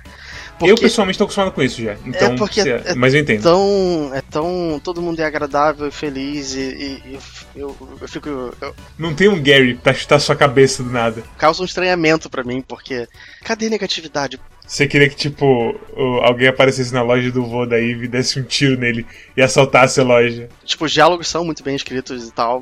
Porque 0.58 0.72
Eu 0.72 0.76
pessoalmente 0.76 1.18
tô 1.18 1.24
acostumado 1.24 1.52
com 1.52 1.62
isso 1.62 1.82
já. 1.82 1.96
Então, 2.06 2.34
porque 2.36 2.62
se- 2.62 2.70
é 2.70 2.94
mas 2.94 3.12
eu 3.12 3.20
entendo. 3.20 3.42
tão. 3.42 4.10
É 4.14 4.22
tão. 4.22 4.80
Todo 4.82 5.02
mundo 5.02 5.20
é 5.20 5.24
agradável 5.24 5.86
e 5.88 5.90
feliz 5.90 6.54
e, 6.54 6.60
e- 6.60 7.02
e 7.10 7.18
eu, 7.60 7.76
eu, 7.80 7.98
eu 8.00 8.08
fico. 8.08 8.28
Eu, 8.28 8.74
Não 8.98 9.14
tem 9.14 9.28
um 9.28 9.42
Gary 9.42 9.74
pra 9.74 9.92
chutar 9.92 10.18
sua 10.18 10.34
cabeça 10.36 10.82
do 10.82 10.90
nada. 10.90 11.22
causa 11.36 11.60
um 11.62 11.66
estranhamento 11.66 12.30
pra 12.30 12.42
mim, 12.42 12.62
porque. 12.66 13.06
Cadê 13.44 13.68
negatividade? 13.68 14.40
Você 14.66 14.88
queria 14.88 15.08
que, 15.08 15.14
tipo, 15.14 15.78
alguém 16.22 16.48
aparecesse 16.48 16.92
na 16.92 17.02
loja 17.02 17.30
do 17.30 17.44
vô 17.44 17.64
da 17.64 17.80
Eve, 17.80 18.08
desse 18.08 18.40
um 18.40 18.42
tiro 18.42 18.76
nele 18.76 19.06
e 19.36 19.40
assaltasse 19.40 20.00
a 20.00 20.04
loja. 20.04 20.48
Tipo, 20.64 20.86
os 20.86 20.92
diálogos 20.92 21.28
são 21.28 21.44
muito 21.44 21.62
bem 21.62 21.76
escritos 21.76 22.28
e 22.28 22.32
tal, 22.32 22.60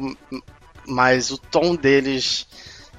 mas 0.86 1.30
o 1.30 1.38
tom 1.38 1.74
deles. 1.74 2.46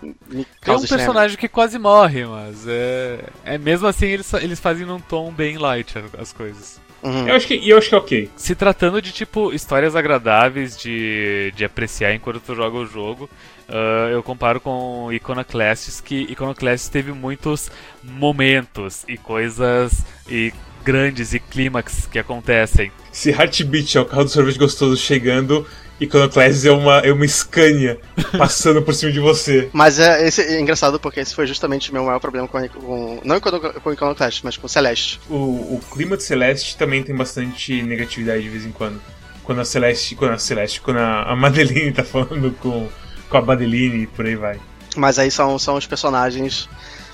Me 0.01 0.41
um 0.41 0.45
causa 0.59 0.83
estranhamento. 0.83 0.89
personagem 0.89 1.37
que 1.37 1.47
quase 1.47 1.77
morre, 1.77 2.25
mas 2.25 2.67
é, 2.67 3.19
é 3.43 3.57
mesmo 3.57 3.87
assim 3.87 4.07
eles, 4.07 4.33
eles 4.33 4.59
fazem 4.59 4.85
num 4.85 4.99
tom 4.99 5.31
bem 5.31 5.57
light 5.57 5.93
as 6.17 6.33
coisas. 6.33 6.79
Uhum. 7.05 7.27
Eu 7.27 7.35
acho 7.35 7.45
que, 7.45 7.53
e 7.53 7.69
eu 7.69 7.77
acho 7.77 7.87
que 7.87 7.95
é 7.95 7.97
ok. 7.97 8.29
Se 8.35 8.55
tratando 8.55 8.99
de 8.99 9.11
tipo 9.11 9.53
histórias 9.53 9.95
agradáveis 9.95 10.75
de, 10.75 11.53
de 11.55 11.63
apreciar 11.63 12.15
enquanto 12.15 12.39
tu 12.39 12.55
joga 12.55 12.77
o 12.77 12.85
jogo, 12.87 13.29
ah, 13.69 14.09
eu 14.11 14.23
comparo 14.23 14.59
com 14.59 15.13
Iconoclasts, 15.13 16.01
que 16.01 16.23
Iconoclasts 16.31 16.89
teve 16.89 17.11
muitos 17.11 17.69
momentos 18.03 19.05
e 19.07 19.17
coisas 19.17 20.03
e 20.27 20.51
grandes 20.83 21.33
e 21.33 21.39
clímax 21.39 22.07
que 22.11 22.17
acontecem. 22.17 22.91
Se 23.11 23.29
Heartbeat 23.29 23.97
é 23.97 24.01
o 24.01 24.05
carro 24.05 24.23
do 24.23 24.29
sorvete 24.29 24.57
gostoso 24.57 24.97
chegando, 24.97 25.65
Iconoclast 25.99 26.65
é 26.65 26.71
uma, 26.71 26.97
é 26.99 27.11
uma 27.11 27.27
Scania 27.27 27.99
passando 28.37 28.81
por 28.81 28.93
cima 28.93 29.11
de 29.11 29.19
você. 29.19 29.69
Mas 29.73 29.99
é, 29.99 30.27
esse 30.27 30.41
é 30.41 30.59
engraçado 30.59 30.99
porque 30.99 31.21
esse 31.21 31.33
foi 31.33 31.47
justamente 31.47 31.89
o 31.89 31.93
meu 31.93 32.03
maior 32.03 32.19
problema 32.19 32.47
com, 32.47 32.67
com 32.67 33.21
não 33.23 33.39
com, 33.39 33.91
Iconoclast, 33.91 34.43
mas 34.43 34.57
com 34.57 34.67
Celeste. 34.67 35.19
O, 35.29 35.35
o 35.35 35.81
clima 35.91 36.17
de 36.17 36.23
Celeste 36.23 36.77
também 36.77 37.01
tem 37.01 37.15
bastante 37.15 37.81
negatividade 37.81 38.43
de 38.43 38.49
vez 38.49 38.65
em 38.65 38.71
quando. 38.71 39.01
Quando 39.43 39.61
a 39.61 39.65
Celeste, 39.65 40.15
quando 40.15 40.33
a 40.33 40.37
Celeste, 40.37 40.81
quando 40.81 40.97
a, 40.97 41.31
a 41.31 41.35
Madeline 41.35 41.91
tá 41.93 42.03
falando 42.03 42.51
com, 42.59 42.89
com 43.29 43.37
a 43.37 43.41
Madeline 43.41 44.03
e 44.03 44.07
por 44.07 44.25
aí 44.25 44.35
vai. 44.35 44.59
Mas 44.95 45.19
aí 45.19 45.29
são, 45.31 45.57
são 45.59 45.75
os 45.75 45.85
personagens 45.85 46.67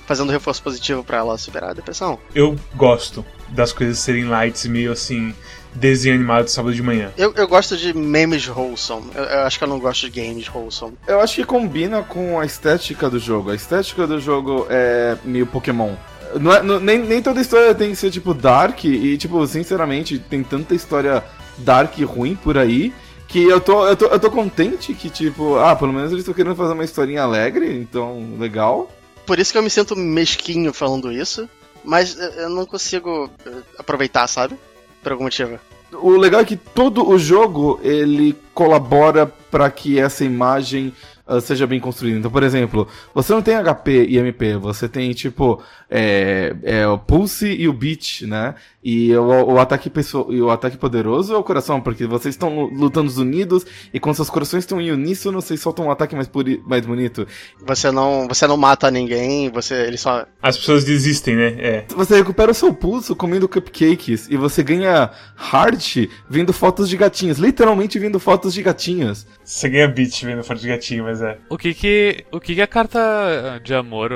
fazendo 0.06 0.32
reforço 0.32 0.62
positivo 0.62 1.04
pra 1.04 1.18
ela 1.18 1.38
superar 1.38 1.72
a 1.72 1.74
depressão. 1.74 2.20
Eu 2.34 2.58
gosto 2.76 3.26
das 3.50 3.72
coisas 3.72 4.00
serem 4.00 4.26
lights, 4.26 4.66
meio 4.66 4.92
assim, 4.92 5.34
desenho 5.74 6.16
animado 6.16 6.46
de 6.46 6.52
sábado 6.52 6.74
de 6.74 6.82
manhã. 6.82 7.12
Eu, 7.18 7.34
eu 7.36 7.48
gosto 7.48 7.78
de 7.78 7.94
memes 7.94 8.48
wholesome. 8.48 9.12
Eu, 9.16 9.24
eu 9.24 9.40
acho 9.42 9.58
que 9.58 9.64
eu 9.64 9.68
não 9.68 9.80
gosto 9.80 10.10
de 10.10 10.22
games 10.22 10.48
wholesome. 10.48 10.98
Eu 11.08 11.20
acho 11.20 11.36
que 11.36 11.44
combina 11.44 12.04
com 12.04 12.40
a 12.40 12.46
estética 12.46 13.10
do 13.10 13.20
jogo. 13.20 13.52
A 13.52 13.56
estética 13.56 14.06
do 14.06 14.20
jogo 14.20 14.68
é 14.70 15.18
meio 15.24 15.46
Pokémon. 15.46 15.96
não 16.40 16.54
é, 16.54 16.64
não, 16.64 16.80
nem, 16.80 17.00
nem 17.00 17.22
toda 17.22 17.42
história 17.42 17.74
tem 17.74 17.92
que 17.92 17.96
ser, 17.96 18.12
tipo, 18.12 18.34
dark. 18.34 18.84
E, 18.84 19.18
tipo, 19.18 19.46
sinceramente, 19.48 20.20
tem 20.20 20.44
tanta 20.44 20.76
história 20.76 21.24
dark 21.58 21.98
e 21.98 22.04
ruim 22.04 22.36
por 22.36 22.58
aí. 22.58 22.94
Que 23.28 23.44
eu 23.44 23.62
tô, 23.62 23.88
eu 23.88 23.96
tô, 23.96 24.08
eu 24.08 24.20
tô 24.20 24.30
contente 24.30 24.94
que, 24.94 25.10
tipo, 25.10 25.58
ah, 25.58 25.74
pelo 25.74 25.94
menos 25.94 26.12
eles 26.12 26.22
estão 26.22 26.34
querendo 26.34 26.56
fazer 26.56 26.74
uma 26.74 26.84
historinha 26.84 27.24
alegre, 27.24 27.74
então, 27.78 28.36
legal. 28.38 28.92
Por 29.26 29.40
isso 29.40 29.54
que 29.54 29.58
eu 29.58 29.64
me 29.64 29.70
sinto 29.70 29.96
mesquinho 29.96 30.74
falando 30.74 31.10
isso. 31.12 31.50
Mas 31.84 32.16
eu 32.20 32.50
não 32.50 32.66
consigo 32.66 33.30
eh, 33.46 33.52
aproveitar, 33.78 34.28
sabe? 34.28 34.56
Por 35.02 35.12
algum 35.12 35.26
motivo. 35.26 35.60
O 35.94 36.12
legal 36.12 36.42
é 36.42 36.46
que 36.46 36.56
todo 36.56 37.08
o 37.08 37.20
jogo 37.20 37.80
ele 37.84 38.36
colabora 38.54 39.26
para 39.26 39.70
que 39.70 40.00
essa 40.00 40.24
imagem 40.24 40.94
uh, 41.28 41.42
seja 41.42 41.68
bem 41.68 41.80
construída. 41.80 42.20
Então, 42.20 42.32
por 42.32 42.44
exemplo, 42.44 42.88
você 43.14 43.34
não 43.34 43.42
tem 43.42 43.56
HP 43.56 44.06
e 44.06 44.18
MP, 44.18 44.56
você 44.56 44.88
tem 44.88 45.12
tipo 45.12 45.62
é, 45.94 46.56
é 46.64 46.88
o 46.88 46.98
pulse 46.98 47.46
e 47.48 47.68
o 47.68 47.74
beat, 47.74 48.22
né? 48.22 48.56
E 48.82 49.14
o, 49.16 49.26
o 49.28 49.60
ataque 49.60 49.90
pessoal, 49.90 50.32
e 50.32 50.42
o 50.42 50.50
ataque 50.50 50.78
poderoso 50.78 51.34
é 51.34 51.38
o 51.38 51.44
coração, 51.44 51.82
porque 51.82 52.08
vocês 52.08 52.34
estão 52.34 52.64
lutando 52.66 53.12
unidos 53.22 53.66
e 53.94 54.00
quando 54.00 54.16
seus 54.16 54.30
corações 54.30 54.64
estão 54.64 54.80
em 54.80 54.90
uníssono, 54.90 55.42
vocês 55.42 55.60
soltam 55.60 55.88
um 55.88 55.92
ataque 55.92 56.16
mais, 56.16 56.28
puri, 56.28 56.64
mais 56.66 56.86
bonito. 56.86 57.28
Você 57.68 57.92
não, 57.92 58.26
você 58.28 58.48
não 58.48 58.56
mata 58.56 58.90
ninguém, 58.90 59.50
você 59.50 59.76
ele 59.86 59.98
só 59.98 60.26
As 60.42 60.58
pessoas 60.58 60.86
desistem, 60.86 61.36
né? 61.36 61.56
É. 61.60 61.86
Você 61.90 62.16
recupera 62.16 62.52
o 62.52 62.56
seu 62.56 62.74
pulso 62.74 63.14
comendo 63.14 63.50
cupcakes 63.50 64.30
e 64.30 64.38
você 64.38 64.64
ganha 64.64 65.12
heart 65.54 66.08
vendo 66.30 66.54
fotos 66.54 66.88
de 66.88 66.96
gatinhos, 66.96 67.38
literalmente 67.38 68.00
vendo 68.00 68.20
fotos 68.20 68.54
de 68.54 68.64
gatinhos. 68.64 69.28
Você 69.44 69.68
ganha 69.68 69.90
beat 69.90 70.24
vendo 70.24 70.44
fotos 70.44 70.62
de 70.62 70.70
gatinho, 70.70 71.04
mas 71.04 71.22
é. 71.22 71.38
O 71.50 71.58
que 71.58 71.74
que, 71.74 72.24
o 72.32 72.40
que 72.40 72.56
que 72.56 72.62
a 72.62 72.68
carta 72.68 73.60
de 73.62 73.74
amor 73.74 74.12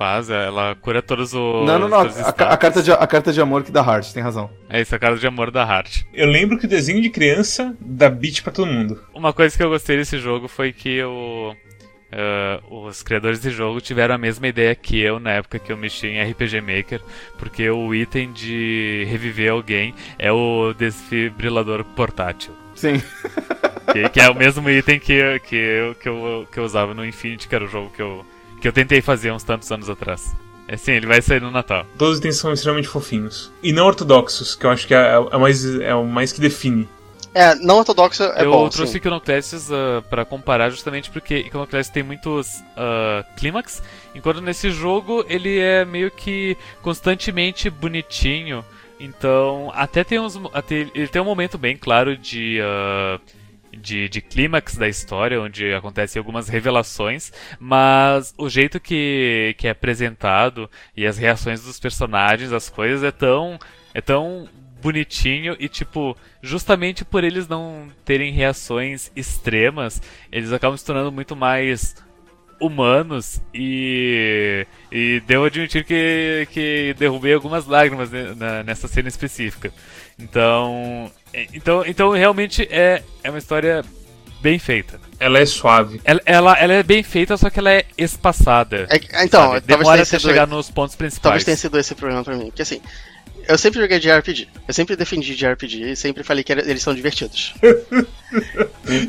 faz? 0.00 0.30
Ela 0.30 0.74
cura 0.80 1.02
todos 1.02 1.34
os. 1.34 1.66
Não, 1.66 1.78
não, 1.78 1.86
não. 1.88 1.98
A, 2.00 2.04
a 2.54 2.56
carta 2.56 2.82
de, 2.82 2.90
a 2.90 3.06
carta 3.06 3.30
de 3.34 3.40
amor 3.40 3.62
que 3.62 3.70
dá 3.70 3.82
heart, 3.82 4.12
tem 4.14 4.22
razão. 4.22 4.48
É 4.70 4.80
isso, 4.80 4.94
a 4.94 4.98
carta 4.98 5.18
de 5.18 5.26
amor 5.26 5.50
da 5.50 5.62
Heart. 5.62 6.04
Eu 6.14 6.26
lembro 6.26 6.56
que 6.58 6.64
o 6.64 6.68
desenho 6.68 7.02
de 7.02 7.10
criança 7.10 7.76
dá 7.78 8.08
beat 8.08 8.42
pra 8.42 8.50
todo 8.50 8.66
mundo. 8.66 8.98
Uma 9.14 9.34
coisa 9.34 9.54
que 9.54 9.62
eu 9.62 9.68
gostei 9.68 9.98
desse 9.98 10.18
jogo 10.18 10.48
foi 10.48 10.72
que 10.72 11.02
o, 11.02 11.54
eh, 12.10 12.60
os 12.70 13.02
criadores 13.02 13.42
de 13.42 13.50
jogo 13.50 13.78
tiveram 13.80 14.14
a 14.14 14.18
mesma 14.18 14.48
ideia 14.48 14.74
que 14.74 14.98
eu 14.98 15.20
na 15.20 15.32
época 15.32 15.58
que 15.58 15.70
eu 15.70 15.76
mexi 15.76 16.06
em 16.06 16.22
RPG 16.30 16.60
Maker, 16.62 17.00
porque 17.38 17.68
o 17.68 17.94
item 17.94 18.32
de 18.32 19.04
reviver 19.10 19.52
alguém 19.52 19.94
é 20.18 20.32
o 20.32 20.72
desfibrilador 20.72 21.84
portátil. 21.84 22.54
Sim. 22.74 23.02
Que, 23.92 24.08
que 24.08 24.20
é 24.20 24.30
o 24.30 24.34
mesmo 24.34 24.70
item 24.70 24.98
que, 24.98 25.12
eu- 25.12 25.40
que, 25.40 25.56
eu, 25.56 25.94
que, 25.96 26.08
eu, 26.08 26.46
que 26.50 26.58
eu 26.58 26.64
usava 26.64 26.94
no 26.94 27.04
Infinity, 27.04 27.46
que 27.48 27.54
era 27.54 27.64
o 27.64 27.68
jogo 27.68 27.90
que 27.94 28.00
eu, 28.00 28.24
que 28.60 28.68
eu 28.68 28.72
tentei 28.72 29.00
fazer 29.00 29.32
uns 29.32 29.42
tantos 29.42 29.70
anos 29.72 29.88
atrás. 29.88 30.34
É 30.68 30.76
sim, 30.76 30.92
ele 30.92 31.06
vai 31.06 31.20
sair 31.20 31.40
no 31.40 31.50
Natal. 31.50 31.84
Todos 31.98 32.14
os 32.14 32.18
itens 32.20 32.36
são 32.36 32.52
extremamente 32.52 32.86
fofinhos. 32.86 33.50
E 33.62 33.72
não 33.72 33.86
ortodoxos, 33.86 34.54
que 34.54 34.64
eu 34.64 34.70
acho 34.70 34.86
que 34.86 34.94
é, 34.94 35.14
é 35.32 35.36
mais, 35.36 35.64
é 35.64 35.94
o 35.94 36.04
mais 36.04 36.32
que 36.32 36.40
define. 36.40 36.88
É, 37.34 37.54
não 37.56 37.78
ortodoxo 37.78 38.22
é 38.22 38.44
eu 38.44 38.50
bom, 38.50 38.68
trouxe 38.68 38.92
sim. 38.92 38.98
Iconoclastes 38.98 39.68
uh, 39.68 40.02
para 40.08 40.24
comparar 40.24 40.68
justamente 40.70 41.10
porque 41.10 41.38
Iconoclastes 41.38 41.92
tem 41.92 42.02
muitos 42.02 42.56
uh, 42.76 43.24
clímax, 43.36 43.82
enquanto 44.14 44.40
nesse 44.40 44.70
jogo 44.70 45.24
ele 45.28 45.58
é 45.58 45.84
meio 45.84 46.10
que 46.10 46.56
constantemente 46.82 47.70
bonitinho. 47.70 48.64
Então, 48.98 49.72
até 49.74 50.04
tem 50.04 50.20
uns. 50.20 50.38
Até, 50.52 50.86
ele 50.94 51.08
tem 51.08 51.22
um 51.22 51.24
momento 51.24 51.56
bem 51.56 51.76
claro 51.76 52.16
de. 52.16 52.60
uh, 52.60 53.20
de, 53.72 54.08
de 54.08 54.20
clímax 54.20 54.76
da 54.76 54.88
história, 54.88 55.40
onde 55.40 55.72
acontecem 55.72 56.18
algumas 56.18 56.48
revelações, 56.48 57.32
mas 57.58 58.34
o 58.36 58.48
jeito 58.48 58.80
que, 58.80 59.54
que 59.58 59.66
é 59.68 59.70
apresentado 59.70 60.70
e 60.96 61.06
as 61.06 61.18
reações 61.18 61.62
dos 61.62 61.78
personagens, 61.78 62.52
as 62.52 62.68
coisas, 62.68 63.02
é 63.02 63.10
tão, 63.10 63.58
é 63.94 64.00
tão 64.00 64.48
bonitinho 64.80 65.56
e, 65.58 65.68
tipo, 65.68 66.16
justamente 66.42 67.04
por 67.04 67.22
eles 67.22 67.46
não 67.46 67.88
terem 68.04 68.32
reações 68.32 69.10
extremas, 69.14 70.00
eles 70.32 70.52
acabam 70.52 70.76
se 70.76 70.84
tornando 70.84 71.12
muito 71.12 71.36
mais 71.36 71.96
humanos 72.60 73.40
e, 73.54 74.66
e 74.92 75.22
devo 75.26 75.46
admitir 75.46 75.84
que, 75.84 76.46
que 76.50 76.94
derrubei 76.98 77.32
algumas 77.32 77.66
lágrimas 77.66 78.10
nessa 78.66 78.86
cena 78.86 79.08
específica. 79.08 79.72
Então, 80.18 81.10
então, 81.52 81.84
então 81.86 82.10
realmente 82.10 82.66
é, 82.70 83.02
é 83.22 83.30
uma 83.30 83.38
história 83.38 83.84
bem 84.40 84.58
feita. 84.58 85.00
Ela 85.18 85.38
é 85.38 85.46
suave. 85.46 86.00
Ela, 86.04 86.20
ela, 86.24 86.52
ela 86.58 86.72
é 86.72 86.82
bem 86.82 87.02
feita, 87.02 87.36
só 87.36 87.50
que 87.50 87.58
ela 87.58 87.70
é 87.72 87.84
espaçada. 87.98 88.86
É 88.88 88.98
que- 88.98 89.08
então, 89.24 89.52
sabe? 89.52 89.66
Demora 89.66 90.02
até 90.02 90.18
chegar 90.18 90.46
nos 90.46 90.70
pontos 90.70 90.96
principais. 90.96 91.22
Talvez 91.22 91.44
tenha 91.44 91.56
sido 91.56 91.78
esse 91.78 91.92
o 91.92 91.96
problema 91.96 92.24
pra 92.24 92.34
mim. 92.36 92.46
Porque 92.46 92.62
assim, 92.62 92.80
eu 93.46 93.58
sempre 93.58 93.80
joguei 93.80 93.98
de 93.98 94.10
RPG. 94.10 94.48
Eu 94.66 94.72
sempre 94.72 94.96
defendi 94.96 95.36
de 95.36 95.46
RPG 95.46 95.92
e 95.92 95.96
sempre 95.96 96.22
falei 96.24 96.42
que 96.42 96.52
era- 96.52 96.62
eles 96.68 96.82
são 96.82 96.94
divertidos. 96.94 97.54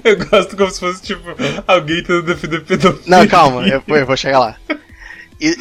Eu 0.03 0.17
gosto 0.29 0.57
como 0.57 0.69
se 0.69 0.79
fosse, 0.79 1.01
tipo, 1.01 1.21
alguém 1.67 1.97
tentando 2.01 2.23
defender 2.23 2.61
pedofilia. 2.65 3.03
Não, 3.17 3.27
calma, 3.27 3.67
eu, 3.67 3.83
eu 3.87 4.05
vou 4.05 4.17
chegar 4.17 4.39
lá. 4.39 4.57
E, 5.39 5.55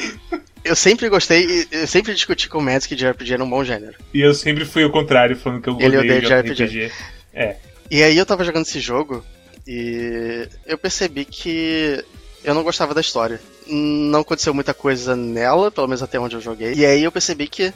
eu 0.64 0.76
sempre 0.76 1.08
gostei, 1.08 1.66
eu 1.70 1.86
sempre 1.86 2.14
discuti 2.14 2.48
com 2.48 2.58
o 2.58 2.62
Mads 2.62 2.86
que 2.86 2.94
de 2.94 3.08
RPG 3.08 3.34
era 3.34 3.44
um 3.44 3.50
bom 3.50 3.64
gênero. 3.64 3.96
E 4.12 4.20
eu 4.20 4.34
sempre 4.34 4.64
fui 4.64 4.84
o 4.84 4.90
contrário, 4.90 5.36
falando 5.36 5.62
que 5.62 5.68
eu 5.68 5.74
odeio 5.74 6.20
de 6.20 6.26
de 6.26 6.34
RPG. 6.34 6.92
É. 7.32 7.56
E 7.90 8.02
aí 8.02 8.16
eu 8.16 8.26
tava 8.26 8.44
jogando 8.44 8.66
esse 8.66 8.80
jogo 8.80 9.24
e 9.66 10.46
eu 10.66 10.78
percebi 10.78 11.24
que 11.24 12.04
eu 12.44 12.54
não 12.54 12.62
gostava 12.62 12.94
da 12.94 13.00
história. 13.00 13.40
Não 13.66 14.20
aconteceu 14.20 14.54
muita 14.54 14.74
coisa 14.74 15.16
nela, 15.16 15.70
pelo 15.70 15.86
menos 15.88 16.02
até 16.02 16.18
onde 16.18 16.36
eu 16.36 16.40
joguei. 16.40 16.74
E 16.74 16.84
aí 16.84 17.02
eu 17.02 17.12
percebi 17.12 17.48
que 17.48 17.72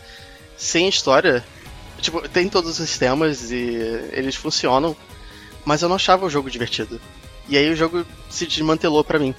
sem 0.57 0.88
história, 0.88 1.44
tipo, 2.01 2.27
tem 2.29 2.49
todos 2.49 2.79
os 2.79 2.88
sistemas 2.88 3.51
e 3.51 3.77
eles 4.12 4.37
funcionam, 4.37 4.97
mas 5.64 5.83
eu 5.83 5.88
não 5.88 5.97
achava 5.97 6.27
o 6.27 6.31
jogo 6.31 6.51
divertido. 6.51 7.01
E 7.49 7.57
aí 7.57 7.70
o 7.70 7.77
jogo 7.77 8.07
se 8.31 8.47
desmantelou 8.47 9.05
pra 9.05 9.18
mim. 9.18 9.35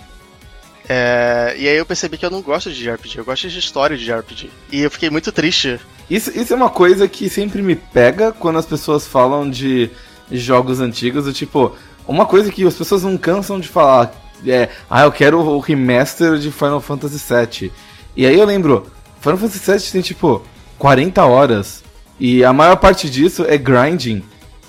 É, 0.87 1.55
e 1.57 1.67
aí 1.67 1.77
eu 1.77 1.85
percebi 1.85 2.17
que 2.17 2.25
eu 2.25 2.29
não 2.29 2.41
gosto 2.41 2.71
de 2.71 2.89
RPG, 2.89 3.17
eu 3.17 3.25
gosto 3.25 3.47
de 3.47 3.59
história 3.59 3.97
de 3.97 4.11
RPG. 4.11 4.49
E 4.71 4.81
eu 4.81 4.91
fiquei 4.91 5.09
muito 5.09 5.31
triste. 5.31 5.79
Isso, 6.09 6.31
isso 6.37 6.53
é 6.53 6.55
uma 6.55 6.69
coisa 6.69 7.07
que 7.07 7.29
sempre 7.29 7.61
me 7.61 7.75
pega 7.75 8.31
quando 8.31 8.59
as 8.59 8.65
pessoas 8.65 9.07
falam 9.07 9.49
de 9.49 9.89
jogos 10.31 10.79
antigos. 10.79 11.25
Do 11.25 11.33
tipo, 11.33 11.75
uma 12.07 12.25
coisa 12.25 12.51
que 12.51 12.65
as 12.65 12.75
pessoas 12.75 13.03
não 13.03 13.17
cansam 13.17 13.59
de 13.59 13.67
falar 13.67 14.13
é: 14.45 14.69
Ah, 14.89 15.03
eu 15.03 15.11
quero 15.11 15.39
o 15.39 15.59
remaster 15.59 16.37
de 16.37 16.51
Final 16.51 16.81
Fantasy 16.81 17.17
VII. 17.17 17.71
E 18.15 18.25
aí 18.25 18.37
eu 18.37 18.45
lembro: 18.45 18.87
Final 19.19 19.37
Fantasy 19.37 19.71
VII 19.71 19.91
tem 19.91 20.01
tipo 20.01 20.43
40 20.77 21.25
horas. 21.25 21.83
E 22.19 22.43
a 22.43 22.53
maior 22.53 22.77
parte 22.77 23.09
disso 23.09 23.43
é 23.47 23.57
grinding. 23.57 24.23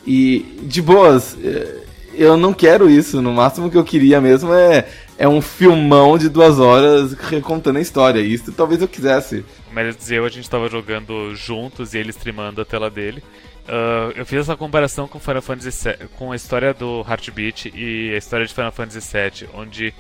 E 0.07 0.61
de 0.63 0.81
boas, 0.81 1.37
eh, 1.43 1.83
eu 2.15 2.37
não 2.37 2.53
quero 2.53 2.89
isso. 2.89 3.21
No 3.21 3.33
máximo 3.33 3.71
que 3.71 3.77
eu 3.77 3.85
queria 3.85 4.21
mesmo 4.21 4.53
é, 4.53 4.89
é 5.19 5.29
um 5.29 5.41
filmão 5.41 6.19
de 6.19 6.29
duas 6.29 6.59
horas 6.59 7.15
recontando 7.15 7.79
a 7.79 7.83
história. 7.83 8.21
Isso 8.21 8.53
talvez 8.53 8.83
eu 8.83 8.89
quisesse. 8.89 9.45
Meredith 9.73 10.11
e 10.11 10.15
eu, 10.15 10.25
a 10.25 10.29
gente 10.29 10.49
tava 10.49 10.69
jogando 10.69 11.35
juntos 11.35 11.95
e 11.95 11.99
ele 11.99 12.11
streamando 12.11 12.61
a 12.61 12.65
tela 12.65 12.91
dele. 12.91 13.23
Ah, 13.69 14.13
eu 14.15 14.25
fiz 14.25 14.41
essa 14.41 14.57
comparação 14.57 15.09
com 15.09 15.19
Final 15.19 15.43
Fantasy 15.43 15.89
VII, 15.89 16.09
com 16.17 16.33
a 16.33 16.37
história 16.37 16.73
do 16.73 17.05
Heartbeat 17.09 17.73
e 17.75 18.13
a 18.15 18.19
história 18.19 18.47
de 18.47 18.55
Final 18.55 18.73
Fantasy 18.73 19.01
VII, 19.01 19.49
onde 19.55 19.95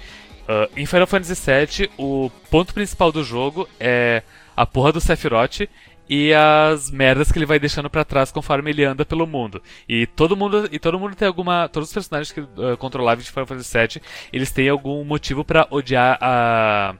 ah, 0.48 0.68
em 0.76 0.86
Final 0.86 1.06
Fantasy 1.06 1.34
VII 1.34 1.90
o 1.98 2.30
ponto 2.50 2.72
principal 2.72 3.10
do 3.10 3.24
jogo 3.24 3.68
é 3.80 4.22
a 4.56 4.64
porra 4.64 4.92
do 4.92 5.00
Sephiroth 5.00 5.68
e 6.08 6.32
as 6.32 6.90
merdas 6.90 7.30
que 7.32 7.38
ele 7.38 7.46
vai 7.46 7.58
deixando 7.58 7.90
pra 7.90 8.04
trás 8.04 8.30
conforme 8.30 8.70
ele 8.70 8.84
anda 8.84 9.04
pelo 9.04 9.26
mundo. 9.26 9.62
E 9.88 10.06
todo 10.06 10.36
mundo 10.36 10.68
e 10.70 10.78
todo 10.78 10.98
mundo 10.98 11.14
tem 11.16 11.26
alguma, 11.28 11.68
todos 11.68 11.88
os 11.88 11.94
personagens 11.94 12.32
que 12.32 12.40
uh, 12.40 12.76
controláveis 12.78 13.26
de 13.26 13.32
Final 13.32 13.46
Fantasy 13.46 13.78
VII, 13.78 14.02
eles 14.32 14.50
têm 14.50 14.68
algum 14.68 15.04
motivo 15.04 15.44
pra 15.44 15.66
odiar 15.70 16.18
a 16.20 16.94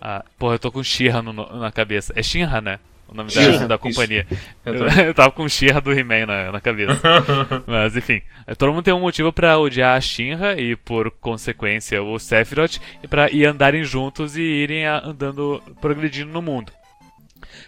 a 0.00 0.24
porra, 0.38 0.54
eu 0.54 0.58
tô 0.60 0.70
com 0.70 0.82
Shira 0.82 1.20
na 1.22 1.72
cabeça. 1.72 2.12
É 2.14 2.22
Shinra, 2.22 2.60
né? 2.60 2.78
O 3.08 3.14
nome 3.14 3.32
da, 3.32 3.40
Shinra, 3.42 3.66
da 3.66 3.78
companhia. 3.78 4.26
Eu 4.64 4.74
Eu, 5.08 5.14
tava 5.14 5.30
com 5.32 5.48
Shira 5.48 5.80
do 5.80 5.92
He-Man 5.92 6.26
na, 6.26 6.52
na 6.52 6.60
cabeça. 6.60 7.00
Mas 7.66 7.96
enfim, 7.96 8.20
todo 8.56 8.72
mundo 8.72 8.84
tem 8.84 8.94
um 8.94 9.00
motivo 9.00 9.32
pra 9.32 9.58
odiar 9.58 9.96
a 9.96 10.00
Shinra 10.00 10.60
e 10.60 10.76
por 10.76 11.10
consequência 11.10 12.02
o 12.02 12.18
Sephiroth 12.18 12.78
e 13.02 13.08
para 13.08 13.30
ir 13.30 13.46
andarem 13.46 13.82
juntos 13.82 14.36
e 14.36 14.42
irem 14.42 14.86
a- 14.86 15.02
andando 15.04 15.60
progredindo 15.80 16.30
no 16.30 16.42
mundo. 16.42 16.70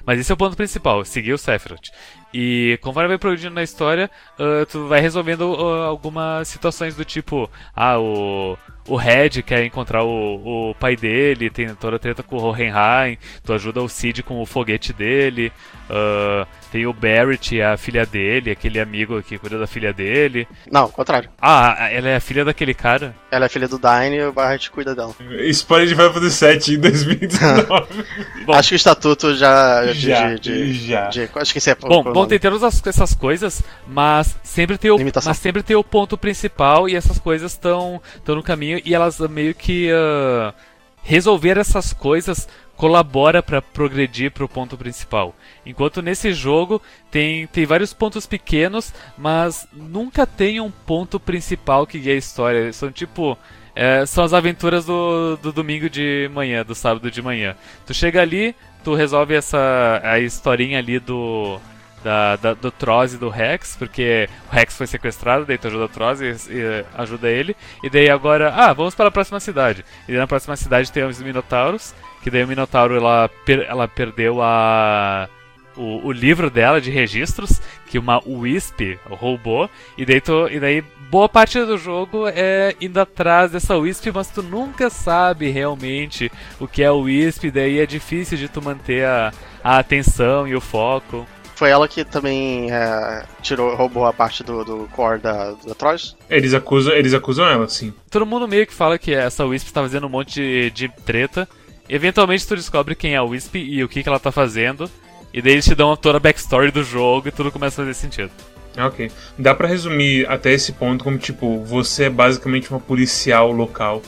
Mas 0.04 0.20
esse 0.20 0.30
é 0.30 0.34
o 0.34 0.38
ponto 0.38 0.56
principal, 0.56 1.04
seguir 1.04 1.32
o 1.32 1.38
Sephiroth. 1.38 1.90
E 2.32 2.78
conforme 2.80 3.08
vai 3.08 3.18
progredindo 3.18 3.54
na 3.54 3.62
história, 3.62 4.10
ah, 4.38 4.66
tu 4.70 4.86
vai 4.86 5.00
resolvendo 5.00 5.54
ah, 5.54 5.86
algumas 5.86 6.48
situações 6.48 6.94
do 6.94 7.04
tipo, 7.04 7.50
ah, 7.74 7.98
o, 7.98 8.56
o 8.88 8.96
Red 8.96 9.42
quer 9.44 9.64
encontrar 9.64 10.02
o, 10.04 10.70
o 10.70 10.74
pai 10.74 10.96
dele, 10.96 11.50
tem 11.50 11.74
toda 11.74 11.96
a 11.96 11.98
treta 11.98 12.22
com 12.22 12.36
o 12.36 12.42
Hohenheim, 12.42 13.18
tu 13.44 13.52
ajuda 13.52 13.82
o 13.82 13.88
Cid 13.88 14.22
com 14.22 14.40
o 14.40 14.46
foguete 14.46 14.92
dele. 14.92 15.52
Uh, 15.90 16.46
tem 16.70 16.86
o 16.86 16.92
Barrett, 16.92 17.60
a 17.60 17.76
filha 17.76 18.06
dele, 18.06 18.52
aquele 18.52 18.78
amigo 18.78 19.20
que 19.24 19.36
cuida 19.38 19.58
da 19.58 19.66
filha 19.66 19.92
dele. 19.92 20.46
Não, 20.70 20.82
ao 20.82 20.88
contrário. 20.88 21.28
Ah, 21.40 21.88
ela 21.90 22.08
é 22.10 22.14
a 22.16 22.20
filha 22.20 22.44
daquele 22.44 22.72
cara? 22.72 23.12
Ela 23.28 23.46
é 23.46 23.48
filha 23.48 23.66
do 23.66 23.76
Dine 23.76 24.16
e 24.18 24.22
o 24.24 24.32
Barrett 24.32 24.70
cuida 24.70 24.94
dela. 24.94 25.12
Spoiler 25.48 25.88
de 25.88 25.94
Final 25.96 26.12
Fantasy 26.12 26.36
7 26.36 26.74
em 26.74 26.78
2019. 26.78 28.04
Bom, 28.46 28.52
acho 28.54 28.68
que 28.68 28.74
o 28.74 28.76
estatuto 28.76 29.34
já. 29.34 29.84
de- 29.86 29.94
Já, 30.00 30.34
de, 30.34 30.38
de- 30.40 30.72
já. 30.74 31.08
de- 31.08 31.28
acho 31.34 31.52
que 31.52 31.58
esse 31.58 31.70
é 31.70 31.76
o- 31.82 31.88
Bom, 31.88 32.12
bom 32.12 32.26
tem 32.26 32.38
todas 32.38 32.62
as- 32.62 32.86
essas 32.86 33.12
coisas, 33.14 33.60
mas 33.88 34.38
sempre 34.44 34.78
tem 34.78 34.92
o, 34.92 34.96
Limitação. 34.96 35.30
mas 35.30 35.38
sempre 35.38 35.60
tem 35.62 35.74
o 35.76 35.82
ponto 35.82 36.16
principal 36.16 36.88
e 36.88 36.94
essas 36.94 37.18
coisas 37.18 37.50
estão 37.52 38.00
no 38.24 38.42
caminho 38.44 38.79
e 38.84 38.94
elas 38.94 39.18
meio 39.18 39.54
que 39.54 39.90
ah, 39.92 40.54
resolver 41.02 41.58
essas 41.58 41.92
coisas 41.92 42.48
colabora 42.76 43.42
para 43.42 43.60
progredir 43.60 44.30
para 44.30 44.44
o 44.44 44.48
ponto 44.48 44.76
principal. 44.76 45.34
Enquanto 45.66 46.00
nesse 46.00 46.32
jogo 46.32 46.80
tem, 47.10 47.46
tem 47.48 47.66
vários 47.66 47.92
pontos 47.92 48.26
pequenos, 48.26 48.94
mas 49.18 49.68
nunca 49.70 50.26
tem 50.26 50.60
um 50.60 50.70
ponto 50.70 51.20
principal 51.20 51.86
que 51.86 51.98
guia 51.98 52.14
a 52.14 52.16
história. 52.16 52.72
São 52.72 52.90
tipo 52.90 53.36
é, 53.74 54.04
são 54.06 54.24
as 54.24 54.32
aventuras 54.32 54.86
do, 54.86 55.36
do 55.36 55.52
domingo 55.52 55.88
de 55.90 56.30
manhã, 56.32 56.64
do 56.64 56.74
sábado 56.74 57.10
de 57.10 57.20
manhã. 57.20 57.54
Tu 57.86 57.92
chega 57.92 58.22
ali, 58.22 58.54
tu 58.82 58.94
resolve 58.94 59.34
essa 59.34 60.00
a 60.02 60.18
historinha 60.18 60.78
ali 60.78 60.98
do 60.98 61.60
da, 62.02 62.36
da- 62.36 62.54
do 62.54 62.70
Troz 62.70 63.14
e 63.14 63.18
do 63.18 63.28
Rex, 63.28 63.76
porque 63.76 64.28
o 64.50 64.54
Rex 64.54 64.76
foi 64.76 64.86
sequestrado, 64.86 65.44
daí 65.44 65.58
tu 65.58 65.68
ajuda 65.68 65.84
o 65.84 65.88
Troz 65.88 66.20
e, 66.20 66.26
e 66.50 66.84
ajuda 66.96 67.28
ele, 67.28 67.56
e 67.82 67.90
daí 67.90 68.08
agora, 68.10 68.52
ah, 68.54 68.72
vamos 68.72 68.94
para 68.94 69.08
a 69.08 69.12
próxima 69.12 69.40
cidade. 69.40 69.84
E 70.08 70.12
na 70.12 70.26
próxima 70.26 70.56
cidade 70.56 70.90
tem 70.90 71.04
os 71.04 71.20
Minotauros, 71.22 71.94
que 72.22 72.30
daí 72.30 72.44
o 72.44 72.48
Minotauro 72.48 72.96
ela, 72.96 73.28
per- 73.44 73.66
ela 73.68 73.86
perdeu 73.88 74.40
a 74.42 75.28
o, 75.76 76.08
o 76.08 76.12
livro 76.12 76.50
dela 76.50 76.80
de 76.80 76.90
registros, 76.90 77.60
que 77.86 77.98
uma 77.98 78.20
Wisp 78.26 78.98
roubou, 79.08 79.70
e 79.96 80.04
daí, 80.04 80.20
tu, 80.20 80.48
e 80.50 80.58
daí 80.60 80.82
boa 81.10 81.28
parte 81.28 81.58
do 81.64 81.78
jogo 81.78 82.26
é 82.28 82.74
indo 82.80 83.00
atrás 83.00 83.52
dessa 83.52 83.76
Wisp, 83.76 84.06
mas 84.12 84.28
tu 84.28 84.42
nunca 84.42 84.90
sabe 84.90 85.48
realmente 85.48 86.30
o 86.58 86.66
que 86.68 86.82
é 86.82 86.90
o 86.90 87.02
Wisp, 87.02 87.44
daí 87.50 87.78
é 87.78 87.86
difícil 87.86 88.36
de 88.36 88.48
tu 88.48 88.60
manter 88.60 89.06
a, 89.06 89.32
a 89.62 89.78
atenção 89.78 90.46
e 90.46 90.54
o 90.54 90.60
foco. 90.60 91.26
Foi 91.60 91.68
ela 91.68 91.86
que 91.86 92.06
também 92.06 92.72
é, 92.72 93.22
tirou, 93.42 93.76
roubou 93.76 94.06
a 94.06 94.14
parte 94.14 94.42
do, 94.42 94.64
do 94.64 94.88
core 94.96 95.18
da, 95.18 95.52
da 95.52 95.74
Troyes? 95.74 96.16
Eles 96.30 96.54
acusam, 96.54 96.94
eles 96.94 97.12
acusam 97.12 97.46
ela, 97.46 97.68
sim. 97.68 97.92
Todo 98.10 98.24
mundo 98.24 98.48
meio 98.48 98.66
que 98.66 98.72
fala 98.72 98.98
que 98.98 99.12
essa 99.12 99.44
Wisp 99.44 99.70
tá 99.70 99.82
fazendo 99.82 100.06
um 100.06 100.08
monte 100.08 100.40
de, 100.40 100.70
de 100.70 100.88
treta. 101.04 101.46
Eventualmente 101.86 102.46
tu 102.46 102.56
descobre 102.56 102.94
quem 102.94 103.12
é 103.12 103.18
a 103.18 103.22
Wisp 103.22 103.56
e 103.56 103.84
o 103.84 103.90
que, 103.90 104.02
que 104.02 104.08
ela 104.08 104.18
tá 104.18 104.32
fazendo. 104.32 104.90
E 105.34 105.42
daí 105.42 105.52
eles 105.52 105.66
te 105.66 105.74
dão 105.74 105.94
toda 105.98 106.16
a 106.16 106.18
backstory 106.18 106.70
do 106.70 106.82
jogo 106.82 107.28
e 107.28 107.30
tudo 107.30 107.52
começa 107.52 107.82
a 107.82 107.84
fazer 107.84 107.92
sentido. 107.92 108.30
Ok. 108.78 109.10
Dá 109.36 109.54
pra 109.54 109.68
resumir 109.68 110.26
até 110.30 110.54
esse 110.54 110.72
ponto 110.72 111.04
como, 111.04 111.18
tipo, 111.18 111.62
você 111.62 112.04
é 112.04 112.10
basicamente 112.10 112.70
uma 112.70 112.80
policial 112.80 113.52
local 113.52 114.00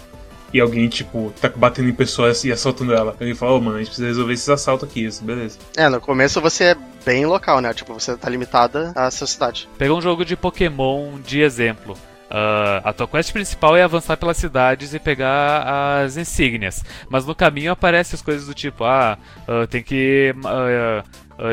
e 0.52 0.60
alguém, 0.60 0.88
tipo, 0.88 1.32
tá 1.40 1.50
batendo 1.54 1.88
em 1.88 1.94
pessoas 1.94 2.44
e 2.44 2.52
assaltando 2.52 2.94
ela. 2.94 3.16
Ele 3.20 3.34
fala, 3.34 3.52
ô 3.52 3.60
mano, 3.60 3.76
a 3.76 3.78
gente 3.78 3.88
precisa 3.88 4.08
resolver 4.08 4.32
esses 4.32 4.48
assaltos 4.48 4.88
aqui, 4.88 5.04
isso, 5.04 5.24
beleza. 5.24 5.58
É, 5.76 5.88
no 5.88 6.00
começo 6.00 6.40
você 6.40 6.64
é 6.64 6.76
bem 7.04 7.26
local, 7.26 7.60
né? 7.60 7.72
Tipo, 7.72 7.94
você 7.94 8.16
tá 8.16 8.28
limitada 8.28 8.92
à 8.94 9.10
sua 9.10 9.26
cidade. 9.26 9.68
Pega 9.78 9.94
um 9.94 10.00
jogo 10.00 10.24
de 10.24 10.36
Pokémon 10.36 11.18
de 11.20 11.40
exemplo. 11.40 11.96
Ah, 12.34 12.80
a 12.82 12.92
tua 12.94 13.06
quest 13.06 13.30
principal 13.30 13.76
é 13.76 13.82
avançar 13.82 14.16
pelas 14.16 14.38
cidades 14.38 14.94
e 14.94 14.98
pegar 14.98 16.02
as 16.02 16.16
insígnias. 16.16 16.82
Mas 17.10 17.26
no 17.26 17.34
caminho 17.34 17.70
aparecem 17.70 18.14
as 18.14 18.22
coisas 18.22 18.46
do 18.46 18.54
tipo, 18.54 18.84
ah, 18.84 19.18
ah, 19.46 19.66
tem 19.66 19.82
que 19.82 20.34
ah, 20.46 21.04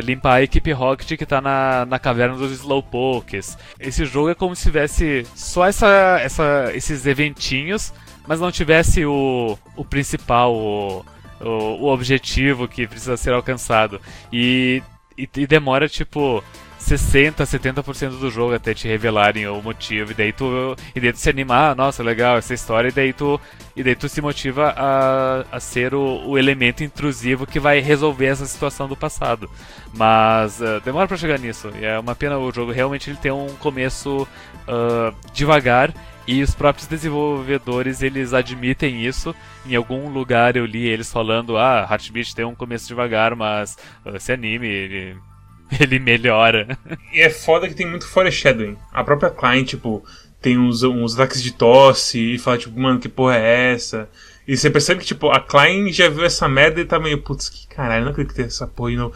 limpar 0.01 0.35
a 0.35 0.41
equipe 0.41 0.71
Rocket 0.71 1.17
que 1.17 1.25
tá 1.25 1.41
na, 1.41 1.85
na 1.85 1.99
caverna 1.99 2.37
dos 2.37 2.53
Slowpokes. 2.53 3.57
Esse 3.77 4.05
jogo 4.05 4.29
é 4.29 4.35
como 4.35 4.55
se 4.55 4.63
tivesse 4.63 5.27
só 5.35 5.65
essa, 5.65 6.17
essa, 6.21 6.71
esses 6.73 7.05
eventinhos, 7.05 7.91
mas 8.29 8.39
não 8.39 8.51
tivesse 8.51 9.03
o, 9.07 9.57
o 9.75 9.83
principal, 9.83 10.53
o, 10.53 11.03
o, 11.41 11.47
o 11.47 11.85
objetivo 11.87 12.67
que 12.67 12.85
precisa 12.85 13.17
ser 13.17 13.33
alcançado. 13.33 13.99
E, 14.31 14.83
e, 15.17 15.27
e 15.35 15.47
demora 15.47 15.89
tipo 15.89 16.43
60, 16.77 17.43
70% 17.43 18.19
do 18.19 18.29
jogo 18.29 18.53
até 18.53 18.71
te 18.75 18.87
revelarem 18.87 19.47
o 19.47 19.59
motivo. 19.63 20.11
E 20.11 20.13
daí 20.13 20.31
tu, 20.31 20.75
e 20.95 20.99
daí 20.99 21.11
tu 21.11 21.17
se 21.17 21.27
anima, 21.27 21.71
ah, 21.71 21.75
nossa, 21.75 22.03
legal 22.03 22.37
essa 22.37 22.53
história. 22.53 22.89
E 22.89 22.91
daí 22.91 23.13
tu, 23.13 23.41
e 23.75 23.81
daí 23.81 23.95
tu 23.95 24.07
se 24.07 24.21
motiva 24.21 24.75
a, 24.77 25.43
a 25.51 25.59
ser 25.59 25.95
o, 25.95 26.21
o 26.27 26.37
elemento 26.37 26.83
intrusivo 26.83 27.47
que 27.47 27.59
vai 27.59 27.79
resolver 27.79 28.27
essa 28.27 28.45
situação 28.45 28.87
do 28.87 28.95
passado. 28.95 29.49
Mas 29.91 30.61
ah, 30.61 30.79
demora 30.85 31.07
pra 31.07 31.17
chegar 31.17 31.39
nisso. 31.39 31.71
E 31.81 31.83
é 31.83 31.97
uma 31.97 32.13
pena 32.13 32.37
o 32.37 32.51
jogo 32.51 32.71
realmente 32.71 33.09
ele 33.09 33.17
tem 33.17 33.31
um 33.31 33.55
começo 33.55 34.27
ah, 34.67 35.11
devagar. 35.33 35.91
E 36.31 36.43
os 36.43 36.53
próprios 36.53 36.87
desenvolvedores 36.87 38.03
eles 38.03 38.33
admitem 38.33 39.03
isso. 39.03 39.33
Em 39.65 39.75
algum 39.75 40.09
lugar 40.09 40.55
eu 40.55 40.63
li 40.63 40.85
eles 40.85 41.11
falando: 41.11 41.57
ah, 41.57 41.87
Heartbeat 41.89 42.35
tem 42.35 42.45
um 42.45 42.53
começo 42.53 42.87
devagar, 42.87 43.35
mas 43.35 43.75
ah, 44.05 44.11
esse 44.15 44.31
anime 44.31 44.67
ele, 44.67 45.17
ele 45.81 45.97
melhora. 45.97 46.77
E 47.11 47.19
é 47.19 47.31
foda 47.31 47.67
que 47.67 47.73
tem 47.73 47.89
muito 47.89 48.07
foreshadowing. 48.07 48.77
A 48.93 49.03
própria 49.03 49.31
Klein, 49.31 49.63
tipo, 49.63 50.05
tem 50.39 50.55
uns, 50.55 50.83
uns 50.83 51.15
ataques 51.15 51.41
de 51.41 51.51
tosse 51.51 52.35
e 52.35 52.37
fala, 52.37 52.59
tipo, 52.59 52.79
mano, 52.79 52.99
que 52.99 53.09
porra 53.09 53.35
é 53.35 53.73
essa? 53.73 54.07
E 54.47 54.55
você 54.55 54.69
percebe 54.69 54.99
que, 54.99 55.07
tipo, 55.07 55.31
a 55.31 55.39
Klein 55.39 55.91
já 55.91 56.09
viu 56.09 56.23
essa 56.23 56.47
merda 56.47 56.79
e 56.79 56.85
tá 56.85 56.99
meio, 56.99 57.23
putz, 57.23 57.49
que 57.49 57.67
caralho, 57.69 58.05
não 58.05 58.11
acredito 58.11 58.33
que 58.33 58.37
tem 58.37 58.45
essa 58.45 58.67
porra 58.67 58.91
não. 58.91 59.11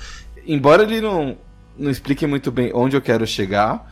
Embora 0.47 0.81
ele 0.81 0.99
não, 0.99 1.37
não 1.77 1.91
explique 1.91 2.25
muito 2.25 2.51
bem 2.51 2.71
onde 2.73 2.97
eu 2.97 3.01
quero 3.03 3.27
chegar, 3.27 3.87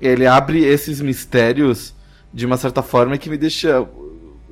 ele 0.00 0.26
abre 0.26 0.64
esses 0.64 1.02
mistérios 1.02 1.94
de 2.32 2.46
uma 2.46 2.56
certa 2.56 2.82
forma 2.82 3.18
que 3.18 3.30
me 3.30 3.36
deixa 3.36 3.86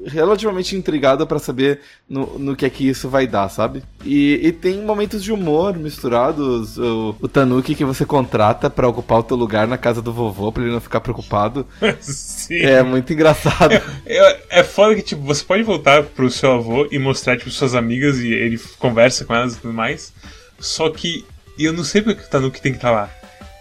relativamente 0.07 0.76
intrigado 0.76 1.26
pra 1.26 1.39
saber 1.39 1.81
no, 2.09 2.39
no 2.39 2.57
que 2.57 2.64
é 2.64 2.70
que 2.70 2.89
isso 2.89 3.09
vai 3.09 3.26
dar, 3.26 3.49
sabe? 3.49 3.83
E, 4.05 4.41
e 4.43 4.53
tem 4.53 4.83
momentos 4.83 5.22
de 5.22 5.33
humor 5.33 5.76
misturados. 5.76 6.78
O, 6.78 7.14
o 7.20 7.28
Tanuki 7.28 7.74
que 7.74 7.85
você 7.85 8.05
contrata 8.05 8.70
pra 8.70 8.89
ocupar 8.89 9.18
o 9.18 9.22
teu 9.22 9.37
lugar 9.37 9.66
na 9.66 9.76
casa 9.76 10.01
do 10.01 10.12
vovô, 10.12 10.51
pra 10.51 10.62
ele 10.62 10.72
não 10.72 10.81
ficar 10.81 11.01
preocupado. 11.01 11.66
Sim. 12.01 12.61
É 12.61 12.83
muito 12.83 13.12
engraçado. 13.12 13.74
É, 14.07 14.41
é 14.51 14.64
foda 14.64 14.95
que, 14.95 15.03
tipo, 15.03 15.22
você 15.22 15.45
pode 15.45 15.62
voltar 15.62 16.03
pro 16.03 16.31
seu 16.31 16.53
avô 16.53 16.89
e 16.91 16.99
mostrar, 16.99 17.37
tipo, 17.37 17.51
suas 17.51 17.74
amigas 17.74 18.18
e 18.18 18.33
ele 18.33 18.59
conversa 18.78 19.24
com 19.24 19.35
elas 19.35 19.55
e 19.55 19.61
tudo 19.61 19.74
mais. 19.74 20.12
Só 20.59 20.89
que 20.91 21.24
eu 21.59 21.72
não 21.72 21.85
sei 21.85 22.03
porque 22.03 22.22
o 22.22 22.28
Tanuki 22.28 22.61
tem 22.61 22.72
que 22.72 22.78
estar 22.78 22.91
lá. 22.91 23.11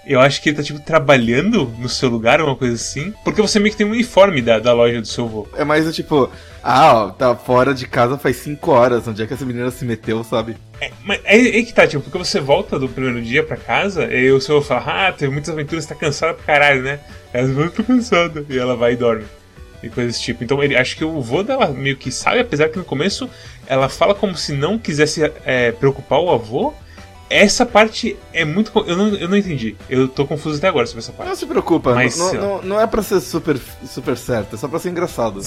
Eu 0.05 0.19
acho 0.19 0.41
que 0.41 0.49
ele 0.49 0.57
tá, 0.57 0.63
tipo, 0.63 0.79
trabalhando 0.79 1.71
no 1.77 1.89
seu 1.89 2.09
lugar, 2.09 2.41
uma 2.41 2.55
coisa 2.55 2.75
assim. 2.75 3.13
Porque 3.23 3.41
você 3.41 3.59
meio 3.59 3.71
que 3.71 3.77
tem 3.77 3.85
um 3.85 3.91
uniforme 3.91 4.41
da, 4.41 4.57
da 4.57 4.73
loja 4.73 5.01
do 5.01 5.07
seu 5.07 5.25
avô. 5.25 5.47
É 5.55 5.63
mais 5.63 5.85
do 5.85 5.91
tipo, 5.91 6.31
ah, 6.63 6.93
ó, 6.93 7.09
tá 7.09 7.35
fora 7.35 7.73
de 7.73 7.87
casa 7.87 8.17
faz 8.17 8.37
5 8.37 8.71
horas. 8.71 9.07
Onde 9.07 9.21
é 9.21 9.27
que 9.27 9.33
essa 9.33 9.45
menina 9.45 9.69
se 9.71 9.85
meteu, 9.85 10.23
sabe? 10.23 10.57
É, 10.81 10.91
mas 11.03 11.19
é 11.23 11.35
aí 11.35 11.63
que 11.63 11.73
tá, 11.73 11.85
tipo, 11.85 12.03
porque 12.03 12.17
você 12.17 12.39
volta 12.39 12.79
do 12.79 12.89
primeiro 12.89 13.21
dia 13.21 13.43
pra 13.43 13.57
casa 13.57 14.05
e 14.05 14.31
o 14.31 14.41
seu 14.41 14.57
avô 14.57 14.65
fala, 14.65 15.07
ah, 15.07 15.11
teve 15.11 15.31
muitas 15.31 15.53
aventuras, 15.53 15.85
tá 15.85 15.95
cansada 15.95 16.33
pra 16.33 16.43
caralho, 16.43 16.81
né? 16.81 16.99
Ela 17.33 17.53
fala, 17.53 17.65
eu 17.65 17.71
tô 17.71 17.83
cansada. 17.83 18.45
E 18.49 18.57
ela 18.57 18.75
vai 18.75 18.93
e 18.93 18.95
dorme. 18.95 19.25
E 19.81 19.89
coisas 19.89 20.13
desse 20.13 20.23
tipo. 20.23 20.43
Então 20.43 20.61
ele, 20.63 20.75
acho 20.75 20.97
que 20.97 21.05
o 21.05 21.17
avô 21.17 21.43
dela 21.43 21.67
meio 21.67 21.95
que 21.95 22.11
sabe, 22.11 22.39
apesar 22.39 22.69
que 22.69 22.77
no 22.77 22.83
começo 22.83 23.29
ela 23.65 23.87
fala 23.87 24.15
como 24.15 24.35
se 24.35 24.53
não 24.53 24.77
quisesse 24.77 25.21
é, 25.45 25.71
preocupar 25.71 26.19
o 26.19 26.31
avô. 26.31 26.73
Essa 27.29 27.65
parte 27.65 28.17
é 28.33 28.43
muito. 28.43 28.71
Eu 28.87 28.97
não, 28.97 29.07
eu 29.15 29.27
não 29.27 29.37
entendi. 29.37 29.75
Eu 29.89 30.07
tô 30.07 30.25
confuso 30.25 30.57
até 30.57 30.67
agora 30.67 30.85
sobre 30.87 30.99
essa 31.01 31.11
parte. 31.11 31.29
Não 31.29 31.35
se 31.35 31.45
preocupa, 31.45 31.93
Mas, 31.93 32.17
não, 32.17 32.29
ó. 32.29 32.33
não, 32.33 32.61
não 32.63 32.81
é 32.81 32.87
pra 32.87 33.03
ser 33.03 33.19
super, 33.19 33.57
super 33.85 34.17
certo, 34.17 34.55
é 34.55 34.57
só 34.57 34.67
pra 34.67 34.79
ser 34.79 34.89
engraçado. 34.89 35.39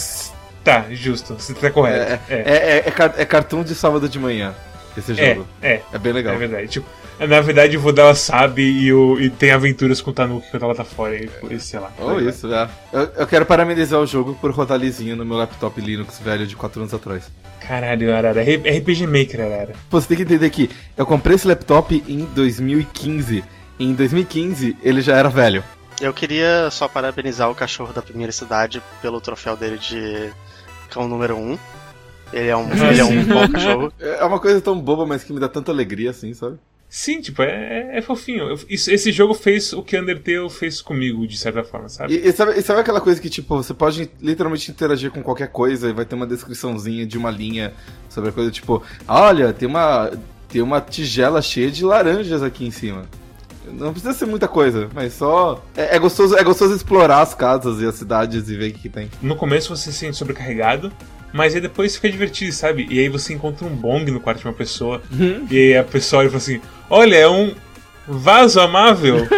Tá, 0.62 0.84
justo. 0.90 1.34
Você 1.34 1.52
tá 1.54 1.70
correto. 1.70 2.20
É, 2.28 2.34
É, 2.34 2.36
é, 2.36 2.54
é, 2.54 2.76
é, 2.86 2.90
car- 2.92 3.14
é 3.18 3.24
cartoon 3.24 3.64
de 3.64 3.74
sábado 3.74 4.08
de 4.08 4.16
manhã, 4.18 4.54
esse 4.96 5.10
é, 5.20 5.34
jogo. 5.34 5.48
é, 5.60 5.80
É, 5.92 5.98
bem 5.98 6.12
legal. 6.12 6.34
é 6.34 6.38
verdade. 6.38 6.68
Tipo, 6.68 6.86
na 7.18 7.40
verdade, 7.40 7.76
o 7.76 7.80
vô 7.80 7.92
dela 7.92 8.14
sabe 8.14 8.62
e, 8.62 8.92
o, 8.92 9.20
e 9.20 9.30
tem 9.30 9.50
aventuras 9.52 10.00
com 10.00 10.10
o 10.10 10.14
Tanuki 10.14 10.50
quando 10.50 10.64
ela 10.64 10.74
tá 10.74 10.84
fora. 10.84 11.14
E, 11.16 11.28
e 11.50 11.60
sei 11.60 11.78
lá. 11.80 11.90
Ou 11.98 12.20
isso, 12.20 12.52
é. 12.52 12.68
Eu, 12.92 13.00
eu 13.16 13.26
quero 13.26 13.46
parabenizar 13.46 14.00
o 14.00 14.06
jogo 14.06 14.34
por 14.40 14.50
rodar 14.50 14.78
lisinho 14.78 15.14
no 15.16 15.24
meu 15.24 15.36
laptop 15.36 15.80
Linux 15.80 16.18
velho 16.18 16.46
de 16.46 16.56
4 16.56 16.80
anos 16.80 16.94
atrás. 16.94 17.30
Caralho, 17.60 18.14
Arara. 18.14 18.42
R- 18.42 18.78
RPG 18.78 19.06
Maker, 19.06 19.40
Arara. 19.40 19.72
Pô, 19.88 20.00
você 20.00 20.08
tem 20.08 20.16
que 20.16 20.22
entender 20.24 20.50
que 20.50 20.68
eu 20.96 21.06
comprei 21.06 21.36
esse 21.36 21.46
laptop 21.46 22.02
em 22.08 22.24
2015. 22.34 23.44
E 23.78 23.84
em 23.84 23.94
2015 23.94 24.76
ele 24.82 25.00
já 25.00 25.16
era 25.16 25.28
velho. 25.28 25.62
Eu 26.00 26.12
queria 26.12 26.68
só 26.70 26.88
parabenizar 26.88 27.48
o 27.50 27.54
cachorro 27.54 27.92
da 27.92 28.02
primeira 28.02 28.32
cidade 28.32 28.82
pelo 29.00 29.20
troféu 29.20 29.56
dele 29.56 29.78
de 29.78 30.30
cão 30.90 31.06
número 31.06 31.36
1. 31.36 31.58
Ele 32.32 32.48
é 32.48 32.56
um, 32.56 32.68
ele 32.72 33.00
é 33.00 33.04
um 33.04 33.22
bom 33.26 33.48
cachorro. 33.48 33.92
É 34.00 34.24
uma 34.24 34.40
coisa 34.40 34.60
tão 34.60 34.78
boba, 34.80 35.06
mas 35.06 35.22
que 35.22 35.32
me 35.32 35.38
dá 35.38 35.48
tanta 35.48 35.70
alegria 35.70 36.10
assim, 36.10 36.32
sabe? 36.34 36.56
Sim, 36.94 37.22
tipo, 37.22 37.40
é, 37.40 37.96
é 37.96 38.02
fofinho. 38.02 38.50
Eu- 38.50 38.60
isso- 38.68 38.90
esse 38.90 39.10
jogo 39.10 39.32
fez 39.32 39.72
o 39.72 39.82
que 39.82 39.98
Undertale 39.98 40.50
fez 40.50 40.82
comigo, 40.82 41.26
de 41.26 41.38
certa 41.38 41.64
forma, 41.64 41.88
sabe? 41.88 42.12
E, 42.12 42.28
e 42.28 42.30
sabe, 42.32 42.52
e 42.52 42.60
sabe 42.60 42.80
aquela 42.80 43.00
coisa 43.00 43.18
que, 43.18 43.30
tipo, 43.30 43.56
você 43.56 43.72
pode 43.72 44.10
literalmente 44.20 44.70
interagir 44.70 45.10
com 45.10 45.22
qualquer 45.22 45.48
coisa 45.48 45.88
e 45.88 45.92
vai 45.94 46.04
ter 46.04 46.14
uma 46.14 46.26
descriçãozinha 46.26 47.06
de 47.06 47.16
uma 47.16 47.30
linha 47.30 47.72
sobre 48.10 48.28
a 48.28 48.32
coisa, 48.34 48.50
tipo, 48.50 48.82
olha, 49.08 49.54
tem 49.54 49.66
uma, 49.66 50.10
tem 50.50 50.60
uma 50.60 50.82
tigela 50.82 51.40
cheia 51.40 51.70
de 51.70 51.82
laranjas 51.82 52.42
aqui 52.42 52.66
em 52.66 52.70
cima. 52.70 53.04
Não 53.72 53.92
precisa 53.92 54.12
ser 54.12 54.26
muita 54.26 54.46
coisa, 54.46 54.90
mas 54.92 55.14
só. 55.14 55.64
É, 55.74 55.96
é 55.96 55.98
gostoso, 55.98 56.36
é 56.36 56.44
gostoso 56.44 56.74
explorar 56.74 57.22
as 57.22 57.32
casas 57.34 57.80
e 57.80 57.86
as 57.86 57.94
cidades 57.94 58.50
e 58.50 58.54
ver 58.54 58.68
o 58.68 58.72
que, 58.74 58.80
que 58.80 58.88
tem. 58.90 59.10
No 59.22 59.34
começo 59.34 59.74
você 59.74 59.90
se 59.90 59.96
sente 59.96 60.18
sobrecarregado, 60.18 60.92
mas 61.32 61.54
aí 61.54 61.60
depois 61.60 61.96
fica 61.96 62.10
divertido, 62.10 62.52
sabe? 62.52 62.86
E 62.90 62.98
aí 62.98 63.08
você 63.08 63.32
encontra 63.32 63.66
um 63.66 63.74
bong 63.74 64.10
no 64.10 64.20
quarto 64.20 64.40
de 64.40 64.46
uma 64.46 64.52
pessoa, 64.52 65.02
e 65.50 65.56
aí 65.56 65.76
a 65.76 65.84
pessoa 65.84 66.20
olha 66.20 66.26
e 66.26 66.30
fala 66.30 66.42
assim: 66.42 66.60
Olha, 66.90 67.16
é 67.16 67.28
um 67.28 67.54
vaso 68.06 68.60
amável. 68.60 69.26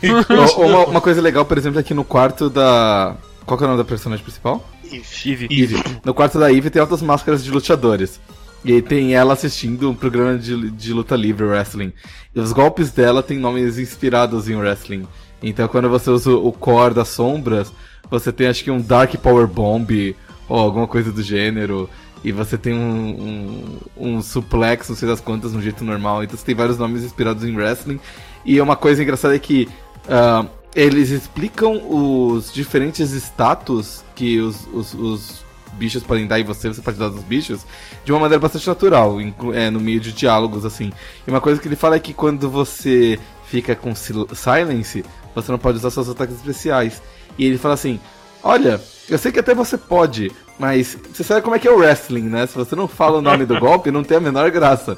Uma, 0.58 0.86
uma 0.86 1.00
coisa 1.00 1.20
legal, 1.20 1.44
por 1.44 1.56
exemplo, 1.56 1.80
é 1.80 1.82
que 1.82 1.94
no 1.94 2.04
quarto 2.04 2.50
da. 2.50 3.16
Qual 3.44 3.56
que 3.56 3.64
é 3.64 3.66
o 3.66 3.70
nome 3.70 3.82
da 3.82 3.88
personagem 3.88 4.24
principal? 4.24 4.68
Eve. 4.84 5.04
Eve. 5.24 5.48
Eve. 5.50 5.82
No 6.04 6.12
quarto 6.12 6.38
da 6.38 6.52
Eve 6.52 6.70
tem 6.70 6.80
altas 6.80 7.02
máscaras 7.02 7.44
de 7.44 7.50
lutadores. 7.50 8.20
E 8.64 8.72
aí 8.72 8.82
tem 8.82 9.14
ela 9.14 9.34
assistindo 9.34 9.88
um 9.88 9.94
programa 9.94 10.36
de, 10.36 10.70
de 10.70 10.92
luta 10.92 11.14
livre, 11.14 11.46
wrestling. 11.46 11.92
E 12.34 12.40
os 12.40 12.52
golpes 12.52 12.90
dela 12.90 13.22
têm 13.22 13.38
nomes 13.38 13.78
inspirados 13.78 14.48
em 14.48 14.56
wrestling. 14.56 15.06
Então 15.42 15.68
quando 15.68 15.88
você 15.88 16.10
usa 16.10 16.32
o 16.32 16.50
core 16.50 16.94
das 16.94 17.08
sombras, 17.08 17.72
você 18.10 18.32
tem 18.32 18.48
acho 18.48 18.64
que 18.64 18.70
um 18.70 18.80
Dark 18.80 19.14
Power 19.16 19.46
Bomb 19.46 20.16
ou 20.48 20.58
alguma 20.58 20.86
coisa 20.86 21.12
do 21.12 21.22
gênero. 21.22 21.88
E 22.24 22.32
você 22.32 22.58
tem 22.58 22.74
um, 22.74 23.78
um, 23.98 24.16
um 24.16 24.22
suplex, 24.22 24.88
não 24.88 24.96
sei 24.96 25.08
das 25.08 25.20
quantas, 25.20 25.52
no 25.52 25.62
jeito 25.62 25.84
normal. 25.84 26.24
Então 26.24 26.36
você 26.36 26.44
tem 26.44 26.54
vários 26.54 26.78
nomes 26.78 27.04
inspirados 27.04 27.44
em 27.44 27.54
wrestling. 27.54 28.00
E 28.44 28.60
uma 28.60 28.76
coisa 28.76 29.02
engraçada 29.02 29.36
é 29.36 29.38
que 29.38 29.68
ah, 30.08 30.46
eles 30.74 31.10
explicam 31.10 31.82
os 31.88 32.52
diferentes 32.52 33.10
status 33.12 34.04
que 34.14 34.40
os, 34.40 34.66
os, 34.72 34.94
os 34.94 35.44
bichos 35.76 36.02
podem 36.02 36.26
dar 36.26 36.40
em 36.40 36.44
você, 36.44 36.68
você 36.68 36.82
pode 36.82 36.98
dar 36.98 37.08
dos 37.08 37.22
bichos, 37.22 37.64
de 38.04 38.12
uma 38.12 38.20
maneira 38.20 38.40
bastante 38.40 38.66
natural, 38.66 39.18
é, 39.54 39.70
no 39.70 39.80
meio 39.80 40.00
de 40.00 40.12
diálogos, 40.12 40.64
assim. 40.64 40.92
E 41.26 41.30
uma 41.30 41.40
coisa 41.40 41.60
que 41.60 41.68
ele 41.68 41.76
fala 41.76 41.96
é 41.96 42.00
que 42.00 42.12
quando 42.12 42.50
você 42.50 43.18
fica 43.46 43.74
com 43.74 43.94
sil- 43.94 44.28
silence, 44.34 45.04
você 45.34 45.52
não 45.52 45.58
pode 45.58 45.78
usar 45.78 45.90
seus 45.90 46.08
ataques 46.08 46.36
especiais. 46.36 47.02
E 47.38 47.44
ele 47.44 47.58
fala 47.58 47.74
assim: 47.74 48.00
Olha, 48.42 48.80
eu 49.08 49.18
sei 49.18 49.30
que 49.32 49.38
até 49.40 49.54
você 49.54 49.76
pode, 49.78 50.32
mas 50.58 50.96
você 51.12 51.22
sabe 51.24 51.42
como 51.42 51.54
é 51.56 51.58
que 51.58 51.68
é 51.68 51.70
o 51.70 51.78
wrestling, 51.78 52.24
né? 52.28 52.46
Se 52.46 52.54
você 52.54 52.74
não 52.76 52.88
fala 52.88 53.18
o 53.18 53.22
nome 53.22 53.44
do 53.46 53.58
golpe, 53.60 53.90
não 53.90 54.02
tem 54.04 54.16
a 54.16 54.20
menor 54.20 54.50
graça. 54.50 54.96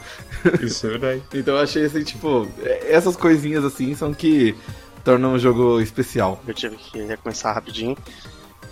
Isso 0.60 0.86
é 0.86 0.90
verdade. 0.90 1.22
Então 1.34 1.54
eu 1.56 1.62
achei 1.62 1.84
assim, 1.84 2.02
tipo, 2.02 2.48
essas 2.88 3.16
coisinhas 3.16 3.64
assim 3.64 3.94
são 3.94 4.12
que 4.14 4.54
tornam 5.04 5.34
o 5.34 5.38
jogo 5.38 5.80
especial. 5.80 6.42
Eu 6.46 6.54
tive 6.54 6.76
que 6.76 7.02
recomeçar 7.02 7.54
rapidinho. 7.54 7.96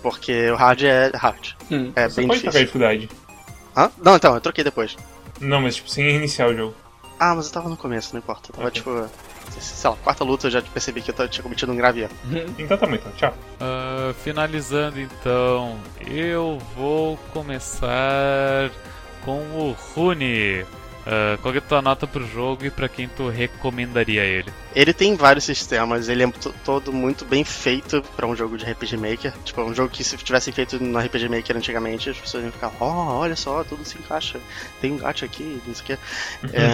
Porque 0.01 0.49
o 0.51 0.55
hard 0.55 0.83
é 0.83 1.11
hard. 1.15 1.49
Hum. 1.71 1.91
É 1.95 2.07
Você 2.07 2.21
bem 2.21 2.27
pode 2.27 2.41
trocar 2.41 2.57
a 2.59 2.61
difícil. 2.61 2.61
dificuldade. 2.61 3.09
Hã? 3.75 3.91
Não, 4.03 4.15
então, 4.15 4.35
eu 4.35 4.41
troquei 4.41 4.63
depois. 4.63 4.95
Não, 5.41 5.59
mas 5.61 5.75
tipo, 5.75 5.89
sem 5.89 6.03
reiniciar 6.05 6.49
o 6.49 6.55
jogo. 6.55 6.73
Ah, 7.19 7.33
mas 7.35 7.47
eu 7.47 7.51
tava 7.51 7.67
no 7.67 7.75
começo, 7.75 8.13
não 8.13 8.19
importa. 8.19 8.49
Eu 8.51 8.55
tava 8.55 8.67
Ok. 8.67 8.79
tipo. 8.81 9.09
Sei 9.49 9.89
lá, 9.89 9.95
quarta 10.03 10.23
luta 10.23 10.47
eu 10.47 10.51
já 10.51 10.61
percebi 10.61 11.01
que 11.01 11.11
eu 11.11 11.27
tinha 11.27 11.43
cometido 11.43 11.71
um 11.71 11.75
grave 11.75 12.01
erro. 12.01 12.11
Então 12.57 12.77
tá 12.77 12.85
bom, 12.85 12.95
então. 12.95 13.11
Tchau. 13.13 13.33
Ah, 13.59 14.13
finalizando 14.23 14.99
então, 14.99 15.79
eu 16.05 16.59
vou 16.75 17.17
começar 17.33 18.71
com 19.23 19.39
o 19.39 19.75
Rune. 19.93 20.65
Ah, 21.09 21.37
qual 21.41 21.53
que 21.53 21.59
é 21.59 21.61
a 21.61 21.65
tua 21.65 21.81
nota 21.81 22.05
pro 22.05 22.27
jogo 22.27 22.65
e 22.65 22.69
pra 22.69 22.89
quem 22.89 23.07
tu 23.07 23.29
recomendaria 23.29 24.25
ele? 24.25 24.51
Ele 24.75 24.91
tem 24.93 25.15
vários 25.15 25.45
sistemas, 25.45 26.09
ele 26.09 26.21
é 26.23 26.27
to- 26.29 26.53
todo 26.65 26.91
muito 26.91 27.23
bem 27.23 27.45
feito 27.45 28.01
pra 28.13 28.27
um 28.27 28.35
jogo 28.35 28.57
de 28.57 28.65
RPG 28.65 28.97
Maker. 28.97 29.31
Tipo, 29.45 29.61
um 29.61 29.73
jogo 29.73 29.89
que 29.89 30.03
se 30.03 30.17
tivessem 30.17 30.53
feito 30.53 30.77
no 30.83 30.99
RPG 30.99 31.29
Maker 31.29 31.55
antigamente, 31.55 32.09
as 32.09 32.17
pessoas 32.17 32.43
iam 32.43 32.51
ficar, 32.51 32.73
ó, 32.81 33.19
olha 33.19 33.37
só, 33.37 33.63
tudo 33.63 33.85
se 33.85 33.97
encaixa. 33.97 34.37
Tem 34.81 34.91
um 34.91 34.97
gato 34.97 35.23
aqui, 35.23 35.61
não 35.65 35.73
sei 35.73 35.83
o 35.83 35.85
quê. 35.85 35.97
É, 36.51 36.67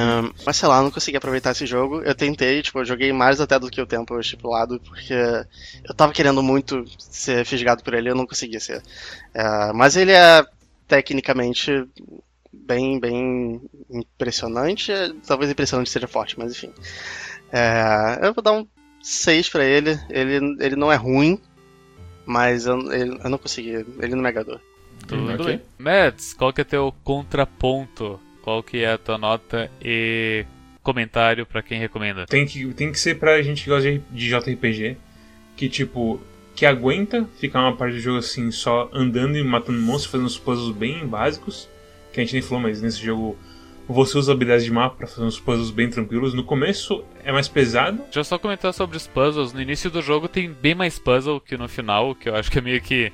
mas 0.43 0.57
sei 0.57 0.67
lá, 0.67 0.77
eu 0.79 0.84
não 0.84 0.91
consegui 0.91 1.15
aproveitar 1.17 1.51
esse 1.51 1.67
jogo. 1.67 2.01
Eu 2.01 2.15
tentei, 2.15 2.63
tipo, 2.63 2.79
eu 2.79 2.86
joguei 2.86 3.13
mais 3.13 3.39
até 3.39 3.59
do 3.59 3.69
que 3.69 3.79
o 3.81 3.86
tempo 3.86 4.19
estipulado, 4.19 4.79
porque 4.79 5.13
eu 5.13 5.93
tava 5.95 6.11
querendo 6.11 6.41
muito 6.41 6.84
ser 6.97 7.45
fisgado 7.45 7.84
por 7.84 7.93
ele, 7.93 8.09
eu 8.09 8.15
não 8.15 8.25
conseguia 8.25 8.59
ser. 8.59 8.81
É, 9.31 9.71
mas 9.73 9.95
ele 9.95 10.11
é 10.11 10.43
tecnicamente 10.88 11.88
bem, 12.54 12.99
bem 12.99 13.62
impressionante. 13.89 14.91
Talvez 15.26 15.49
impressionante 15.51 15.89
seja 15.89 16.08
forte, 16.08 16.38
mas 16.38 16.51
enfim. 16.54 16.72
É, 17.51 18.20
eu 18.22 18.34
vou 18.34 18.43
dar 18.43 18.54
um 18.54 18.68
6 19.01 19.49
pra 19.49 19.66
ele. 19.66 19.99
Ele, 20.10 20.58
ele 20.60 20.76
não 20.76 20.91
é 20.91 20.95
ruim, 20.95 21.39
mas 22.26 22.66
eu, 22.66 22.80
ele- 22.93 23.20
eu 23.24 23.30
não 23.30 23.38
consegui. 23.38 23.72
Ele 23.72 24.16
não 24.16 24.22
me 24.22 24.30
agradou. 24.30 24.60
Tudo 25.08 25.34
ok. 25.34 25.45
bem. 25.45 25.62
Mads, 25.78 26.34
qual 26.34 26.54
que 26.54 26.62
é 26.62 26.64
teu 26.64 26.93
contraponto? 27.04 28.20
Qual 28.41 28.62
que 28.62 28.84
é 28.84 28.93
a 28.93 28.97
tua 28.97 29.18
nota 29.18 29.70
e 29.82 30.45
comentário 30.82 31.45
pra 31.45 31.62
quem 31.62 31.80
recomenda? 31.80 32.26
Tem 32.26 32.45
que, 32.45 32.66
tem 32.74 32.91
que 32.91 32.99
ser 32.99 33.18
pra 33.18 33.41
gente 33.41 33.64
que 33.64 33.70
gosta 33.70 33.89
de, 34.12 34.30
JRPG, 34.30 34.97
que 35.56 35.70
tipo, 35.70 36.20
que 36.56 36.66
aguenta 36.66 37.26
ficar 37.39 37.62
uma 37.62 37.76
parte 37.76 37.93
do 37.95 37.99
jogo 38.01 38.18
assim, 38.20 38.51
só 38.51 38.89
andando 38.93 39.38
e 39.38 39.43
matando 39.43 39.80
monstros, 39.80 40.12
fazendo 40.12 40.26
uns 40.28 40.38
puzzles 40.38 40.76
bem 40.76 41.06
básicos, 41.08 41.70
que 42.14 42.22
a 42.22 42.24
gente 42.24 42.34
nem 42.34 42.41
falou, 42.41 42.61
mas 42.61 42.82
nesse 42.82 43.03
jogo 43.03 43.38
você 43.88 44.18
usa 44.18 44.32
habilidades 44.32 44.64
de 44.64 44.72
mapa 44.72 44.95
pra 44.95 45.07
fazer 45.07 45.26
uns 45.26 45.39
puzzles 45.39 45.72
bem 45.72 45.89
tranquilos. 45.89 46.34
No 46.34 46.43
começo 46.43 47.03
é 47.24 47.32
mais 47.32 47.47
pesado, 47.47 48.01
eu 48.16 48.24
só 48.24 48.38
comentar 48.38 48.74
sobre 48.74 48.95
os 48.95 49.07
puzzles. 49.07 49.51
No 49.51 49.61
início 49.61 49.89
do 49.91 50.01
jogo 50.01 50.28
tem 50.28 50.51
bem 50.51 50.74
mais 50.76 50.97
puzzle 50.97 51.41
que 51.41 51.57
no 51.57 51.68
final, 51.68 52.16
que 52.16 52.30
eu 52.30 52.36
acho 52.36 52.49
que 52.49 52.59
é 52.59 52.61
meio 52.61 52.82
que 52.82 53.11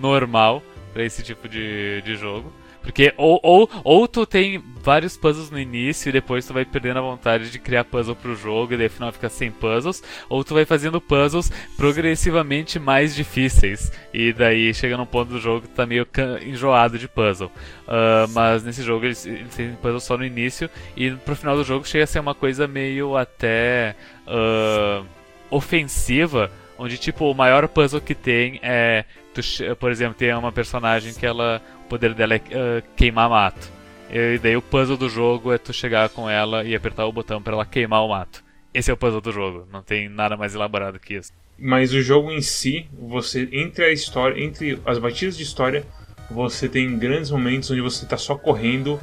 normal 0.00 0.62
pra 0.92 1.02
esse 1.02 1.22
tipo 1.22 1.48
de, 1.48 2.02
de 2.02 2.14
jogo. 2.16 2.52
Porque 2.82 3.14
ou, 3.16 3.38
ou, 3.42 3.70
ou 3.84 4.08
tu 4.08 4.26
tem 4.26 4.62
vários 4.82 5.16
puzzles 5.16 5.50
no 5.50 5.58
início 5.58 6.08
e 6.08 6.12
depois 6.12 6.44
tu 6.44 6.52
vai 6.52 6.64
perdendo 6.64 6.98
a 6.98 7.02
vontade 7.02 7.50
de 7.50 7.58
criar 7.58 7.84
puzzle 7.84 8.16
pro 8.16 8.34
jogo 8.34 8.74
e 8.74 8.76
daí 8.76 8.88
final 8.88 9.12
fica 9.12 9.28
sem 9.28 9.50
puzzles, 9.50 10.02
ou 10.28 10.42
tu 10.42 10.54
vai 10.54 10.64
fazendo 10.64 11.00
puzzles 11.00 11.50
progressivamente 11.76 12.78
mais 12.78 13.14
difíceis 13.14 13.92
e 14.12 14.32
daí 14.32 14.74
chega 14.74 14.96
num 14.96 15.06
ponto 15.06 15.30
do 15.30 15.40
jogo 15.40 15.62
que 15.62 15.68
tu 15.68 15.74
tá 15.74 15.86
meio 15.86 16.06
enjoado 16.44 16.98
de 16.98 17.08
puzzle. 17.08 17.50
Ah, 17.86 18.26
mas 18.30 18.64
nesse 18.64 18.82
jogo 18.82 19.04
eles, 19.04 19.24
eles 19.24 19.54
têm 19.54 19.74
puzzle 19.76 20.00
só 20.00 20.18
no 20.18 20.24
início 20.24 20.68
e 20.96 21.10
pro 21.10 21.36
final 21.36 21.56
do 21.56 21.64
jogo 21.64 21.86
chega 21.86 22.04
a 22.04 22.06
ser 22.06 22.18
uma 22.18 22.34
coisa 22.34 22.66
meio 22.66 23.16
até 23.16 23.94
ah, 24.26 25.04
ofensiva, 25.50 26.50
onde 26.76 26.98
tipo 26.98 27.30
o 27.30 27.34
maior 27.34 27.68
puzzle 27.68 28.00
que 28.00 28.14
tem 28.14 28.58
é, 28.62 29.04
tu 29.32 29.40
por 29.76 29.90
exemplo, 29.90 30.14
tem 30.14 30.34
uma 30.34 30.52
personagem 30.52 31.14
que 31.14 31.24
ela, 31.24 31.62
poder 31.92 32.14
dela 32.14 32.34
é 32.34 32.40
ah, 32.54 32.82
queimar 32.96 33.28
mato. 33.28 33.70
E 34.10 34.38
daí 34.38 34.56
o 34.56 34.62
puzzle 34.62 34.96
do 34.96 35.10
jogo 35.10 35.52
é 35.52 35.58
tu 35.58 35.74
chegar 35.74 36.08
com 36.08 36.28
ela 36.28 36.64
e 36.64 36.74
apertar 36.74 37.04
o 37.04 37.12
botão 37.12 37.42
para 37.42 37.52
ela 37.52 37.66
queimar 37.66 38.02
o 38.02 38.08
mato. 38.08 38.42
Esse 38.72 38.90
é 38.90 38.94
o 38.94 38.96
puzzle 38.96 39.20
do 39.20 39.30
jogo, 39.30 39.68
não 39.70 39.82
tem 39.82 40.08
nada 40.08 40.34
mais 40.34 40.54
elaborado 40.54 40.98
que 40.98 41.14
isso. 41.14 41.30
mas 41.58 41.92
o 41.92 42.00
jogo 42.00 42.30
em 42.30 42.40
si, 42.40 42.88
você 42.98 43.46
entre 43.52 43.84
a 43.84 43.92
história, 43.92 44.42
entre 44.42 44.80
as 44.86 44.98
batidas 44.98 45.36
de 45.36 45.42
história, 45.42 45.84
você 46.30 46.66
tem 46.66 46.98
grandes 46.98 47.30
momentos 47.30 47.70
onde 47.70 47.82
você 47.82 48.06
tá 48.06 48.16
só 48.16 48.36
correndo 48.36 48.98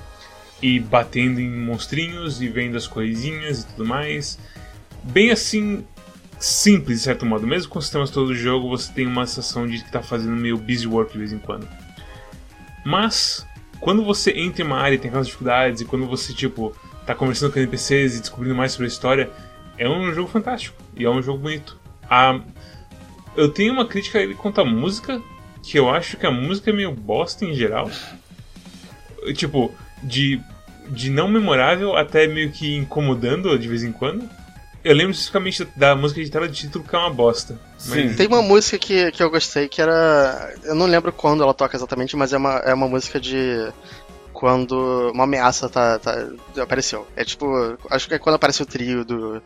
e 0.60 0.80
batendo 0.80 1.40
em 1.40 1.50
monstrinhos 1.50 2.42
e 2.42 2.48
vendo 2.48 2.76
as 2.76 2.88
coisinhas 2.88 3.62
e 3.62 3.68
tudo 3.68 3.86
mais. 3.86 4.40
Bem 5.04 5.30
assim, 5.30 5.86
simples 6.40 6.98
de 6.98 7.04
certo 7.04 7.24
modo. 7.26 7.46
Mesmo 7.46 7.70
com 7.70 7.78
os 7.78 7.86
sistemas 7.86 8.10
todos 8.10 8.30
do 8.30 8.36
jogo, 8.36 8.68
você 8.68 8.92
tem 8.92 9.06
uma 9.06 9.28
sensação 9.28 9.68
de 9.68 9.84
que 9.84 9.92
tá 9.92 10.02
fazendo 10.02 10.36
meio 10.36 10.58
busy 10.58 10.88
work 10.88 11.14
de 11.14 11.20
vez 11.20 11.32
em 11.32 11.40
quando. 11.40 11.68
Mas, 12.90 13.46
quando 13.80 14.04
você 14.04 14.32
entra 14.32 14.64
em 14.64 14.66
uma 14.66 14.80
área 14.80 14.96
e 14.96 14.98
tem 14.98 15.10
aquelas 15.10 15.28
dificuldades, 15.28 15.80
e 15.80 15.86
quando 15.86 16.08
você, 16.08 16.34
tipo, 16.34 16.76
tá 17.06 17.14
conversando 17.14 17.54
com 17.54 17.60
NPCs 17.60 18.18
e 18.18 18.20
descobrindo 18.20 18.56
mais 18.56 18.72
sobre 18.72 18.86
a 18.86 18.88
história, 18.88 19.30
é 19.78 19.88
um 19.88 20.12
jogo 20.12 20.28
fantástico. 20.28 20.76
E 20.98 21.06
é 21.06 21.10
um 21.10 21.22
jogo 21.22 21.38
bonito. 21.38 21.80
A... 22.10 22.40
Eu 23.38 23.50
tenho 23.50 23.74
uma 23.74 23.86
crítica 23.86 24.18
ele 24.18 24.34
quanto 24.34 24.60
à 24.60 24.66
música, 24.66 25.22
que 25.62 25.78
eu 25.78 25.88
acho 25.88 26.18
que 26.18 26.26
a 26.26 26.32
música 26.32 26.72
é 26.72 26.74
meio 26.74 26.92
bosta 26.92 27.46
em 27.46 27.54
geral. 27.54 27.92
Tipo, 29.36 29.72
de, 30.02 30.42
de 30.88 31.12
não 31.12 31.28
memorável 31.28 31.96
até 31.96 32.26
meio 32.26 32.52
que 32.52 32.76
incomodando 32.76 33.56
de 33.60 33.68
vez 33.68 33.84
em 33.84 33.92
quando. 33.92 34.28
Eu 34.84 34.96
lembro 34.96 35.12
especificamente 35.12 35.68
da 35.76 35.96
música 35.96 36.24
de 36.24 36.32
tela 36.32 36.48
de 36.48 36.54
título 36.56 36.86
que 36.86 36.96
é 36.96 37.00
uma 37.00 37.10
bosta. 37.10 37.60
Sim. 37.78 38.14
Tem 38.14 38.28
uma 38.28 38.42
música 38.42 38.78
que, 38.78 39.12
que 39.12 39.22
eu 39.22 39.30
gostei 39.30 39.68
que 39.68 39.82
era. 39.82 40.54
Eu 40.64 40.74
não 40.76 40.86
lembro 40.86 41.12
quando 41.12 41.44
ela 41.44 41.54
toca 41.54 41.76
exatamente, 41.76 42.16
mas 42.16 42.32
é 42.34 42.38
uma, 42.38 42.56
é 42.60 42.74
uma 42.74 42.88
música 42.88 43.20
de. 43.20 43.72
Quando 44.32 45.12
uma 45.14 45.26
ameaça 45.26 45.68
tá, 45.68 46.00
tá- 46.00 46.28
apareceu. 46.62 47.06
É 47.16 47.24
tipo. 47.26 47.46
Acho 47.90 48.08
que 48.08 48.14
é 48.14 48.20
quando 48.20 48.36
aparece 48.36 48.62
o 48.62 48.66
trio 48.66 49.04
do, 49.04 49.42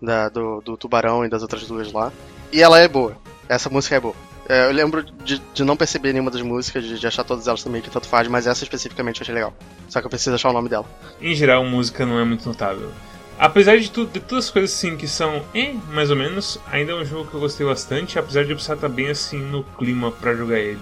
da- 0.00 0.28
do, 0.28 0.60
do 0.60 0.76
tubarão 0.76 1.24
e 1.24 1.28
das 1.28 1.42
outras 1.42 1.66
duas 1.66 1.90
lá. 1.92 2.12
E 2.52 2.62
ela 2.62 2.78
é 2.78 2.86
boa. 2.86 3.16
Essa 3.48 3.68
música 3.68 3.96
é 3.96 4.00
boa. 4.00 4.14
É, 4.48 4.66
eu 4.66 4.72
lembro 4.72 5.02
de, 5.02 5.42
de 5.52 5.64
não 5.64 5.76
perceber 5.76 6.12
nenhuma 6.12 6.30
das 6.30 6.40
músicas, 6.40 6.82
de, 6.84 6.98
de 6.98 7.06
achar 7.06 7.22
todas 7.24 7.46
elas 7.48 7.62
também 7.62 7.82
que 7.82 7.90
tanto 7.90 8.06
faz, 8.08 8.26
mas 8.28 8.46
essa 8.46 8.62
especificamente 8.64 9.20
eu 9.20 9.24
achei 9.24 9.34
legal. 9.34 9.52
Só 9.88 10.00
que 10.00 10.06
eu 10.06 10.10
preciso 10.10 10.34
achar 10.34 10.48
o 10.48 10.52
nome 10.54 10.68
dela. 10.70 10.86
Em 11.20 11.34
geral, 11.34 11.64
música 11.64 12.06
não 12.06 12.18
é 12.18 12.24
muito 12.24 12.48
notável. 12.48 12.90
Apesar 13.38 13.78
de, 13.78 13.88
tudo, 13.88 14.12
de 14.12 14.18
todas 14.18 14.46
as 14.46 14.50
coisas 14.50 14.72
assim 14.72 14.96
que 14.96 15.06
são, 15.06 15.44
eh, 15.54 15.72
mais 15.92 16.10
ou 16.10 16.16
menos, 16.16 16.58
ainda 16.72 16.90
é 16.90 16.94
um 16.96 17.04
jogo 17.04 17.30
que 17.30 17.34
eu 17.36 17.40
gostei 17.40 17.64
bastante, 17.64 18.18
apesar 18.18 18.44
de 18.44 18.50
eu 18.50 18.56
precisar 18.56 18.74
estar 18.74 18.88
bem 18.88 19.08
assim 19.08 19.38
no 19.38 19.62
clima 19.62 20.10
para 20.10 20.34
jogar 20.34 20.58
ele. 20.58 20.80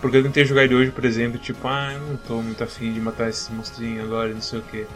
Porque 0.00 0.16
eu 0.16 0.22
tentei 0.22 0.44
jogar 0.44 0.64
ele 0.64 0.74
hoje, 0.76 0.92
por 0.92 1.04
exemplo, 1.04 1.36
tipo, 1.38 1.66
ah, 1.66 1.92
não 1.98 2.16
tô 2.16 2.40
muito 2.40 2.62
afim 2.62 2.92
de 2.92 3.00
matar 3.00 3.28
esse 3.28 3.52
monstrinho 3.52 4.04
agora, 4.04 4.32
não 4.32 4.40
sei 4.40 4.60
o 4.60 4.62
que. 4.62 4.86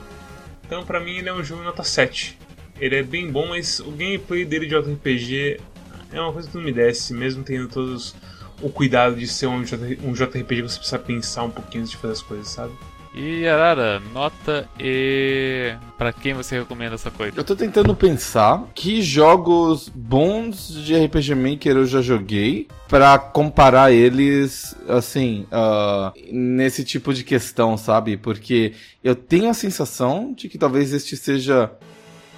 Então 0.65 0.85
pra 0.85 1.01
mim 1.01 1.17
ele 1.17 1.29
é 1.29 1.35
um 1.35 1.43
jogo 1.43 1.65
nota 1.65 1.83
7. 1.83 2.39
Ele 2.81 2.97
é 2.97 3.03
bem 3.03 3.29
bom, 3.29 3.49
mas 3.49 3.81
o 3.81 3.91
gameplay 3.91 4.45
dele 4.45 4.67
de 4.67 4.77
RPG 4.77 5.61
é 6.13 6.21
uma 6.21 6.33
coisa 6.33 6.49
que 6.49 6.57
não 6.57 6.63
me 6.63 6.73
desce, 6.73 7.13
mesmo 7.13 7.43
tendo 7.43 7.69
todos 7.69 8.15
o 8.63 8.71
cuidado 8.71 9.17
de 9.17 9.27
ser 9.27 9.49
um, 9.49 9.63
JRPG, 9.63 10.63
você 10.63 10.79
precisa 10.79 10.99
pensar 10.99 11.43
um 11.43 11.51
pouquinho 11.51 11.83
antes 11.83 11.91
de 11.91 11.97
fazer 11.97 12.13
as 12.13 12.23
coisas, 12.23 12.49
sabe? 12.49 12.73
E 13.17 13.47
Arara, 13.47 14.03
nota 14.12 14.69
e 14.79 15.73
para 15.97 16.12
quem 16.12 16.35
você 16.35 16.59
recomenda 16.59 16.97
essa 16.97 17.12
coisa? 17.12 17.39
Eu 17.39 17.45
tô 17.45 17.55
tentando 17.55 17.95
pensar 17.95 18.65
que 18.75 19.01
jogos 19.01 19.89
bons 19.89 20.69
de 20.85 20.97
RPG 20.97 21.37
Maker 21.37 21.77
eu 21.77 21.87
já 21.87 22.03
joguei 22.03 22.67
para 22.89 23.17
comparar 23.17 23.93
eles 23.93 24.77
assim 24.89 25.47
uh, 25.53 26.12
nesse 26.33 26.83
tipo 26.83 27.15
de 27.15 27.23
questão, 27.23 27.77
sabe? 27.77 28.17
Porque 28.17 28.73
eu 29.03 29.15
tenho 29.15 29.49
a 29.49 29.55
sensação 29.55 30.35
de 30.37 30.49
que 30.49 30.59
talvez 30.59 30.93
este 30.93 31.17
seja 31.17 31.71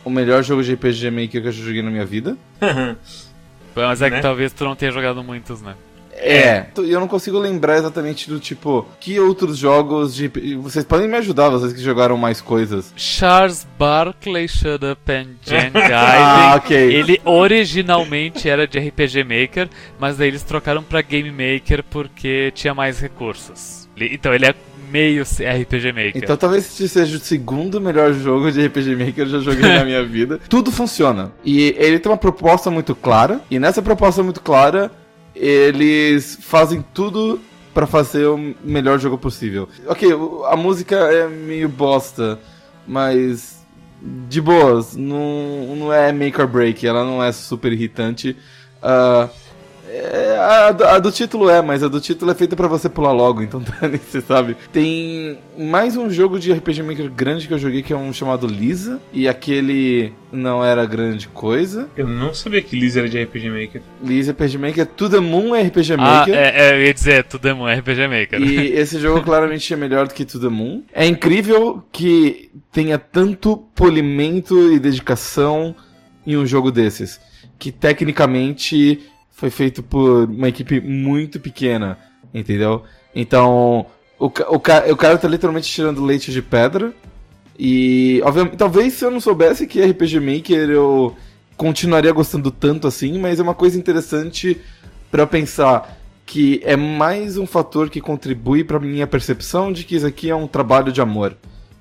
o 0.04 0.10
melhor 0.10 0.42
jogo 0.42 0.62
de 0.62 0.74
RPG 0.74 1.10
Maker 1.10 1.40
que 1.40 1.48
eu 1.48 1.52
já 1.52 1.64
joguei 1.64 1.80
na 1.80 1.90
minha 1.90 2.04
vida. 2.04 2.36
Mas 3.74 4.02
é 4.02 4.10
que 4.10 4.16
né? 4.16 4.22
talvez 4.22 4.52
tu 4.52 4.64
não 4.64 4.76
tenha 4.76 4.92
jogado 4.92 5.24
muitos, 5.24 5.62
né? 5.62 5.74
É, 6.18 6.66
eu 6.76 6.98
não 7.00 7.08
consigo 7.08 7.38
lembrar 7.38 7.78
exatamente 7.78 8.28
do 8.28 8.38
tipo, 8.40 8.86
que 9.00 9.18
outros 9.20 9.58
jogos 9.58 10.14
de. 10.14 10.28
Vocês 10.56 10.84
podem 10.84 11.08
me 11.08 11.16
ajudar, 11.16 11.48
vocês 11.50 11.72
que 11.72 11.80
jogaram 11.80 12.16
mais 12.16 12.40
coisas. 12.40 12.92
Charles 12.96 13.66
Barkley 13.78 14.48
Shut 14.48 14.84
Up 14.84 15.12
and 15.12 15.36
Jen 15.44 15.70
Gaiden. 15.72 15.92
ah, 15.94 16.54
ok. 16.56 16.76
Ele 16.76 17.20
originalmente 17.24 18.48
era 18.48 18.66
de 18.66 18.78
RPG 18.78 19.24
Maker, 19.24 19.68
mas 19.98 20.16
daí 20.16 20.28
eles 20.28 20.42
trocaram 20.42 20.82
pra 20.82 21.02
Game 21.02 21.30
Maker 21.30 21.84
porque 21.84 22.50
tinha 22.54 22.74
mais 22.74 22.98
recursos. 23.00 23.88
Então 23.96 24.34
ele 24.34 24.46
é 24.46 24.54
meio 24.90 25.22
RPG 25.22 25.92
Maker. 25.92 26.16
Então 26.16 26.36
talvez 26.36 26.64
esse 26.66 26.88
seja 26.88 27.16
o 27.16 27.20
segundo 27.20 27.80
melhor 27.80 28.12
jogo 28.12 28.50
de 28.50 28.66
RPG 28.66 28.96
Maker 28.96 29.14
que 29.14 29.20
eu 29.22 29.26
já 29.26 29.38
joguei 29.40 29.62
na 29.68 29.84
minha 29.84 30.04
vida. 30.06 30.40
Tudo 30.48 30.70
funciona. 30.70 31.32
E 31.44 31.74
ele 31.78 31.98
tem 31.98 32.10
uma 32.10 32.18
proposta 32.18 32.70
muito 32.70 32.94
clara, 32.94 33.40
e 33.50 33.58
nessa 33.58 33.82
proposta 33.82 34.22
muito 34.22 34.40
clara 34.40 34.90
eles 35.36 36.38
fazem 36.40 36.84
tudo 36.94 37.40
para 37.74 37.86
fazer 37.86 38.26
o 38.26 38.54
melhor 38.64 38.98
jogo 38.98 39.18
possível. 39.18 39.68
Ok, 39.86 40.08
a 40.46 40.56
música 40.56 40.96
é 40.96 41.28
meio 41.28 41.68
bosta, 41.68 42.40
mas 42.86 43.62
de 44.28 44.40
boas, 44.40 44.96
não, 44.96 45.76
não 45.76 45.92
é 45.92 46.10
make 46.12 46.40
or 46.40 46.46
break, 46.46 46.86
ela 46.86 47.04
não 47.04 47.22
é 47.22 47.30
super 47.32 47.72
irritante. 47.72 48.36
Uh, 48.78 49.28
é, 49.88 50.36
a, 50.38 50.68
a, 50.68 50.98
do 50.98 51.10
título 51.10 51.48
é, 51.48 51.62
mas 51.62 51.82
a 51.82 51.88
do 51.88 52.00
título 52.00 52.30
é 52.30 52.34
feita 52.34 52.56
para 52.56 52.68
você 52.68 52.88
pular 52.88 53.12
logo, 53.12 53.42
então 53.42 53.62
você 54.04 54.20
sabe. 54.20 54.56
Tem 54.72 55.38
mais 55.56 55.96
um 55.96 56.10
jogo 56.10 56.38
de 56.38 56.52
RPG 56.52 56.82
Maker 56.82 57.10
grande 57.10 57.46
que 57.46 57.54
eu 57.54 57.58
joguei 57.58 57.82
que 57.82 57.92
é 57.92 57.96
um 57.96 58.12
chamado 58.12 58.46
Lisa, 58.46 59.00
e 59.12 59.28
aquele 59.28 60.12
não 60.32 60.64
era 60.64 60.84
grande 60.84 61.28
coisa. 61.28 61.88
Eu 61.96 62.06
não 62.06 62.34
sabia 62.34 62.60
que 62.62 62.78
Lisa 62.78 63.00
era 63.00 63.08
de 63.08 63.22
RPG 63.22 63.50
Maker. 63.50 63.82
Lisa 64.02 64.32
RPG 64.32 64.58
Maker, 64.58 64.86
To 64.86 65.08
The 65.08 65.20
Moon 65.20 65.54
é 65.54 65.62
RPG 65.62 65.94
ah, 65.94 65.96
Maker. 65.96 66.34
Ah, 66.34 66.38
é, 66.38 66.68
é, 66.68 66.74
eu 66.74 66.86
ia 66.86 66.94
dizer, 66.94 67.24
To 67.24 67.38
The 67.38 67.54
Moon 67.54 67.68
é 67.68 67.74
RPG 67.76 68.08
Maker. 68.08 68.40
E 68.40 68.72
esse 68.76 68.98
jogo 68.98 69.22
claramente 69.22 69.72
é 69.72 69.76
melhor 69.76 70.08
do 70.08 70.14
que 70.14 70.24
To 70.24 70.40
The 70.40 70.48
Moon. 70.48 70.82
É 70.92 71.06
incrível 71.06 71.82
que 71.92 72.50
tenha 72.72 72.98
tanto 72.98 73.56
polimento 73.74 74.72
e 74.72 74.78
dedicação 74.78 75.74
em 76.26 76.36
um 76.36 76.44
jogo 76.44 76.70
desses. 76.70 77.20
Que 77.58 77.72
tecnicamente 77.72 79.00
foi 79.36 79.50
feito 79.50 79.82
por 79.82 80.24
uma 80.30 80.48
equipe 80.48 80.80
muito 80.80 81.38
pequena, 81.38 81.98
entendeu? 82.32 82.82
Então, 83.14 83.86
o, 84.18 84.26
o, 84.26 84.56
o 84.56 84.60
cara 84.60 85.18
tá 85.18 85.28
literalmente 85.28 85.70
tirando 85.70 86.02
leite 86.02 86.32
de 86.32 86.40
pedra. 86.40 86.92
E, 87.58 88.20
obviamente, 88.24 88.56
talvez 88.56 88.94
se 88.94 89.04
eu 89.04 89.10
não 89.10 89.20
soubesse 89.20 89.66
que 89.66 89.84
RPG 89.84 90.20
Maker 90.20 90.70
eu 90.70 91.14
continuaria 91.54 92.12
gostando 92.12 92.50
tanto 92.50 92.86
assim, 92.86 93.18
mas 93.18 93.38
é 93.38 93.42
uma 93.42 93.54
coisa 93.54 93.78
interessante 93.78 94.58
para 95.10 95.26
pensar 95.26 95.98
que 96.24 96.60
é 96.64 96.74
mais 96.74 97.36
um 97.36 97.46
fator 97.46 97.90
que 97.90 98.00
contribui 98.00 98.64
para 98.64 98.80
minha 98.80 99.06
percepção 99.06 99.70
de 99.70 99.84
que 99.84 99.96
isso 99.96 100.06
aqui 100.06 100.30
é 100.30 100.34
um 100.34 100.46
trabalho 100.46 100.90
de 100.90 101.00
amor, 101.00 101.36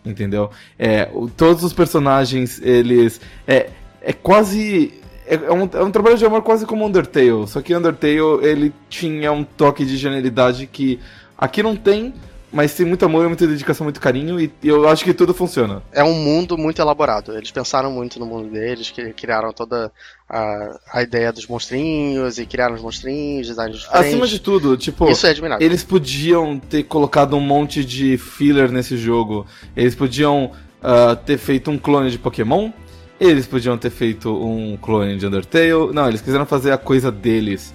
entendeu? 0.06 0.50
É, 0.78 1.10
o, 1.14 1.30
todos 1.30 1.64
os 1.64 1.72
personagens, 1.74 2.62
eles 2.62 3.20
é, 3.48 3.70
é 4.02 4.14
quase 4.14 4.94
é, 5.28 5.36
é, 5.36 5.52
um, 5.52 5.70
é 5.72 5.84
um 5.84 5.92
trabalho 5.92 6.18
de 6.18 6.26
amor 6.26 6.42
quase 6.42 6.66
como 6.66 6.86
Undertale, 6.86 7.48
só 7.48 7.62
que 7.62 7.76
Undertale 7.76 8.44
ele 8.44 8.74
tinha 8.90 9.32
um 9.32 9.44
toque 9.44 9.86
de 9.86 9.98
genialidade 9.98 10.68
que 10.68 11.00
aqui 11.38 11.64
não 11.64 11.76
tem, 11.76 12.14
mas 12.56 12.74
tem 12.74 12.86
muito 12.86 13.04
amor, 13.04 13.28
muita 13.28 13.46
dedicação, 13.46 13.84
muito 13.84 14.00
carinho 14.00 14.40
e 14.40 14.50
eu 14.64 14.88
acho 14.88 15.04
que 15.04 15.14
tudo 15.14 15.34
funciona. 15.34 15.84
É 15.92 16.04
um 16.04 16.14
mundo 16.14 16.58
muito 16.58 16.82
elaborado. 16.82 17.36
Eles 17.36 17.52
pensaram 17.52 17.92
muito 17.92 18.18
no 18.18 18.26
mundo 18.26 18.50
deles, 18.50 18.90
que 18.90 19.12
criaram 19.12 19.52
toda 19.52 19.92
a, 20.30 20.80
a 20.94 21.04
ideia 21.04 21.34
dos 21.34 21.48
monstrinhos 21.48 22.38
e 22.38 22.46
criaram 22.46 22.76
os 22.76 22.82
monstrinhos, 22.82 23.48
designs 23.48 23.80
diferentes. 23.80 24.08
Acima 24.08 24.26
de 24.26 24.40
tudo, 24.40 24.78
tipo, 24.78 25.10
isso 25.10 25.28
é 25.28 25.32
admirável. 25.32 25.66
Eles 25.66 25.84
podiam 25.84 26.58
ter 26.58 26.84
colocado 26.84 27.36
um 27.36 27.42
monte 27.42 27.84
de 27.84 28.18
filler 28.18 28.72
nesse 28.72 28.96
jogo. 28.96 29.46
Eles 29.76 29.94
podiam 29.94 30.46
uh, 30.82 31.16
ter 31.26 31.38
feito 31.38 31.70
um 31.70 31.78
clone 31.78 32.10
de 32.10 32.18
Pokémon 32.18 32.72
eles 33.20 33.48
podiam 33.48 33.78
ter 33.78 33.90
feito 33.90 34.30
um 34.30 34.78
clone 34.78 35.18
de 35.18 35.26
Undertale. 35.26 35.94
Não, 35.94 36.08
eles 36.08 36.22
quiseram 36.22 36.46
fazer 36.46 36.72
a 36.72 36.78
coisa 36.78 37.12
deles. 37.12 37.74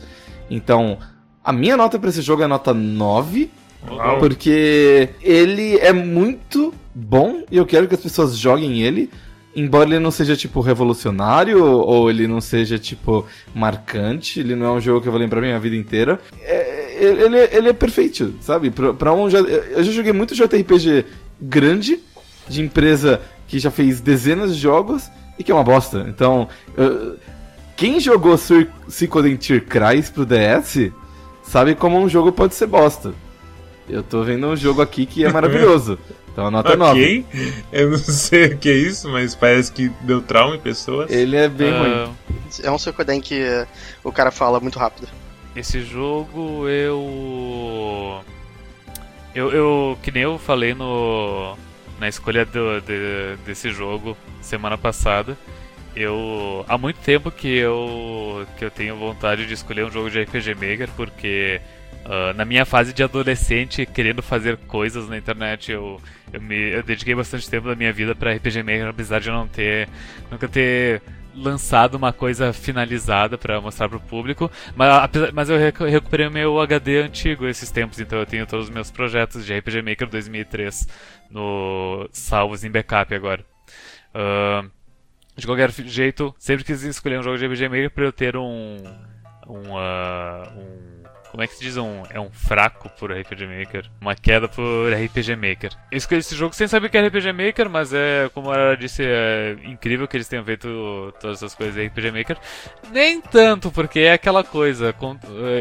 Então, 0.50 0.98
a 1.42 1.52
minha 1.52 1.76
nota 1.76 1.98
para 1.98 2.10
esse 2.10 2.22
jogo 2.22 2.42
é 2.42 2.46
nota 2.46 2.74
9. 2.74 3.50
Uau. 3.88 4.18
Porque 4.18 5.08
ele 5.22 5.78
é 5.78 5.92
muito 5.92 6.74
bom 6.94 7.44
e 7.50 7.56
eu 7.56 7.64
quero 7.64 7.88
que 7.88 7.94
as 7.94 8.00
pessoas 8.00 8.36
joguem 8.36 8.82
ele. 8.82 9.10
Embora 9.56 9.88
ele 9.88 9.98
não 9.98 10.12
seja, 10.12 10.36
tipo, 10.36 10.60
revolucionário 10.60 11.64
ou 11.64 12.08
ele 12.08 12.28
não 12.28 12.40
seja, 12.40 12.78
tipo, 12.78 13.26
marcante, 13.52 14.38
ele 14.38 14.54
não 14.54 14.66
é 14.66 14.70
um 14.72 14.80
jogo 14.80 15.00
que 15.00 15.08
eu 15.08 15.12
vou 15.12 15.20
lembrar 15.20 15.40
minha 15.40 15.58
vida 15.58 15.74
inteira. 15.74 16.20
É, 16.40 16.96
ele, 17.00 17.38
ele 17.50 17.68
é 17.68 17.72
perfeito, 17.72 18.34
sabe? 18.40 18.70
Pra, 18.70 18.94
pra 18.94 19.12
um. 19.12 19.28
Eu 19.28 19.82
já 19.82 19.90
joguei 19.90 20.12
muito 20.12 20.36
JRPG 20.36 21.04
grande, 21.40 21.98
de 22.48 22.62
empresa 22.62 23.20
que 23.48 23.58
já 23.58 23.70
fez 23.70 24.00
dezenas 24.00 24.54
de 24.54 24.60
jogos, 24.60 25.10
e 25.40 25.42
que 25.42 25.50
é 25.50 25.54
uma 25.54 25.64
bosta. 25.64 26.04
Então, 26.06 26.46
uh, 26.76 27.16
quem 27.74 27.98
jogou 27.98 28.36
Suicodentir 28.88 29.64
Cries 29.64 30.10
pro 30.10 30.26
DS 30.26 30.92
sabe 31.42 31.74
como 31.74 31.98
um 31.98 32.06
jogo 32.10 32.30
pode 32.30 32.54
ser 32.54 32.66
bosta. 32.66 33.14
Eu 33.88 34.02
tô 34.02 34.22
vendo 34.22 34.46
um 34.46 34.54
jogo 34.54 34.82
aqui 34.82 35.06
que 35.06 35.24
é 35.24 35.32
maravilhoso. 35.32 35.98
Então 36.30 36.46
a 36.46 36.50
nota 36.50 36.74
okay. 36.74 37.24
9. 37.32 37.54
Eu 37.72 37.90
não 37.92 37.98
sei 37.98 38.48
o 38.48 38.58
que 38.58 38.68
é 38.68 38.74
isso, 38.74 39.08
mas 39.08 39.34
parece 39.34 39.72
que 39.72 39.88
deu 40.02 40.20
trauma 40.20 40.56
em 40.56 40.60
pessoas. 40.60 41.10
Ele 41.10 41.36
é 41.36 41.48
bem 41.48 41.72
uh... 41.72 41.78
ruim. 41.78 42.16
É 42.62 42.70
um 42.70 42.78
Suicoden 42.78 43.18
que 43.22 43.42
o 44.04 44.12
cara 44.12 44.30
fala 44.30 44.60
muito 44.60 44.78
rápido. 44.78 45.08
Esse 45.56 45.80
jogo 45.80 46.68
eu. 46.68 48.20
Eu, 49.34 49.50
eu 49.52 49.98
que 50.02 50.12
nem 50.12 50.24
eu 50.24 50.38
falei 50.38 50.74
no 50.74 51.56
na 52.00 52.08
escolha 52.08 52.44
do, 52.46 52.80
de, 52.80 53.36
desse 53.44 53.70
jogo 53.70 54.16
semana 54.40 54.76
passada. 54.76 55.36
Eu 55.94 56.64
há 56.66 56.78
muito 56.78 56.98
tempo 57.00 57.30
que 57.30 57.48
eu 57.48 58.46
que 58.56 58.64
eu 58.64 58.70
tenho 58.70 58.96
vontade 58.96 59.46
de 59.46 59.52
escolher 59.52 59.84
um 59.84 59.90
jogo 59.90 60.10
de 60.10 60.22
RPG 60.22 60.54
Maker 60.54 60.88
porque 60.96 61.60
uh, 62.06 62.32
na 62.34 62.44
minha 62.44 62.64
fase 62.64 62.92
de 62.92 63.02
adolescente 63.02 63.84
querendo 63.84 64.22
fazer 64.22 64.56
coisas 64.56 65.08
na 65.08 65.18
internet 65.18 65.72
eu 65.72 66.00
eu, 66.32 66.40
me, 66.40 66.70
eu 66.70 66.82
dediquei 66.84 67.12
bastante 67.12 67.50
tempo 67.50 67.66
da 67.66 67.74
minha 67.74 67.92
vida 67.92 68.14
para 68.14 68.32
RPG 68.32 68.62
Maker 68.62 68.86
apesar 68.86 69.18
de 69.18 69.28
eu 69.28 69.34
não 69.34 69.48
ter 69.48 69.88
nunca 70.30 70.46
ter 70.46 71.02
lançado 71.34 71.94
uma 71.94 72.12
coisa 72.12 72.52
finalizada 72.52 73.38
para 73.38 73.60
mostrar 73.60 73.88
para 73.88 73.98
o 73.98 74.00
público, 74.00 74.50
mas, 74.74 75.10
mas 75.32 75.50
eu 75.50 75.56
recuperei 75.56 76.26
o 76.26 76.30
meu 76.30 76.60
HD 76.60 77.02
antigo 77.02 77.46
esses 77.46 77.70
tempos, 77.70 78.00
então 78.00 78.18
eu 78.18 78.26
tenho 78.26 78.46
todos 78.46 78.66
os 78.66 78.70
meus 78.70 78.90
projetos 78.90 79.44
de 79.44 79.56
RPG 79.56 79.82
Maker 79.82 80.08
2003 80.08 80.88
no 81.30 82.08
salvos 82.12 82.64
em 82.64 82.70
backup 82.70 83.14
agora. 83.14 83.44
Uh, 84.14 84.70
de 85.36 85.46
qualquer 85.46 85.70
jeito, 85.70 86.34
sempre 86.38 86.64
quis 86.64 86.82
escolher 86.82 87.18
um 87.20 87.22
jogo 87.22 87.38
de 87.38 87.46
RPG 87.46 87.68
Maker 87.68 87.90
para 87.90 88.04
eu 88.04 88.12
ter 88.12 88.36
um 88.36 88.76
um, 89.46 89.72
uh, 89.72 90.50
um 90.56 90.99
como 91.30 91.42
é 91.42 91.46
que 91.46 91.54
se 91.54 91.62
diz? 91.62 91.76
Um, 91.76 92.02
é 92.10 92.20
um 92.20 92.30
fraco 92.30 92.90
por 92.98 93.12
RPG 93.12 93.46
Maker. 93.46 93.86
Uma 94.00 94.14
queda 94.14 94.48
por 94.48 94.92
RPG 94.92 95.36
Maker. 95.36 95.72
Eu 95.90 95.98
escolhi 95.98 96.20
esse 96.20 96.34
jogo 96.34 96.54
sem 96.54 96.66
saber 96.68 96.88
que 96.88 96.98
é 96.98 97.06
RPG 97.06 97.32
Maker, 97.32 97.70
mas 97.70 97.92
é, 97.92 98.30
como 98.34 98.52
ela 98.52 98.76
disse, 98.76 99.02
é 99.04 99.56
incrível 99.64 100.06
que 100.06 100.16
eles 100.16 100.28
tenham 100.28 100.44
feito 100.44 101.14
todas 101.20 101.38
essas 101.38 101.54
coisas 101.54 101.76
em 101.76 101.86
RPG 101.86 102.10
Maker. 102.10 102.36
Nem 102.92 103.20
tanto, 103.20 103.70
porque 103.70 104.00
é 104.00 104.12
aquela 104.12 104.44
coisa. 104.44 104.94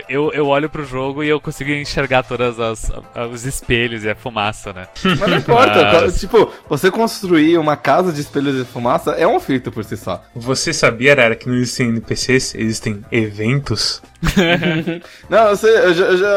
Eu, 0.07 0.32
eu 0.34 0.47
olho 0.47 0.70
pro 0.70 0.86
jogo 0.86 1.24
e 1.24 1.30
eu 1.30 1.39
consigo 1.39 1.72
enxergar 1.72 2.24
todas 2.24 2.59
as 2.59 2.91
os 3.32 3.45
espelhos 3.45 4.03
e 4.03 4.09
a 4.09 4.15
fumaça, 4.15 4.74
né? 4.74 4.88
Mas 5.03 5.20
não 5.20 5.38
importa. 5.38 6.01
Mas... 6.01 6.20
Tipo, 6.20 6.51
você 6.67 6.91
construir 6.91 7.57
uma 7.57 7.76
casa 7.76 8.11
de 8.11 8.22
espelhos 8.22 8.59
e 8.61 8.65
fumaça 8.65 9.11
é 9.11 9.28
um 9.28 9.39
feito 9.39 9.72
por 9.72 9.84
si 9.84 9.97
só. 9.97 10.24
Você 10.36 10.74
sabia, 10.74 11.11
Arara, 11.11 11.36
que 11.36 11.47
não 11.47 11.55
existem 11.55 11.89
NPCs? 11.89 12.55
Existem 12.55 13.03
eventos? 13.11 14.01
não, 15.30 15.47
eu, 15.47 15.49
eu, 15.51 15.93
já, 15.93 16.05
eu, 16.05 16.17
já, 16.17 16.28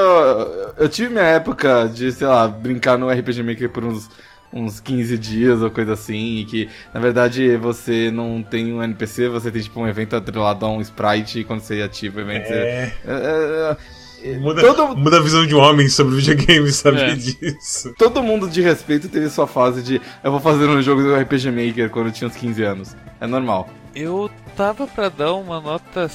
eu 0.79 0.89
tive 0.89 1.11
minha 1.11 1.25
época 1.25 1.91
de, 1.93 2.13
sei 2.13 2.27
lá, 2.27 2.47
brincar 2.47 2.97
no 2.97 3.11
RPG 3.11 3.43
Maker 3.43 3.71
por 3.71 3.85
uns 3.85 4.09
uns 4.53 4.81
15 4.81 5.17
dias 5.19 5.63
ou 5.63 5.71
coisa 5.71 5.95
assim, 5.95 6.37
e 6.37 6.45
que 6.45 6.69
na 6.93 7.01
verdade 7.01 7.57
você 7.57 8.11
não 8.11 8.43
tem 8.43 8.73
um 8.73 8.83
NPC, 8.83 9.29
você 9.29 9.51
tem 9.51 9.63
tipo 9.63 9.81
um 9.81 9.89
evento 9.89 10.15
atrelado 10.15 10.67
a 10.67 10.69
um 10.69 10.81
sprite 10.81 11.41
e 11.41 11.45
quando 11.45 11.61
você 11.61 11.81
ativa 11.81 12.19
o 12.19 12.21
evento. 12.21 12.53
É. 12.53 12.93
Você, 13.03 13.11
é, 13.11 13.77
é, 14.25 14.39
muda, 14.39 14.61
todo... 14.61 14.97
muda 14.97 15.17
a 15.17 15.23
visão 15.23 15.47
de 15.47 15.55
um 15.55 15.59
homem 15.59 15.89
sobre 15.89 16.17
videogame, 16.17 16.71
sabe 16.73 17.01
é. 17.01 17.15
disso. 17.15 17.95
Todo 17.99 18.23
mundo 18.23 18.49
de 18.49 18.61
respeito 18.61 19.09
teve 19.09 19.29
sua 19.31 19.47
fase 19.47 19.83
de 19.83 20.01
eu 20.23 20.31
vou 20.31 20.41
fazer 20.41 20.67
um 20.67 20.81
jogo 20.83 21.03
do 21.03 21.15
RPG 21.15 21.51
Maker 21.51 21.91
quando 21.91 22.07
eu 22.07 22.13
tinha 22.13 22.29
uns 22.29 22.37
15 22.37 22.63
anos. 22.63 22.97
É 23.21 23.27
normal. 23.27 23.69
Eu 23.95 24.31
tava 24.57 24.87
pra 24.87 25.09
dar 25.09 25.35
uma 25.35 25.61
nota 25.61 26.09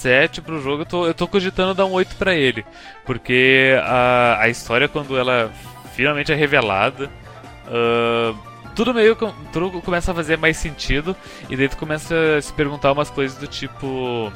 7 0.00 0.40
pro 0.40 0.60
jogo, 0.60 0.82
eu 0.82 0.86
tô, 0.86 1.06
eu 1.06 1.14
tô 1.14 1.28
cogitando 1.28 1.74
dar 1.74 1.84
um 1.84 1.92
8 1.92 2.16
para 2.16 2.34
ele. 2.34 2.64
Porque 3.04 3.74
a, 3.82 4.38
a 4.40 4.48
história, 4.48 4.88
quando 4.88 5.16
ela 5.18 5.50
finalmente 5.94 6.32
é 6.32 6.34
revelada, 6.34 7.10
uh, 7.66 8.36
tudo 8.74 8.94
meio 8.94 9.16
tudo 9.52 9.82
começa 9.82 10.12
a 10.12 10.14
fazer 10.14 10.38
mais 10.38 10.56
sentido. 10.56 11.14
E 11.48 11.56
daí 11.56 11.68
tu 11.68 11.76
começa 11.76 12.14
a 12.38 12.42
se 12.42 12.52
perguntar 12.52 12.92
umas 12.92 13.10
coisas 13.10 13.38
do 13.38 13.46
tipo. 13.46 14.32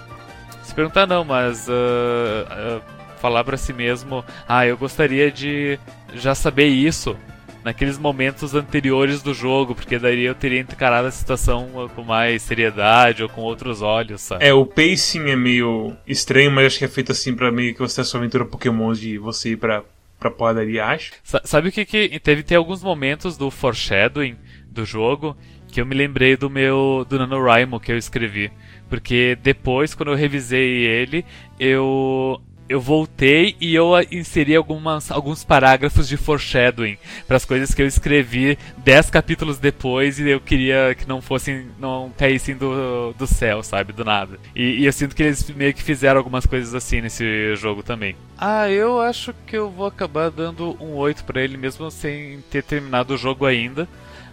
Se 0.63 0.75
perguntar 0.75 1.07
não, 1.07 1.25
mas. 1.25 1.69
Uh, 1.69 2.79
uh, 2.79 2.83
falar 3.21 3.43
para 3.43 3.57
si 3.57 3.73
mesmo: 3.73 4.25
Ah, 4.47 4.67
eu 4.67 4.77
gostaria 4.77 5.31
de 5.31 5.79
já 6.13 6.35
saber 6.35 6.67
isso 6.67 7.17
naqueles 7.65 7.99
momentos 7.99 8.55
anteriores 8.55 9.23
do 9.23 9.33
jogo, 9.33 9.75
porque 9.75 9.99
daí 9.99 10.25
eu 10.25 10.35
teria 10.35 10.61
encarado 10.61 11.09
a 11.09 11.11
situação 11.11 11.89
com 11.95 12.03
mais 12.03 12.43
seriedade 12.43 13.23
ou 13.23 13.29
com 13.29 13.41
outros 13.41 13.81
olhos, 13.81 14.21
sabe? 14.21 14.45
É, 14.45 14.53
o 14.53 14.67
pacing 14.67 15.31
é 15.31 15.37
meio 15.37 15.97
estranho, 16.07 16.51
mas 16.51 16.67
acho 16.67 16.79
que 16.79 16.85
é 16.85 16.89
feito 16.89 17.11
assim 17.11 17.35
para 17.35 17.51
meio 17.51 17.73
que 17.73 17.81
você 17.81 17.97
ter 17.97 18.05
sua 18.05 18.21
aventura 18.21 18.45
Pokémon 18.45 18.93
de 18.93 19.17
você 19.17 19.53
ir 19.53 19.57
pra, 19.57 19.83
pra 20.21 20.31
porradaria, 20.31 20.85
acho. 20.85 21.13
sabe 21.45 21.71
o 21.71 21.73
que 21.73 21.87
que... 21.87 22.21
Teve 22.21 22.43
ter 22.43 22.57
alguns 22.57 22.83
momentos 22.83 23.39
do 23.39 23.51
foreshadowing 23.51 24.37
do 24.69 24.85
jogo 24.85 25.35
que 25.69 25.81
eu 25.81 25.87
me 25.87 25.95
lembrei 25.95 26.37
do 26.37 26.51
meu... 26.51 27.07
do 27.09 27.19
NaNoWriMo 27.19 27.81
que 27.81 27.91
eu 27.91 27.97
escrevi. 27.97 28.53
Porque 28.91 29.37
depois, 29.43 29.95
quando 29.95 30.13
eu 30.13 30.17
revisei 30.17 30.85
ele, 30.85 31.25
eu 31.59 32.41
eu 32.69 32.81
voltei 32.81 33.57
e 33.61 33.75
eu 33.75 33.93
inseri 34.11 34.57
algumas, 34.57 35.11
alguns 35.11 35.45
parágrafos 35.45 36.09
de 36.09 36.17
foreshadowing 36.17 36.97
para 37.27 37.37
as 37.37 37.45
coisas 37.45 37.75
que 37.75 37.83
eu 37.83 37.87
escrevi 37.87 38.59
dez 38.79 39.11
capítulos 39.11 39.59
depois 39.59 40.19
e 40.19 40.29
eu 40.29 40.41
queria 40.41 40.95
que 40.95 41.07
não 41.07 41.21
fossem, 41.21 41.67
não 41.79 42.11
caíssem 42.17 42.57
do, 42.57 43.13
do 43.13 43.27
céu, 43.27 43.63
sabe, 43.63 43.93
do 43.93 44.05
nada. 44.05 44.39
E, 44.55 44.81
e 44.81 44.87
eu 44.87 44.93
sinto 44.93 45.15
que 45.15 45.23
eles 45.23 45.49
meio 45.51 45.75
que 45.75 45.83
fizeram 45.83 46.19
algumas 46.19 46.47
coisas 46.47 46.75
assim 46.75 47.01
nesse 47.01 47.55
jogo 47.57 47.83
também. 47.83 48.17
Ah, 48.39 48.71
eu 48.71 49.01
acho 49.01 49.35
que 49.47 49.57
eu 49.57 49.71
vou 49.71 49.87
acabar 49.87 50.31
dando 50.31 50.77
um 50.81 50.95
8 50.95 51.25
para 51.25 51.43
ele 51.43 51.57
mesmo 51.57 51.91
sem 51.91 52.43
ter 52.51 52.63
terminado 52.63 53.15
o 53.15 53.19
jogo 53.19 53.45
ainda, 53.45 53.89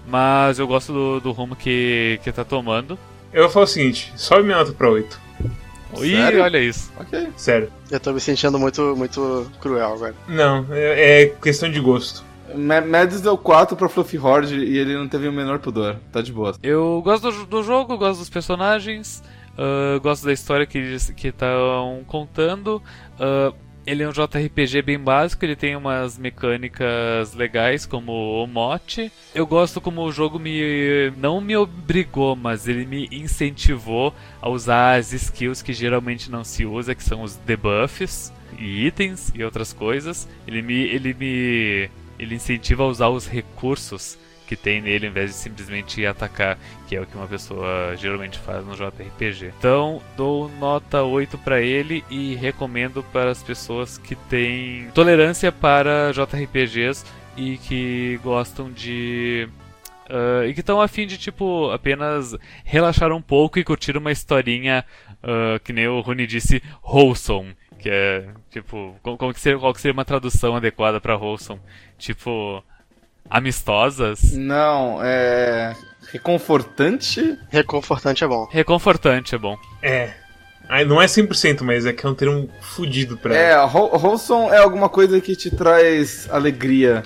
mas 0.08 0.58
eu 0.58 0.68
gosto 0.68 0.94
do, 0.94 1.20
do 1.20 1.32
rumo 1.32 1.56
que, 1.56 2.20
que 2.24 2.32
tá 2.32 2.44
tomando. 2.44 2.98
Eu 3.34 3.44
vou 3.44 3.52
falar 3.52 3.66
o 3.66 3.68
seguinte, 3.68 4.12
sobe 4.16 4.44
minha 4.44 4.58
nota 4.58 4.74
pra 4.74 4.90
8. 4.90 5.31
Ih, 5.98 6.16
Sério? 6.16 6.44
olha 6.44 6.58
isso. 6.60 6.92
Ok. 7.00 7.28
Sério. 7.36 7.72
Eu 7.90 8.00
tô 8.00 8.14
me 8.14 8.20
sentindo 8.20 8.58
muito, 8.58 8.96
muito 8.96 9.52
cruel 9.60 9.94
agora. 9.94 10.16
Não, 10.28 10.66
é, 10.72 11.24
é 11.24 11.26
questão 11.28 11.70
de 11.70 11.80
gosto. 11.80 12.24
Mads 12.56 13.22
deu 13.22 13.38
4 13.38 13.76
pra 13.78 13.88
Fluffy 13.88 14.20
Horde 14.20 14.56
e 14.56 14.78
ele 14.78 14.96
não 14.96 15.08
teve 15.08 15.28
o 15.28 15.32
menor 15.32 15.60
pudor. 15.60 15.98
Tá 16.12 16.22
de 16.22 16.32
boa. 16.34 16.54
Eu 16.62 17.02
gosto 17.04 17.32
do, 17.32 17.46
do 17.46 17.64
jogo, 17.64 17.98
gosto 17.98 18.20
dos 18.20 18.30
personagens, 18.30 19.24
uh, 19.54 20.00
gosto 20.02 20.26
da 20.26 20.34
história 20.34 20.66
que 20.66 20.78
estão 20.80 22.04
contando. 22.08 22.82
Uh, 23.16 23.56
ele 23.86 24.04
é 24.04 24.08
um 24.08 24.12
JRPG 24.12 24.82
bem 24.82 25.00
básico, 25.00 25.44
ele 25.44 25.56
tem 25.56 25.76
umas 25.76 26.18
mecânicas 26.18 27.34
legais 27.34 27.86
como 27.86 28.44
o 28.44 28.48
mote. 28.48 29.12
Eu 29.34 29.46
gosto 29.46 29.82
como 29.82 30.02
o 30.02 30.12
jogo 30.12 30.38
me 30.38 31.12
não 31.18 31.42
me 31.42 31.56
obrigou, 31.56 32.36
mas 32.36 32.68
ele 32.68 32.86
me 32.86 33.08
incentivou 33.12 34.14
a 34.42 34.50
usar 34.50 35.00
as 35.00 35.14
skills 35.14 35.62
que 35.62 35.74
geralmente 35.74 36.30
não 36.30 36.44
se 36.44 36.66
usa, 36.66 36.96
que 36.96 37.04
são 37.04 37.24
os 37.24 37.36
debuffs 37.38 38.32
e 38.58 38.86
itens 38.86 39.32
e 39.36 39.44
outras 39.44 39.74
coisas. 39.74 40.28
Ele 40.48 40.62
me 40.62 40.74
ele 40.74 41.14
me 41.14 41.90
ele 42.20 42.36
incentiva 42.36 42.84
a 42.84 42.88
usar 42.88 43.10
os 43.10 43.28
recursos 43.28 44.18
que 44.52 44.56
tem 44.58 44.82
nele, 44.82 45.06
ao 45.06 45.12
invés 45.12 45.30
de 45.30 45.38
simplesmente 45.38 46.06
atacar, 46.06 46.58
que 46.86 46.94
é 46.94 47.00
o 47.00 47.06
que 47.06 47.16
uma 47.16 47.26
pessoa 47.26 47.96
geralmente 47.96 48.38
faz 48.38 48.66
no 48.66 48.76
JRPG. 48.76 49.54
Então, 49.58 50.02
dou 50.18 50.50
nota 50.60 51.04
8 51.04 51.38
para 51.38 51.62
ele 51.62 52.04
e 52.10 52.36
recomendo 52.36 53.02
para 53.14 53.32
as 53.32 53.42
pessoas 53.42 53.98
que 53.98 54.14
têm 54.14 54.90
tolerância 54.94 55.54
para 55.54 56.12
JRPGs 56.12 57.06
e 57.38 57.58
que 57.60 58.20
gostam 58.22 58.70
de 58.70 59.48
Uh, 60.10 60.44
e 60.46 60.54
que 60.54 60.60
estão 60.60 60.82
a 60.82 60.90
fim 60.90 61.08
de, 61.08 61.18
tipo, 61.18 61.72
apenas 61.72 62.36
relaxar 62.66 63.14
um 63.14 63.22
pouco 63.22 63.58
e 63.58 63.64
curtir 63.64 63.96
uma 63.96 64.12
historinha, 64.12 64.84
uh, 65.24 65.58
que 65.64 65.72
nem 65.72 65.88
o 65.88 66.02
Rune 66.02 66.28
disse, 66.28 66.62
wholesome. 66.84 67.56
Que 67.80 67.90
é, 67.90 68.28
tipo, 68.50 68.94
como 69.02 69.34
que 69.34 69.40
seria, 69.40 69.58
qual 69.58 69.74
que 69.74 69.80
seria 69.80 69.94
uma 69.94 70.04
tradução 70.04 70.54
adequada 70.54 71.00
para 71.00 71.16
wholesome? 71.16 71.62
Tipo, 71.98 72.62
amistosas? 73.30 74.34
Não, 74.34 75.00
é. 75.02 75.76
Reconfortante? 76.12 77.38
Reconfortante 77.50 78.24
é 78.24 78.28
bom. 78.28 78.48
Reconfortante 78.52 79.36
é 79.36 79.38
bom. 79.38 79.58
É. 79.82 80.14
Não 80.88 81.02
é 81.02 81.06
100%, 81.06 81.62
mas 81.64 81.86
é 81.86 81.92
que 81.92 82.06
é 82.06 82.10
um 82.10 82.14
termo 82.14 82.50
fudido 82.62 83.18
pra. 83.18 83.36
É, 83.36 83.58
wholesome 83.58 84.50
é 84.52 84.58
alguma 84.58 84.88
coisa 84.88 85.20
que 85.20 85.36
te 85.36 85.52
traz 85.52 86.30
alegria. 86.30 87.04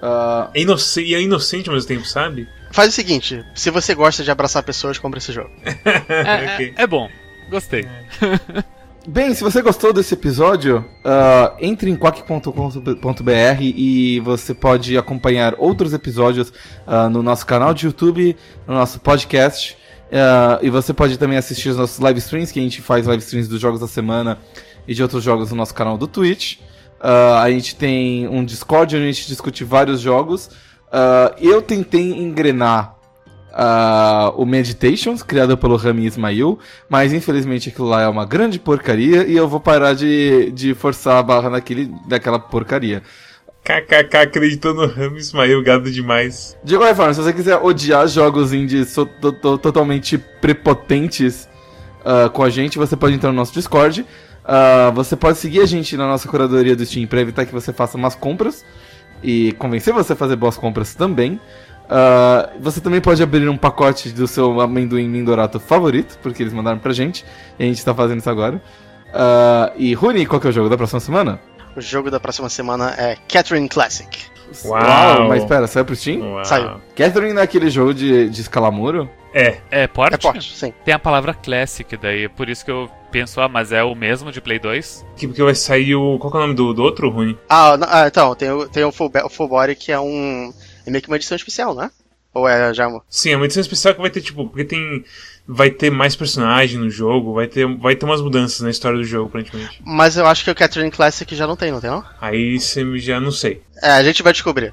Uh... 0.00 0.50
É 0.54 0.60
inocente, 0.60 1.08
e 1.08 1.14
é 1.14 1.20
inocente 1.20 1.68
ao 1.68 1.74
mesmo 1.74 1.88
tempo, 1.88 2.04
sabe? 2.06 2.48
Faz 2.70 2.88
o 2.88 2.92
seguinte: 2.92 3.44
se 3.54 3.70
você 3.70 3.94
gosta 3.94 4.24
de 4.24 4.30
abraçar 4.30 4.62
pessoas, 4.62 4.98
compre 4.98 5.18
esse 5.18 5.32
jogo. 5.32 5.50
é, 5.64 6.54
okay. 6.54 6.74
é, 6.76 6.82
é, 6.82 6.86
bom. 6.86 7.08
Gostei. 7.50 7.82
É. 7.82 8.64
Bem, 9.06 9.34
se 9.34 9.42
você 9.42 9.60
gostou 9.60 9.92
desse 9.92 10.14
episódio, 10.14 10.84
uh, 11.04 11.56
entre 11.58 11.90
em 11.90 11.96
quack.com.br 11.96 13.60
e 13.60 14.20
você 14.20 14.54
pode 14.54 14.96
acompanhar 14.96 15.56
outros 15.58 15.92
episódios 15.92 16.50
uh, 16.86 17.10
no 17.10 17.20
nosso 17.20 17.44
canal 17.44 17.74
de 17.74 17.86
YouTube, 17.86 18.36
no 18.64 18.74
nosso 18.74 19.00
podcast. 19.00 19.76
Uh, 20.06 20.64
e 20.64 20.70
você 20.70 20.94
pode 20.94 21.18
também 21.18 21.36
assistir 21.36 21.70
os 21.70 21.76
nossos 21.76 21.98
live 21.98 22.20
streams, 22.20 22.52
que 22.52 22.60
a 22.60 22.62
gente 22.62 22.80
faz 22.80 23.04
live 23.04 23.20
streams 23.20 23.48
dos 23.48 23.60
jogos 23.60 23.80
da 23.80 23.88
semana 23.88 24.38
e 24.86 24.94
de 24.94 25.02
outros 25.02 25.24
jogos 25.24 25.50
no 25.50 25.56
nosso 25.56 25.74
canal 25.74 25.98
do 25.98 26.06
Twitch. 26.06 26.58
a 27.00 27.50
gente 27.50 27.74
tem 27.74 28.28
um 28.28 28.44
Discord 28.44 28.94
onde 28.94 29.04
a 29.04 29.12
gente 29.12 29.26
discute 29.26 29.64
vários 29.64 30.00
jogos. 30.00 30.48
eu 31.40 31.60
tentei 31.60 32.12
engrenar 32.12 33.01
uh, 33.52 34.32
o 34.36 34.44
Meditations, 34.44 35.22
criado 35.22 35.56
pelo 35.56 35.76
Rami 35.76 36.06
Ismail, 36.06 36.58
mas 36.88 37.12
infelizmente 37.12 37.68
aquilo 37.68 37.88
lá 37.88 38.02
é 38.02 38.08
uma 38.08 38.24
grande 38.24 38.58
porcaria 38.58 39.24
e 39.26 39.36
eu 39.36 39.48
vou 39.48 39.60
parar 39.60 39.94
de, 39.94 40.50
de 40.52 40.74
forçar 40.74 41.18
a 41.18 41.22
barra 41.22 41.50
naquele, 41.50 41.92
daquela 42.06 42.38
porcaria. 42.38 43.02
KKK 43.64 44.16
acreditou 44.16 44.74
no 44.74 44.86
Rami 44.86 45.18
Ismail, 45.18 45.62
gado 45.62 45.90
demais. 45.90 46.56
De 46.64 46.76
qualquer 46.76 46.96
forma, 46.96 47.14
se 47.14 47.22
você 47.22 47.32
quiser 47.32 47.56
odiar 47.56 48.08
jogos 48.08 48.52
indies 48.52 48.94
totalmente 49.40 50.18
prepotentes 50.18 51.48
uh, 52.00 52.28
com 52.30 52.42
a 52.42 52.50
gente, 52.50 52.76
você 52.76 52.96
pode 52.96 53.14
entrar 53.14 53.30
no 53.30 53.36
nosso 53.36 53.54
Discord. 53.54 54.00
Uh, 54.00 54.92
você 54.92 55.14
pode 55.14 55.38
seguir 55.38 55.60
a 55.60 55.66
gente 55.66 55.96
na 55.96 56.08
nossa 56.08 56.28
curadoria 56.28 56.74
do 56.74 56.84
Steam 56.84 57.06
para 57.06 57.20
evitar 57.20 57.46
que 57.46 57.52
você 57.52 57.72
faça 57.72 57.96
más 57.96 58.16
compras 58.16 58.64
e 59.22 59.52
convencer 59.52 59.94
você 59.94 60.14
a 60.14 60.16
fazer 60.16 60.34
boas 60.34 60.56
compras 60.56 60.96
também. 60.96 61.40
Uh, 61.92 62.58
você 62.60 62.80
também 62.80 63.00
pode 63.02 63.22
abrir 63.22 63.46
um 63.48 63.56
pacote 63.56 64.10
do 64.10 64.26
seu 64.26 64.60
amendoim 64.62 65.06
Mindorato 65.08 65.60
favorito, 65.60 66.18
porque 66.22 66.42
eles 66.42 66.52
mandaram 66.54 66.78
pra 66.78 66.92
gente, 66.92 67.22
e 67.58 67.64
a 67.64 67.66
gente 67.66 67.84
tá 67.84 67.94
fazendo 67.94 68.20
isso 68.20 68.30
agora. 68.30 68.56
Uh, 69.08 69.72
e 69.76 69.92
Runi, 69.92 70.24
qual 70.24 70.40
que 70.40 70.46
é 70.46 70.50
o 70.50 70.52
jogo 70.52 70.70
da 70.70 70.76
próxima 70.76 71.00
semana? 71.00 71.38
O 71.76 71.80
jogo 71.80 72.10
da 72.10 72.18
próxima 72.18 72.48
semana 72.48 72.94
é 72.96 73.16
Catherine 73.28 73.68
Classic. 73.68 74.08
Uau! 74.64 74.80
Uau 74.80 75.28
mas 75.28 75.44
pera, 75.44 75.66
saiu 75.66 75.84
pro 75.84 75.94
Steam? 75.96 76.20
Uau. 76.20 76.44
Saiu. 76.44 76.80
Catherine 76.96 77.38
é 77.38 77.42
aquele 77.42 77.68
jogo 77.70 77.92
de, 77.92 78.28
de 78.30 78.40
escalamuro? 78.40 79.08
É. 79.34 79.58
É 79.70 79.86
porte? 79.86 80.14
É 80.14 80.18
porte, 80.18 80.54
sim. 80.56 80.72
Tem 80.84 80.92
a 80.94 80.98
palavra 80.98 81.32
Classic 81.34 81.94
daí, 81.96 82.24
é 82.24 82.28
por 82.28 82.48
isso 82.48 82.64
que 82.64 82.70
eu 82.70 82.90
penso, 83.10 83.40
ah, 83.40 83.48
mas 83.48 83.70
é 83.72 83.82
o 83.82 83.94
mesmo 83.94 84.30
de 84.32 84.40
Play 84.40 84.58
2? 84.58 85.06
Que 85.16 85.26
porque 85.26 85.42
vai 85.42 85.54
sair 85.54 85.94
o. 85.94 86.18
Qual 86.18 86.30
que 86.30 86.36
é 86.36 86.40
o 86.40 86.42
nome 86.42 86.54
do, 86.54 86.72
do 86.74 86.82
outro, 86.82 87.08
Rune? 87.10 87.38
Ah, 87.48 87.76
não- 87.78 87.88
ah, 87.90 88.06
então, 88.06 88.34
tem, 88.34 88.50
o- 88.50 88.68
tem 88.68 88.84
o, 88.84 88.92
full, 88.92 89.10
o 89.24 89.28
full 89.30 89.48
Body 89.48 89.74
que 89.74 89.90
é 89.92 89.98
um. 90.00 90.52
É 90.86 90.90
meio 90.90 91.02
que 91.02 91.08
uma 91.08 91.16
edição 91.16 91.36
especial, 91.36 91.74
né? 91.74 91.90
Ou 92.34 92.48
é 92.48 92.72
já 92.72 92.88
uma. 92.88 93.02
Sim, 93.08 93.30
é 93.30 93.36
uma 93.36 93.44
edição 93.44 93.60
especial 93.60 93.94
que 93.94 94.00
vai 94.00 94.10
ter, 94.10 94.22
tipo, 94.22 94.48
porque 94.48 94.64
tem. 94.64 95.04
Vai 95.46 95.70
ter 95.70 95.90
mais 95.90 96.14
personagem 96.14 96.78
no 96.78 96.88
jogo, 96.88 97.34
vai 97.34 97.46
ter, 97.48 97.66
vai 97.76 97.96
ter 97.96 98.06
umas 98.06 98.20
mudanças 98.20 98.60
na 98.60 98.70
história 98.70 98.96
do 98.96 99.04
jogo, 99.04 99.28
aparentemente. 99.28 99.82
Mas 99.84 100.16
eu 100.16 100.26
acho 100.26 100.44
que 100.44 100.50
o 100.50 100.54
Catherine 100.54 100.90
Classic 100.90 101.34
já 101.34 101.46
não 101.46 101.56
tem, 101.56 101.72
não 101.72 101.80
tem 101.80 101.90
não? 101.90 102.04
Aí 102.20 102.58
você 102.58 102.98
já 102.98 103.20
não 103.20 103.32
sei. 103.32 103.60
É, 103.82 103.90
a 103.90 104.02
gente 104.04 104.22
vai 104.22 104.32
descobrir. 104.32 104.72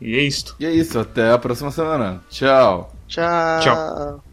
E 0.00 0.16
é 0.16 0.22
isto. 0.22 0.56
E 0.58 0.66
é 0.66 0.70
isso, 0.70 0.98
até 0.98 1.30
a 1.30 1.38
próxima 1.38 1.70
semana. 1.70 2.22
Tchau. 2.30 2.94
Tchau. 3.08 3.60
Tchau. 3.60 4.31